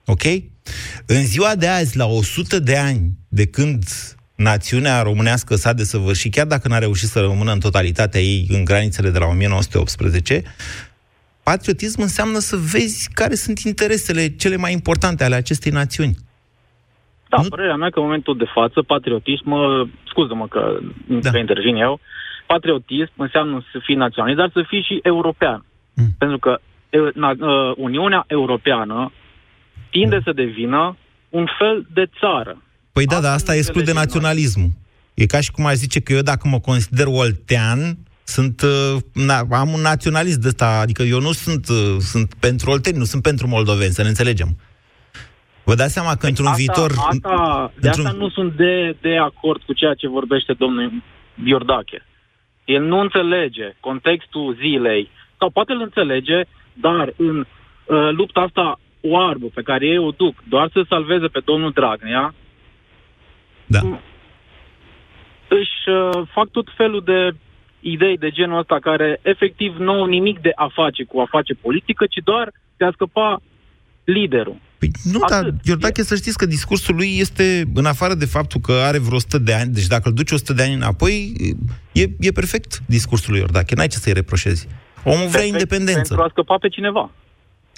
Ok? 0.06 0.24
În 1.06 1.26
ziua 1.26 1.56
de 1.56 1.68
azi, 1.68 1.98
la 1.98 2.06
100 2.06 2.60
de 2.60 2.78
ani 2.78 3.12
de 3.28 3.46
când 3.46 3.84
națiunea 4.36 5.02
românească 5.02 5.56
s-a 5.56 5.74
desăvârșit, 5.74 6.32
chiar 6.32 6.46
dacă 6.46 6.68
n-a 6.68 6.78
reușit 6.78 7.10
să 7.10 7.20
rămână 7.20 7.52
în 7.52 7.60
totalitatea 7.60 8.22
ei 8.22 8.48
în 8.50 8.64
granițele 8.64 9.10
de 9.10 9.18
la 9.18 9.26
1918, 9.26 10.44
patriotism 11.44 12.02
înseamnă 12.02 12.40
să 12.40 12.56
vezi 12.56 13.10
care 13.14 13.36
sunt 13.36 13.60
interesele 13.60 14.36
cele 14.36 14.56
mai 14.56 14.72
importante 14.72 15.24
ale 15.24 15.36
acestei 15.36 15.72
națiuni. 15.72 16.18
Da, 17.36 17.42
nu? 17.42 17.50
părerea 17.50 17.76
mea 17.76 17.90
că 17.90 18.00
în 18.00 18.06
momentul 18.06 18.38
de 18.38 18.52
față, 18.54 18.82
patriotism, 18.82 19.50
scuză-mă 20.08 20.48
că, 20.48 20.80
da. 21.08 21.30
că 21.32 21.38
intervin 21.38 21.76
eu, 21.76 22.00
patriotism 22.46 23.12
înseamnă 23.16 23.66
să 23.72 23.80
fii 23.84 23.96
naționalist, 23.96 24.40
dar 24.40 24.50
să 24.54 24.64
fii 24.68 24.84
și 24.84 25.00
european. 25.04 25.66
Mm. 25.94 26.16
Pentru 26.18 26.38
că 26.40 26.60
ă, 27.42 27.74
Uniunea 27.78 28.24
Europeană 28.28 29.12
tinde 29.90 30.22
să 30.24 30.32
devină 30.32 30.98
un 31.30 31.46
fel 31.60 31.86
de 31.94 32.06
țară. 32.20 32.62
Păi 32.92 33.06
da, 33.06 33.22
dar 33.22 33.34
asta 33.34 33.56
exclude 33.56 33.94
naționalismul. 33.94 34.70
E 35.14 35.26
ca 35.26 35.40
și 35.40 35.52
cum 35.52 35.66
ai 35.66 35.76
zice 35.76 36.00
că 36.00 36.14
eu 36.14 36.22
dacă 36.22 36.48
mă 36.48 36.60
consider 36.60 37.06
oltean, 37.08 37.98
sunt, 38.24 38.62
uh, 38.62 39.02
na, 39.14 39.48
am 39.50 39.70
un 39.74 39.82
naționalist 39.82 40.38
de 40.38 40.48
ăsta, 40.48 40.80
adică 40.82 41.04
eu 41.04 41.20
nu 41.20 41.32
sunt, 41.32 41.70
uh, 41.70 41.96
sunt 42.00 42.34
pentru 42.34 42.72
olteni, 42.72 42.98
nu 42.98 43.04
sunt 43.04 43.22
pentru 43.22 43.48
moldoveni, 43.48 43.94
să 43.94 44.02
ne 44.02 44.08
înțelegem. 44.08 44.58
Vă 45.64 45.76
dați 45.76 45.94
seama 45.94 46.10
că 46.10 46.18
păi 46.20 46.30
într-un 46.30 46.48
asta, 46.48 46.58
viitor... 46.58 46.92
Asta, 46.98 47.72
de 47.80 47.88
într-un... 47.88 48.06
asta 48.06 48.18
nu 48.18 48.30
sunt 48.30 48.54
de, 48.54 48.96
de 49.02 49.18
acord 49.18 49.62
cu 49.62 49.74
ceea 49.74 49.94
ce 49.94 50.08
vorbește 50.08 50.54
domnul 50.54 50.92
Iordache. 51.44 52.06
El 52.66 52.84
nu 52.84 53.00
înțelege 53.00 53.76
contextul 53.80 54.56
zilei, 54.60 55.10
sau 55.38 55.50
poate 55.50 55.72
îl 55.72 55.82
înțelege, 55.82 56.42
dar 56.74 57.14
în 57.18 57.38
uh, 57.40 58.10
lupta 58.12 58.40
asta 58.40 58.80
oarbă 59.02 59.46
pe 59.54 59.62
care 59.62 59.86
ei 59.86 59.98
o 59.98 60.12
duc 60.12 60.44
doar 60.50 60.70
să 60.74 60.86
salveze 60.90 61.28
pe 61.28 61.42
domnul 61.46 61.72
Dragnea, 61.72 62.34
da. 63.66 63.80
își 65.48 65.90
uh, 65.90 66.28
fac 66.34 66.50
tot 66.50 66.68
felul 66.76 67.02
de 67.04 67.30
idei 67.80 68.18
de 68.18 68.30
genul 68.30 68.60
ăsta 68.60 68.80
care 68.80 69.20
efectiv 69.22 69.76
nu 69.78 69.92
au 69.92 70.06
nimic 70.06 70.40
de 70.40 70.52
a 70.56 70.68
face 70.74 71.04
cu 71.04 71.20
a 71.20 71.26
face 71.30 71.54
politică, 71.54 72.06
ci 72.06 72.20
doar 72.24 72.52
de 72.78 72.86
a 72.86 72.92
scăpa 72.92 73.42
liderul. 74.04 74.56
Păi 74.78 74.92
nu, 75.04 75.20
Atât. 75.22 75.30
dar 75.30 75.54
Iordache 75.64 76.04
să 76.04 76.16
știți 76.16 76.38
că 76.38 76.46
discursul 76.46 76.96
lui 76.96 77.18
este, 77.20 77.64
în 77.74 77.86
afară 77.86 78.14
de 78.14 78.26
faptul 78.26 78.62
că 78.62 78.72
are 78.72 79.00
vreo 79.00 79.16
100 79.16 79.38
de 79.38 79.54
ani, 79.54 79.74
deci 79.74 79.88
dacă 79.88 80.08
îl 80.08 80.14
duci 80.14 80.32
100 80.32 80.54
de 80.54 80.64
ani 80.64 80.74
înapoi, 80.74 81.34
e, 81.92 82.02
e 82.20 82.32
perfect 82.32 82.82
discursul 82.86 83.32
lui 83.32 83.40
Iordache, 83.40 83.76
n-ai 83.76 83.88
ce 83.88 83.98
să-i 83.98 84.14
reproșezi. 84.14 84.68
Omul 85.04 85.28
vrea 85.28 85.44
independență. 85.44 86.08
Pentru 86.08 86.22
a 86.22 86.30
scăpa 86.30 86.58
pe 86.58 86.68
cineva. 86.68 87.12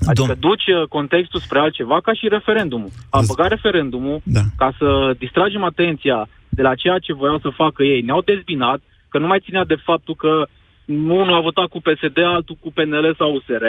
Adică 0.07 0.35
Dom- 0.35 0.39
duci 0.39 0.67
uh, 0.67 0.87
contextul 0.87 1.39
spre 1.39 1.59
altceva 1.59 2.01
ca 2.01 2.13
și 2.13 2.27
referendumul. 2.27 2.89
A 3.09 3.21
băgat 3.27 3.49
referendumul 3.49 4.21
da. 4.23 4.41
ca 4.57 4.73
să 4.77 5.15
distragem 5.17 5.63
atenția 5.63 6.27
de 6.49 6.61
la 6.61 6.75
ceea 6.75 6.97
ce 6.97 7.13
voiau 7.13 7.39
să 7.39 7.49
facă 7.55 7.83
ei. 7.83 8.01
Ne-au 8.01 8.21
dezbinat 8.21 8.79
că 9.09 9.17
nu 9.17 9.27
mai 9.27 9.39
ținea 9.39 9.65
de 9.65 9.75
faptul 9.83 10.15
că 10.15 10.47
unul 10.85 11.33
a 11.33 11.39
votat 11.39 11.67
cu 11.67 11.81
PSD, 11.81 12.17
altul 12.17 12.57
cu 12.59 12.71
PNL 12.71 13.15
sau 13.17 13.33
USR. 13.33 13.65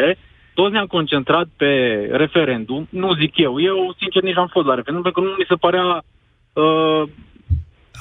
Toți 0.58 0.72
ne-am 0.72 0.86
concentrat 0.86 1.46
pe 1.56 1.72
referendum. 2.22 2.88
Nu 2.90 3.14
zic 3.14 3.32
eu. 3.36 3.60
Eu, 3.70 3.78
sincer, 4.00 4.22
nici 4.22 4.36
am 4.36 4.50
fost 4.52 4.66
la 4.66 4.74
referendum, 4.74 5.02
pentru 5.02 5.20
că 5.20 5.28
nu 5.28 5.34
mi 5.38 5.48
se 5.48 5.54
părea... 5.64 5.86
Uh, 6.52 7.02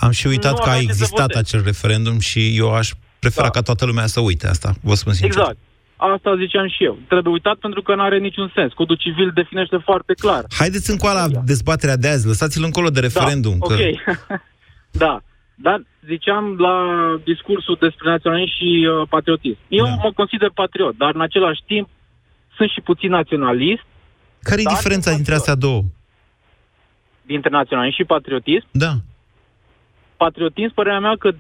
am 0.06 0.12
și 0.12 0.28
uitat 0.28 0.56
că 0.64 0.70
a 0.70 0.78
existat 0.78 1.32
acel 1.42 1.62
referendum 1.64 2.20
și 2.20 2.58
eu 2.58 2.74
aș 2.74 2.88
prefera 3.20 3.46
da. 3.46 3.52
ca 3.52 3.62
toată 3.62 3.86
lumea 3.86 4.06
să 4.06 4.20
uite 4.20 4.48
asta, 4.48 4.70
vă 4.82 4.94
spun 4.94 5.14
sincer. 5.14 5.40
Exact. 5.40 5.58
Asta 5.96 6.36
ziceam 6.38 6.68
și 6.70 6.84
eu. 6.84 6.98
Trebuie 7.08 7.34
uitat 7.34 7.56
pentru 7.56 7.82
că 7.82 7.96
nu 7.96 8.02
are 8.02 8.18
niciun 8.18 8.52
sens. 8.56 8.74
Codul 8.74 8.96
civil 8.96 9.32
definește 9.34 9.78
foarte 9.78 10.14
clar. 10.14 10.44
Haideți 10.58 10.92
încoa 10.92 11.14
la 11.14 11.28
dezbaterea 11.46 11.98
de 11.98 12.08
azi. 12.08 12.28
Lăsați-l 12.28 12.64
încolo 12.64 12.90
de 12.90 13.00
referendum. 13.00 13.58
Da, 13.60 13.66
că... 13.68 13.74
ok. 13.74 14.40
da. 15.06 15.22
Dar 15.56 15.82
ziceam 16.06 16.56
la 16.58 16.76
discursul 17.24 17.78
despre 17.80 18.10
naționalism 18.10 18.56
și 18.56 18.88
uh, 18.88 19.08
patriotism. 19.10 19.58
Eu 19.68 19.86
da. 19.86 19.96
mă 20.04 20.12
consider 20.16 20.52
patriot, 20.54 20.98
dar 20.98 21.12
în 21.14 21.22
același 21.22 21.62
timp 21.66 21.88
sunt 22.56 22.70
și 22.70 22.82
puțin 22.82 23.10
naționalist. 23.10 23.84
Care 24.42 24.62
e 24.62 24.74
diferența 24.76 25.14
dintre 25.14 25.34
astea 25.34 25.56
două? 25.56 25.82
Dintre 27.22 27.50
naționalism 27.50 27.96
și 27.96 28.04
patriotism? 28.04 28.66
Da. 28.72 28.94
Patriotism, 30.18 30.74
părerea 30.74 31.00
mea 31.00 31.16
că 31.20 31.28
uh, 31.28 31.36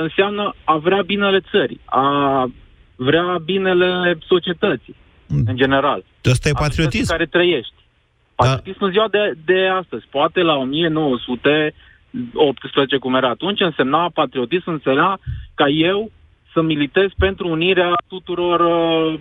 înseamnă 0.00 0.54
a 0.64 0.76
vrea 0.76 1.02
binele 1.02 1.40
țării, 1.50 1.80
a 1.84 2.50
vrea 2.96 3.38
binele 3.44 4.18
societății, 4.26 4.96
mm. 5.26 5.44
în 5.46 5.56
general. 5.56 6.04
Asta 6.30 6.48
e 6.48 6.52
patriotism. 6.52 7.10
care 7.10 7.26
trăiești. 7.26 7.74
Da. 7.74 7.80
Patriotism 8.34 8.78
da. 8.78 8.86
în 8.86 8.92
ziua 8.92 9.08
de, 9.08 9.32
de 9.44 9.66
astăzi. 9.66 10.06
Poate 10.10 10.40
la 10.40 10.56
1918, 10.56 12.96
cum 12.96 13.14
era 13.14 13.28
atunci, 13.28 13.60
însemna 13.60 14.10
patriotism, 14.14 14.70
însemna 14.70 15.18
ca 15.54 15.68
eu 15.68 16.10
să 16.52 16.62
militez 16.62 17.10
pentru 17.18 17.48
unirea 17.48 17.92
tuturor 18.08 18.60
uh, 18.60 19.20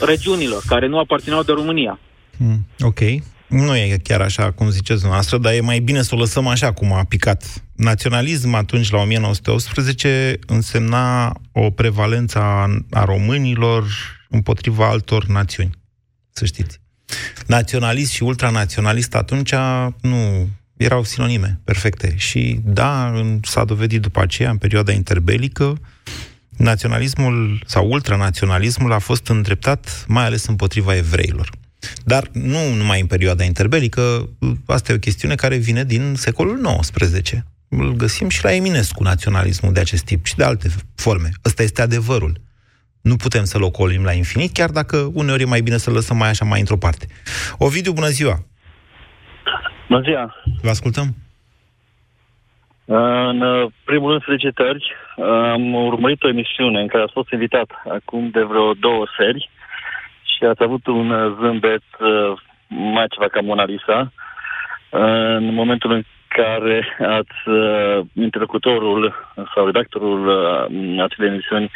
regiunilor 0.00 0.62
care 0.66 0.86
nu 0.86 0.98
aparțineau 0.98 1.42
de 1.42 1.52
România. 1.52 1.98
Mm, 2.36 2.66
ok. 2.78 3.00
Nu 3.48 3.76
e 3.76 4.00
chiar 4.02 4.20
așa 4.20 4.50
cum 4.50 4.70
ziceți 4.70 5.00
dumneavoastră, 5.00 5.38
dar 5.38 5.52
e 5.52 5.60
mai 5.60 5.78
bine 5.78 6.02
să 6.02 6.14
o 6.14 6.18
lăsăm 6.18 6.46
așa 6.46 6.72
cum 6.72 6.92
a 6.92 7.04
picat. 7.04 7.64
Naționalism 7.76 8.54
atunci, 8.54 8.90
la 8.90 8.98
1918, 8.98 10.38
însemna 10.46 11.36
o 11.52 11.70
prevalență 11.70 12.38
a, 12.38 12.78
a 12.90 13.04
românilor 13.04 13.84
împotriva 14.28 14.88
altor 14.88 15.26
națiuni, 15.26 15.70
să 16.30 16.44
știți. 16.44 16.80
Naționalist 17.46 18.12
și 18.12 18.22
ultranaționalist 18.22 19.14
atunci 19.14 19.54
nu 20.00 20.48
erau 20.76 21.04
sinonime 21.04 21.60
perfecte. 21.64 22.14
Și 22.16 22.60
da, 22.64 23.22
s-a 23.42 23.64
dovedit 23.64 24.00
după 24.00 24.20
aceea, 24.20 24.50
în 24.50 24.56
perioada 24.56 24.92
interbelică, 24.92 25.78
naționalismul 26.56 27.62
sau 27.66 27.90
ultranaționalismul 27.90 28.92
a 28.92 28.98
fost 28.98 29.28
îndreptat 29.28 30.04
mai 30.08 30.24
ales 30.24 30.46
împotriva 30.46 30.96
evreilor. 30.96 31.50
Dar 32.04 32.28
nu 32.32 32.74
numai 32.76 33.00
în 33.00 33.06
perioada 33.06 33.44
interbelică, 33.44 34.28
asta 34.66 34.92
e 34.92 34.94
o 34.94 34.98
chestiune 34.98 35.34
care 35.34 35.56
vine 35.56 35.84
din 35.84 36.14
secolul 36.14 36.78
XIX. 36.80 37.44
Îl 37.68 37.92
găsim 37.92 38.28
și 38.28 38.44
la 38.44 38.52
Eminescu, 38.52 39.02
naționalismul 39.02 39.72
de 39.72 39.80
acest 39.80 40.04
tip 40.04 40.26
și 40.26 40.36
de 40.36 40.44
alte 40.44 40.68
forme. 40.94 41.30
Ăsta 41.44 41.62
este 41.62 41.82
adevărul. 41.82 42.40
Nu 43.00 43.16
putem 43.16 43.44
să-l 43.44 43.62
ocolim 43.62 44.04
la 44.04 44.12
infinit, 44.12 44.52
chiar 44.52 44.70
dacă 44.70 45.10
uneori 45.12 45.42
e 45.42 45.46
mai 45.46 45.60
bine 45.60 45.76
să-l 45.76 45.92
lăsăm 45.92 46.16
mai 46.16 46.28
așa, 46.28 46.44
mai 46.44 46.60
într-o 46.60 46.76
parte. 46.76 47.06
Ovidiu, 47.58 47.92
bună 47.92 48.08
ziua! 48.08 48.46
Bună 49.88 50.02
ziua! 50.02 50.34
Vă 50.62 50.68
ascultăm! 50.68 51.23
În 52.86 53.40
uh, 53.40 53.70
primul 53.84 54.10
rând, 54.10 54.22
felicitări. 54.22 54.92
Am 55.52 55.74
urmărit 55.74 56.22
o 56.22 56.28
emisiune 56.28 56.80
în 56.80 56.86
care 56.86 57.02
a 57.02 57.12
fost 57.12 57.30
invitat 57.32 57.70
acum 57.88 58.30
de 58.30 58.42
vreo 58.42 58.72
două 58.72 59.06
seri 59.18 59.50
și 60.36 60.44
ați 60.44 60.62
avut 60.62 60.86
un 60.86 61.10
uh, 61.10 61.36
zâmbet 61.40 61.82
uh, 62.00 62.32
mai 62.68 63.06
ceva 63.08 63.28
ca 63.28 63.40
Mona 63.40 63.64
Lisa 63.64 64.12
în 64.90 65.54
momentul 65.54 65.90
în 65.90 66.02
care 66.28 66.96
ați 66.98 67.48
uh, 67.48 68.00
interlocutorul 68.12 69.14
sau 69.54 69.64
redactorul 69.64 70.26
uh, 70.26 71.02
acelei 71.02 71.28
emisiuni 71.28 71.70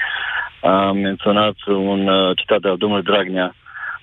a 0.61 0.92
menționat 0.92 1.54
un 1.66 2.09
uh, 2.09 2.36
citat 2.36 2.61
de 2.61 2.68
al 2.68 2.76
domnului 2.76 3.04
Dragnea 3.04 3.54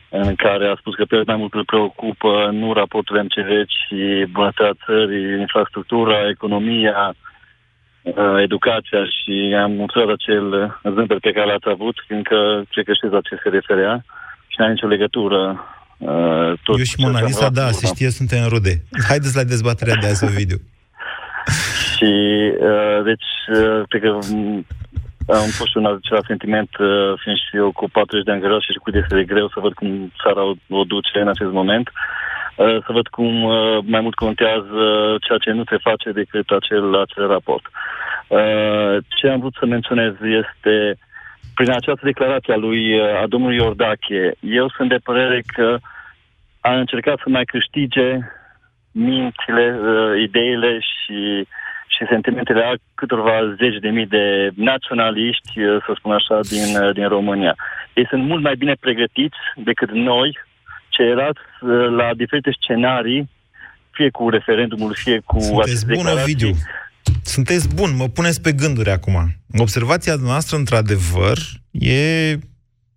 în 0.10 0.36
care 0.36 0.68
a 0.68 0.76
spus 0.80 0.96
că 0.96 1.06
pe 1.06 1.22
mai 1.26 1.36
mult 1.36 1.54
îl 1.54 1.66
preocupă 1.66 2.50
nu 2.52 2.74
raportul 2.74 3.24
MCV, 3.24 3.50
ci 3.66 3.94
bunătatea 4.32 4.78
țării, 4.86 5.40
infrastructura, 5.40 6.30
economia, 6.30 7.16
uh, 8.02 8.42
educația 8.42 9.04
și 9.06 9.56
am 9.64 9.80
observat 9.80 10.16
acel 10.16 10.78
zâmbet 10.94 11.20
pe 11.20 11.32
care 11.32 11.46
l-ați 11.46 11.70
avut, 11.70 11.96
fiindcă 12.08 12.66
cred 12.72 12.86
că 12.86 12.94
știți 12.94 13.14
la 13.14 13.22
ce 13.22 13.40
se 13.44 13.50
referea 13.50 14.06
și 14.48 14.56
n-are 14.58 14.72
nicio 14.72 14.88
legătură. 14.88 15.66
Uh, 15.98 16.54
tot 16.64 16.78
Eu 16.78 16.84
și 16.84 16.96
Mona 16.98 17.22
Lisa, 17.22 17.50
da, 17.50 17.72
se 17.72 17.86
știe, 17.86 18.10
suntem 18.10 18.48
rude. 18.48 18.84
Haideți 19.08 19.36
la 19.36 19.44
dezbaterea 19.44 19.96
de 19.96 20.08
azi, 20.08 20.26
video. 20.26 20.58
și, 21.96 22.12
uh, 22.60 23.04
deci, 23.04 23.58
uh, 23.60 23.82
cred 23.88 24.02
că 24.02 24.20
am 25.28 25.50
fost 25.60 25.70
și 25.70 25.78
un 25.78 25.86
același 25.86 26.28
sentiment, 26.28 26.70
uh, 26.80 27.14
fiind 27.22 27.38
și 27.38 27.56
eu 27.56 27.72
cu 27.72 27.90
40 27.90 28.26
de 28.26 28.32
ani 28.32 28.42
greu 28.42 28.60
și 28.60 28.80
cu 28.84 28.90
este 28.94 29.16
de 29.16 29.24
greu 29.24 29.48
să 29.48 29.60
văd 29.60 29.74
cum 29.74 30.12
țara 30.24 30.44
o, 30.44 30.54
o 30.70 30.84
duce 30.84 31.20
în 31.20 31.28
acest 31.28 31.52
moment. 31.52 31.92
Uh, 32.56 32.78
să 32.86 32.90
văd 32.92 33.08
cum 33.08 33.44
uh, 33.44 33.78
mai 33.84 34.02
mult 34.02 34.16
contează 34.16 34.82
ceea 35.26 35.38
ce 35.38 35.52
nu 35.52 35.64
se 35.70 35.78
face 35.78 36.12
decât 36.12 36.50
acel, 36.50 37.02
acel 37.02 37.28
raport. 37.28 37.66
Ce 39.18 39.28
am 39.28 39.40
vrut 39.40 39.56
să 39.60 39.66
menționez 39.66 40.14
este, 40.22 40.98
prin 41.56 41.72
această 41.72 42.02
declarație 42.04 42.54
a 42.54 42.58
lui, 42.58 43.02
a 43.02 43.28
domnului 43.28 43.56
Iordache, 43.56 44.34
eu 44.40 44.70
sunt 44.70 44.90
de 44.90 44.98
părere 45.04 45.44
că 45.54 45.78
a 46.62 46.74
încercat 46.74 47.18
să 47.18 47.30
mai 47.30 47.46
câștige 47.46 48.18
mințile, 48.92 49.80
ideile 50.22 50.80
și 50.80 51.20
uh, 51.40 51.48
și 51.96 52.12
sentimentele 52.14 52.62
a 52.64 52.74
câtorva 52.96 53.36
zeci 53.62 53.80
de 53.86 53.90
mii 53.90 54.10
de 54.18 54.26
naționaliști, 54.56 55.52
eh, 55.56 55.78
să 55.86 55.92
spun 55.98 56.12
așa, 56.12 56.40
din, 56.54 56.68
eh, 56.82 56.94
din 56.94 57.08
România. 57.08 57.56
Ei 57.94 58.08
sunt 58.10 58.24
mult 58.24 58.42
mai 58.44 58.56
bine 58.56 58.76
pregătiți 58.80 59.42
decât 59.70 59.92
noi, 59.92 60.38
ceilalți, 60.90 61.40
eh, 61.62 61.90
la 62.00 62.08
diferite 62.22 62.52
scenarii, 62.60 63.30
fie 63.92 64.10
cu 64.10 64.30
referendumul, 64.30 64.94
fie 65.04 65.20
cu... 65.26 65.40
Sunteți 65.40 65.86
bun, 65.86 66.06
Ovidiu. 66.06 66.52
Sunteți 67.24 67.76
bun, 67.76 67.96
mă 67.96 68.08
puneți 68.08 68.42
pe 68.42 68.52
gânduri 68.52 68.90
acum. 68.90 69.16
Observația 69.58 70.16
noastră, 70.16 70.58
într-adevăr, 70.58 71.38
e 71.72 72.00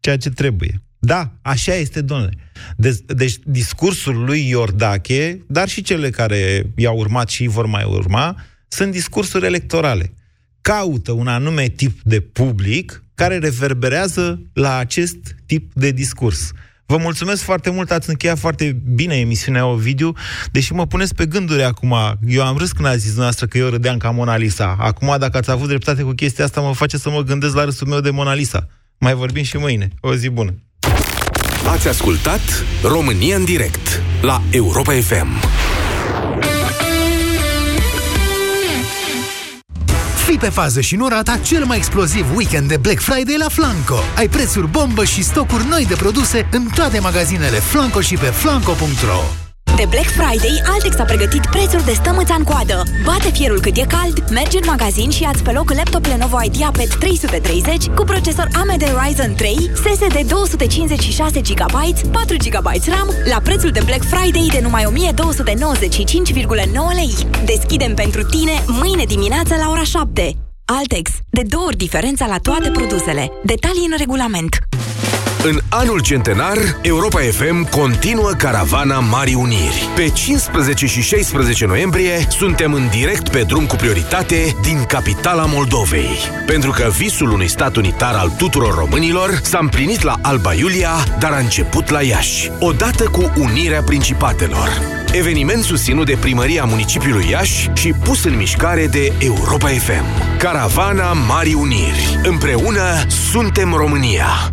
ceea 0.00 0.16
ce 0.16 0.30
trebuie. 0.30 0.74
Da, 0.98 1.30
așa 1.42 1.74
este, 1.74 2.00
domnule. 2.00 2.32
Deci, 2.76 2.96
deci 3.06 3.34
discursul 3.44 4.24
lui 4.24 4.48
Iordache, 4.48 5.44
dar 5.46 5.68
și 5.68 5.82
cele 5.82 6.10
care 6.10 6.62
i-au 6.76 6.96
urmat 6.96 7.28
și 7.28 7.46
vor 7.46 7.66
mai 7.66 7.84
urma, 7.84 8.36
sunt 8.68 8.92
discursuri 8.92 9.46
electorale. 9.46 10.12
Caută 10.60 11.12
un 11.12 11.26
anume 11.26 11.68
tip 11.68 12.00
de 12.02 12.20
public 12.20 13.02
care 13.14 13.38
reverberează 13.38 14.42
la 14.52 14.76
acest 14.76 15.16
tip 15.46 15.72
de 15.74 15.90
discurs. 15.90 16.52
Vă 16.86 16.96
mulțumesc 16.96 17.42
foarte 17.42 17.70
mult, 17.70 17.90
ați 17.90 18.08
încheiat 18.08 18.38
foarte 18.38 18.76
bine 18.94 19.14
emisiunea 19.14 19.66
Ovidiu, 19.66 20.12
deși 20.52 20.72
mă 20.72 20.86
puneți 20.86 21.14
pe 21.14 21.26
gânduri 21.26 21.62
acum. 21.62 21.94
Eu 22.26 22.44
am 22.44 22.56
râs 22.56 22.72
când 22.72 22.86
a 22.88 22.96
zis 22.96 23.16
noastră 23.16 23.46
că 23.46 23.58
eu 23.58 23.68
râdeam 23.68 23.96
ca 23.96 24.10
Mona 24.10 24.36
Lisa. 24.36 24.76
Acum, 24.80 25.16
dacă 25.18 25.36
ați 25.36 25.50
avut 25.50 25.68
dreptate 25.68 26.02
cu 26.02 26.12
chestia 26.12 26.44
asta, 26.44 26.60
mă 26.60 26.74
face 26.74 26.96
să 26.96 27.10
mă 27.10 27.22
gândesc 27.22 27.54
la 27.54 27.64
râsul 27.64 27.86
meu 27.86 28.00
de 28.00 28.10
Mona 28.10 28.34
Lisa. 28.34 28.68
Mai 28.98 29.14
vorbim 29.14 29.42
și 29.42 29.56
mâine. 29.56 29.88
O 30.00 30.14
zi 30.14 30.28
bună! 30.28 30.54
Ați 31.66 31.88
ascultat 31.88 32.40
România 32.82 33.36
în 33.36 33.44
direct 33.44 34.02
la 34.22 34.42
Europa 34.50 34.92
FM. 34.92 35.28
Fii 40.28 40.38
pe 40.38 40.48
fază 40.48 40.80
și 40.80 40.96
nu 40.96 41.08
rata 41.08 41.36
cel 41.36 41.64
mai 41.64 41.76
exploziv 41.76 42.36
weekend 42.36 42.68
de 42.68 42.76
Black 42.76 43.00
Friday 43.00 43.36
la 43.38 43.48
Flanco. 43.48 43.98
Ai 44.16 44.28
prețuri 44.28 44.68
bombă 44.68 45.04
și 45.04 45.22
stocuri 45.22 45.66
noi 45.68 45.86
de 45.86 45.94
produse 45.94 46.48
în 46.50 46.66
toate 46.74 46.98
magazinele 46.98 47.56
Flanco 47.56 48.00
și 48.00 48.14
pe 48.14 48.26
flanco.ro. 48.26 49.47
De 49.76 49.84
Black 49.88 50.06
Friday, 50.06 50.62
Altex 50.72 50.98
a 50.98 51.04
pregătit 51.04 51.46
prețuri 51.46 51.84
de 51.84 51.92
stămâța 51.92 52.34
în 52.34 52.44
coadă. 52.44 52.82
Bate 53.04 53.30
fierul 53.30 53.60
cât 53.60 53.76
e 53.76 53.84
cald, 53.86 54.30
mergi 54.30 54.56
în 54.56 54.62
magazin 54.66 55.10
și 55.10 55.22
ia-ți 55.22 55.42
pe 55.42 55.52
loc 55.52 55.72
laptop 55.74 56.04
Lenovo 56.04 56.42
IdeaPad 56.42 56.94
330 56.98 57.86
cu 57.86 58.04
procesor 58.04 58.48
AMD 58.52 58.84
Ryzen 59.02 59.34
3, 59.34 59.70
SSD 59.74 60.28
256 60.28 61.40
GB, 61.40 61.76
4 62.12 62.36
GB 62.48 62.66
RAM 62.86 63.08
la 63.24 63.40
prețul 63.42 63.70
de 63.70 63.80
Black 63.84 64.04
Friday 64.04 64.48
de 64.52 64.60
numai 64.62 64.84
1295,9 64.84 64.92
lei. 66.94 67.14
Deschidem 67.44 67.94
pentru 67.94 68.22
tine 68.22 68.62
mâine 68.66 69.04
dimineață 69.04 69.54
la 69.54 69.70
ora 69.70 69.82
7. 69.82 70.36
Altex. 70.64 71.10
De 71.30 71.42
două 71.42 71.64
ori 71.64 71.76
diferența 71.76 72.26
la 72.26 72.38
toate 72.38 72.70
produsele. 72.70 73.30
Detalii 73.44 73.88
în 73.90 73.96
regulament. 73.98 74.58
În 75.44 75.58
anul 75.68 76.00
centenar, 76.00 76.58
Europa 76.82 77.18
FM 77.18 77.68
continuă 77.70 78.30
caravana 78.30 78.98
Marii 78.98 79.34
Uniri. 79.34 79.88
Pe 79.94 80.08
15 80.08 80.86
și 80.86 81.00
16 81.00 81.66
noiembrie 81.66 82.26
suntem 82.30 82.72
în 82.72 82.88
direct 82.90 83.28
pe 83.28 83.42
drum 83.42 83.66
cu 83.66 83.76
prioritate 83.76 84.56
din 84.62 84.84
capitala 84.84 85.44
Moldovei. 85.44 86.18
Pentru 86.46 86.70
că 86.70 86.88
visul 86.96 87.30
unui 87.30 87.48
stat 87.48 87.76
unitar 87.76 88.14
al 88.14 88.32
tuturor 88.36 88.74
românilor 88.74 89.40
s-a 89.42 89.58
împlinit 89.58 90.02
la 90.02 90.14
Alba 90.22 90.54
Iulia, 90.54 90.90
dar 91.18 91.32
a 91.32 91.38
început 91.38 91.90
la 91.90 92.02
Iași, 92.02 92.50
odată 92.58 93.04
cu 93.04 93.32
unirea 93.36 93.82
principatelor. 93.82 94.68
Eveniment 95.12 95.62
susținut 95.62 96.06
de 96.06 96.16
primăria 96.20 96.64
municipiului 96.64 97.26
Iași 97.30 97.70
și 97.74 97.92
pus 98.04 98.24
în 98.24 98.36
mișcare 98.36 98.86
de 98.86 99.12
Europa 99.18 99.68
FM. 99.68 100.36
Caravana 100.38 101.12
Marii 101.12 101.54
Uniri. 101.54 102.20
Împreună 102.22 102.82
suntem 103.30 103.72
România. 103.72 104.52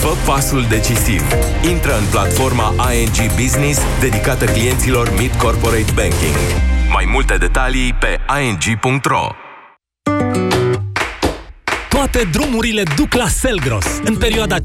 Fă 0.00 0.12
pasul 0.26 0.64
decisiv. 0.68 1.22
Intră 1.70 1.92
în 1.96 2.04
platforma 2.10 2.74
ING 2.92 3.32
Business 3.40 3.80
dedicată 4.00 4.44
clienților 4.44 5.12
Mid 5.18 5.32
Corporate 5.34 5.92
Banking. 5.94 6.36
Mai 6.92 7.08
multe 7.12 7.36
detalii 7.36 7.94
pe 8.00 8.20
ing.ro 8.42 9.47
toate 11.98 12.28
drumurile 12.32 12.82
duc 12.96 13.14
la 13.14 13.28
Selgros. 13.28 13.86
În 14.04 14.16
perioada 14.16 14.56
15-18 14.56 14.60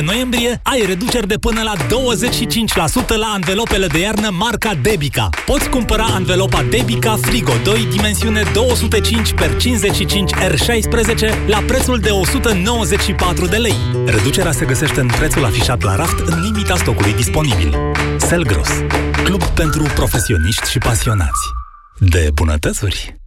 noiembrie 0.00 0.60
ai 0.62 0.84
reduceri 0.86 1.26
de 1.26 1.34
până 1.34 1.62
la 1.62 1.74
25% 1.74 3.16
la 3.16 3.26
anvelopele 3.26 3.86
de 3.86 3.98
iarnă 3.98 4.30
marca 4.30 4.74
Debica. 4.74 5.28
Poți 5.46 5.68
cumpăra 5.68 6.04
anvelopa 6.04 6.62
Debica 6.70 7.16
Frigo 7.20 7.52
2 7.64 7.88
dimensiune 7.90 8.42
205 8.52 9.34
x 9.34 9.42
55 9.58 10.30
R16 10.34 11.46
la 11.46 11.58
prețul 11.66 11.98
de 11.98 12.10
194 12.10 13.46
de 13.46 13.56
lei. 13.56 13.76
Reducerea 14.06 14.52
se 14.52 14.64
găsește 14.64 15.00
în 15.00 15.06
prețul 15.06 15.44
afișat 15.44 15.82
la 15.82 15.96
raft 15.96 16.18
în 16.18 16.40
limita 16.42 16.76
stocului 16.76 17.14
disponibil. 17.14 17.76
Selgros, 18.16 18.68
club 19.24 19.42
pentru 19.42 19.82
profesioniști 19.94 20.70
și 20.70 20.78
pasionați 20.78 21.40
de 21.98 22.30
bunătățuri. 22.34 23.19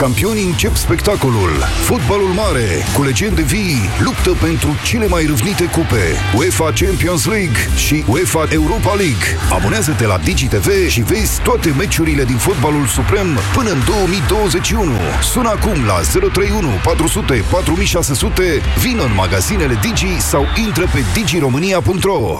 Campionii 0.00 0.44
încep 0.44 0.76
spectacolul. 0.76 1.50
Fotbalul 1.84 2.28
mare, 2.28 2.68
cu 2.94 3.02
legende 3.02 3.42
vii, 3.42 3.80
luptă 3.98 4.30
pentru 4.30 4.68
cele 4.84 5.06
mai 5.06 5.24
râvnite 5.24 5.64
cupe. 5.64 6.04
UEFA 6.36 6.64
Champions 6.64 7.26
League 7.26 7.58
și 7.76 8.04
UEFA 8.08 8.48
Europa 8.50 8.94
League. 8.94 9.26
Abonează-te 9.52 10.06
la 10.06 10.18
DigiTV 10.18 10.88
și 10.88 11.00
vezi 11.00 11.40
toate 11.42 11.74
meciurile 11.78 12.24
din 12.24 12.36
fotbalul 12.36 12.86
suprem 12.86 13.38
până 13.54 13.70
în 13.70 13.78
2021. 13.86 14.92
Sună 15.32 15.48
acum 15.48 15.84
la 15.86 16.00
031 16.30 16.68
400 16.84 17.44
4600, 17.50 18.42
vină 18.78 19.02
în 19.02 19.14
magazinele 19.14 19.78
Digi 19.82 20.20
sau 20.20 20.46
intră 20.66 20.84
pe 20.92 21.04
digiromania.ro 21.14 22.38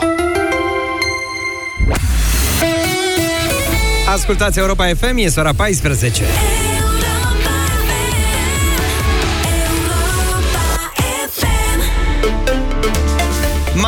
Ascultați 4.06 4.58
Europa 4.58 4.86
FM, 4.86 5.16
e 5.16 5.32
ora 5.36 5.52
14. 5.52 6.24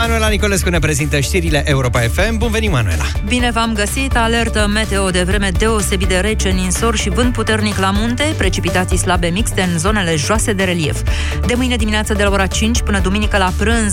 Manuela 0.03 0.29
Nicolescu 0.29 0.69
ne 0.69 0.79
prezintă 0.79 1.21
știrile 1.21 1.63
Europa 1.67 1.99
FM. 1.99 2.37
Bun 2.39 2.51
venit, 2.51 2.71
Manuela! 2.71 3.05
Bine 3.27 3.51
v-am 3.51 3.73
găsit! 3.73 4.17
Alertă 4.17 4.67
meteo 4.67 5.11
de 5.11 5.23
vreme 5.23 5.51
deosebit 5.59 6.09
de 6.09 6.19
rece, 6.19 6.49
ninsor 6.49 6.97
și 6.97 7.09
vânt 7.09 7.33
puternic 7.33 7.79
la 7.79 7.91
munte, 7.91 8.35
precipitații 8.37 8.97
slabe 8.97 9.27
mixte 9.27 9.61
în 9.61 9.79
zonele 9.79 10.17
joase 10.17 10.53
de 10.53 10.65
relief. 10.65 11.03
De 11.47 11.55
mâine 11.55 11.77
dimineață 11.77 12.15
de 12.15 12.23
la 12.23 12.31
ora 12.31 12.47
5 12.47 12.81
până 12.81 12.99
duminică 12.99 13.39
la 13.39 13.53
prânz 13.59 13.91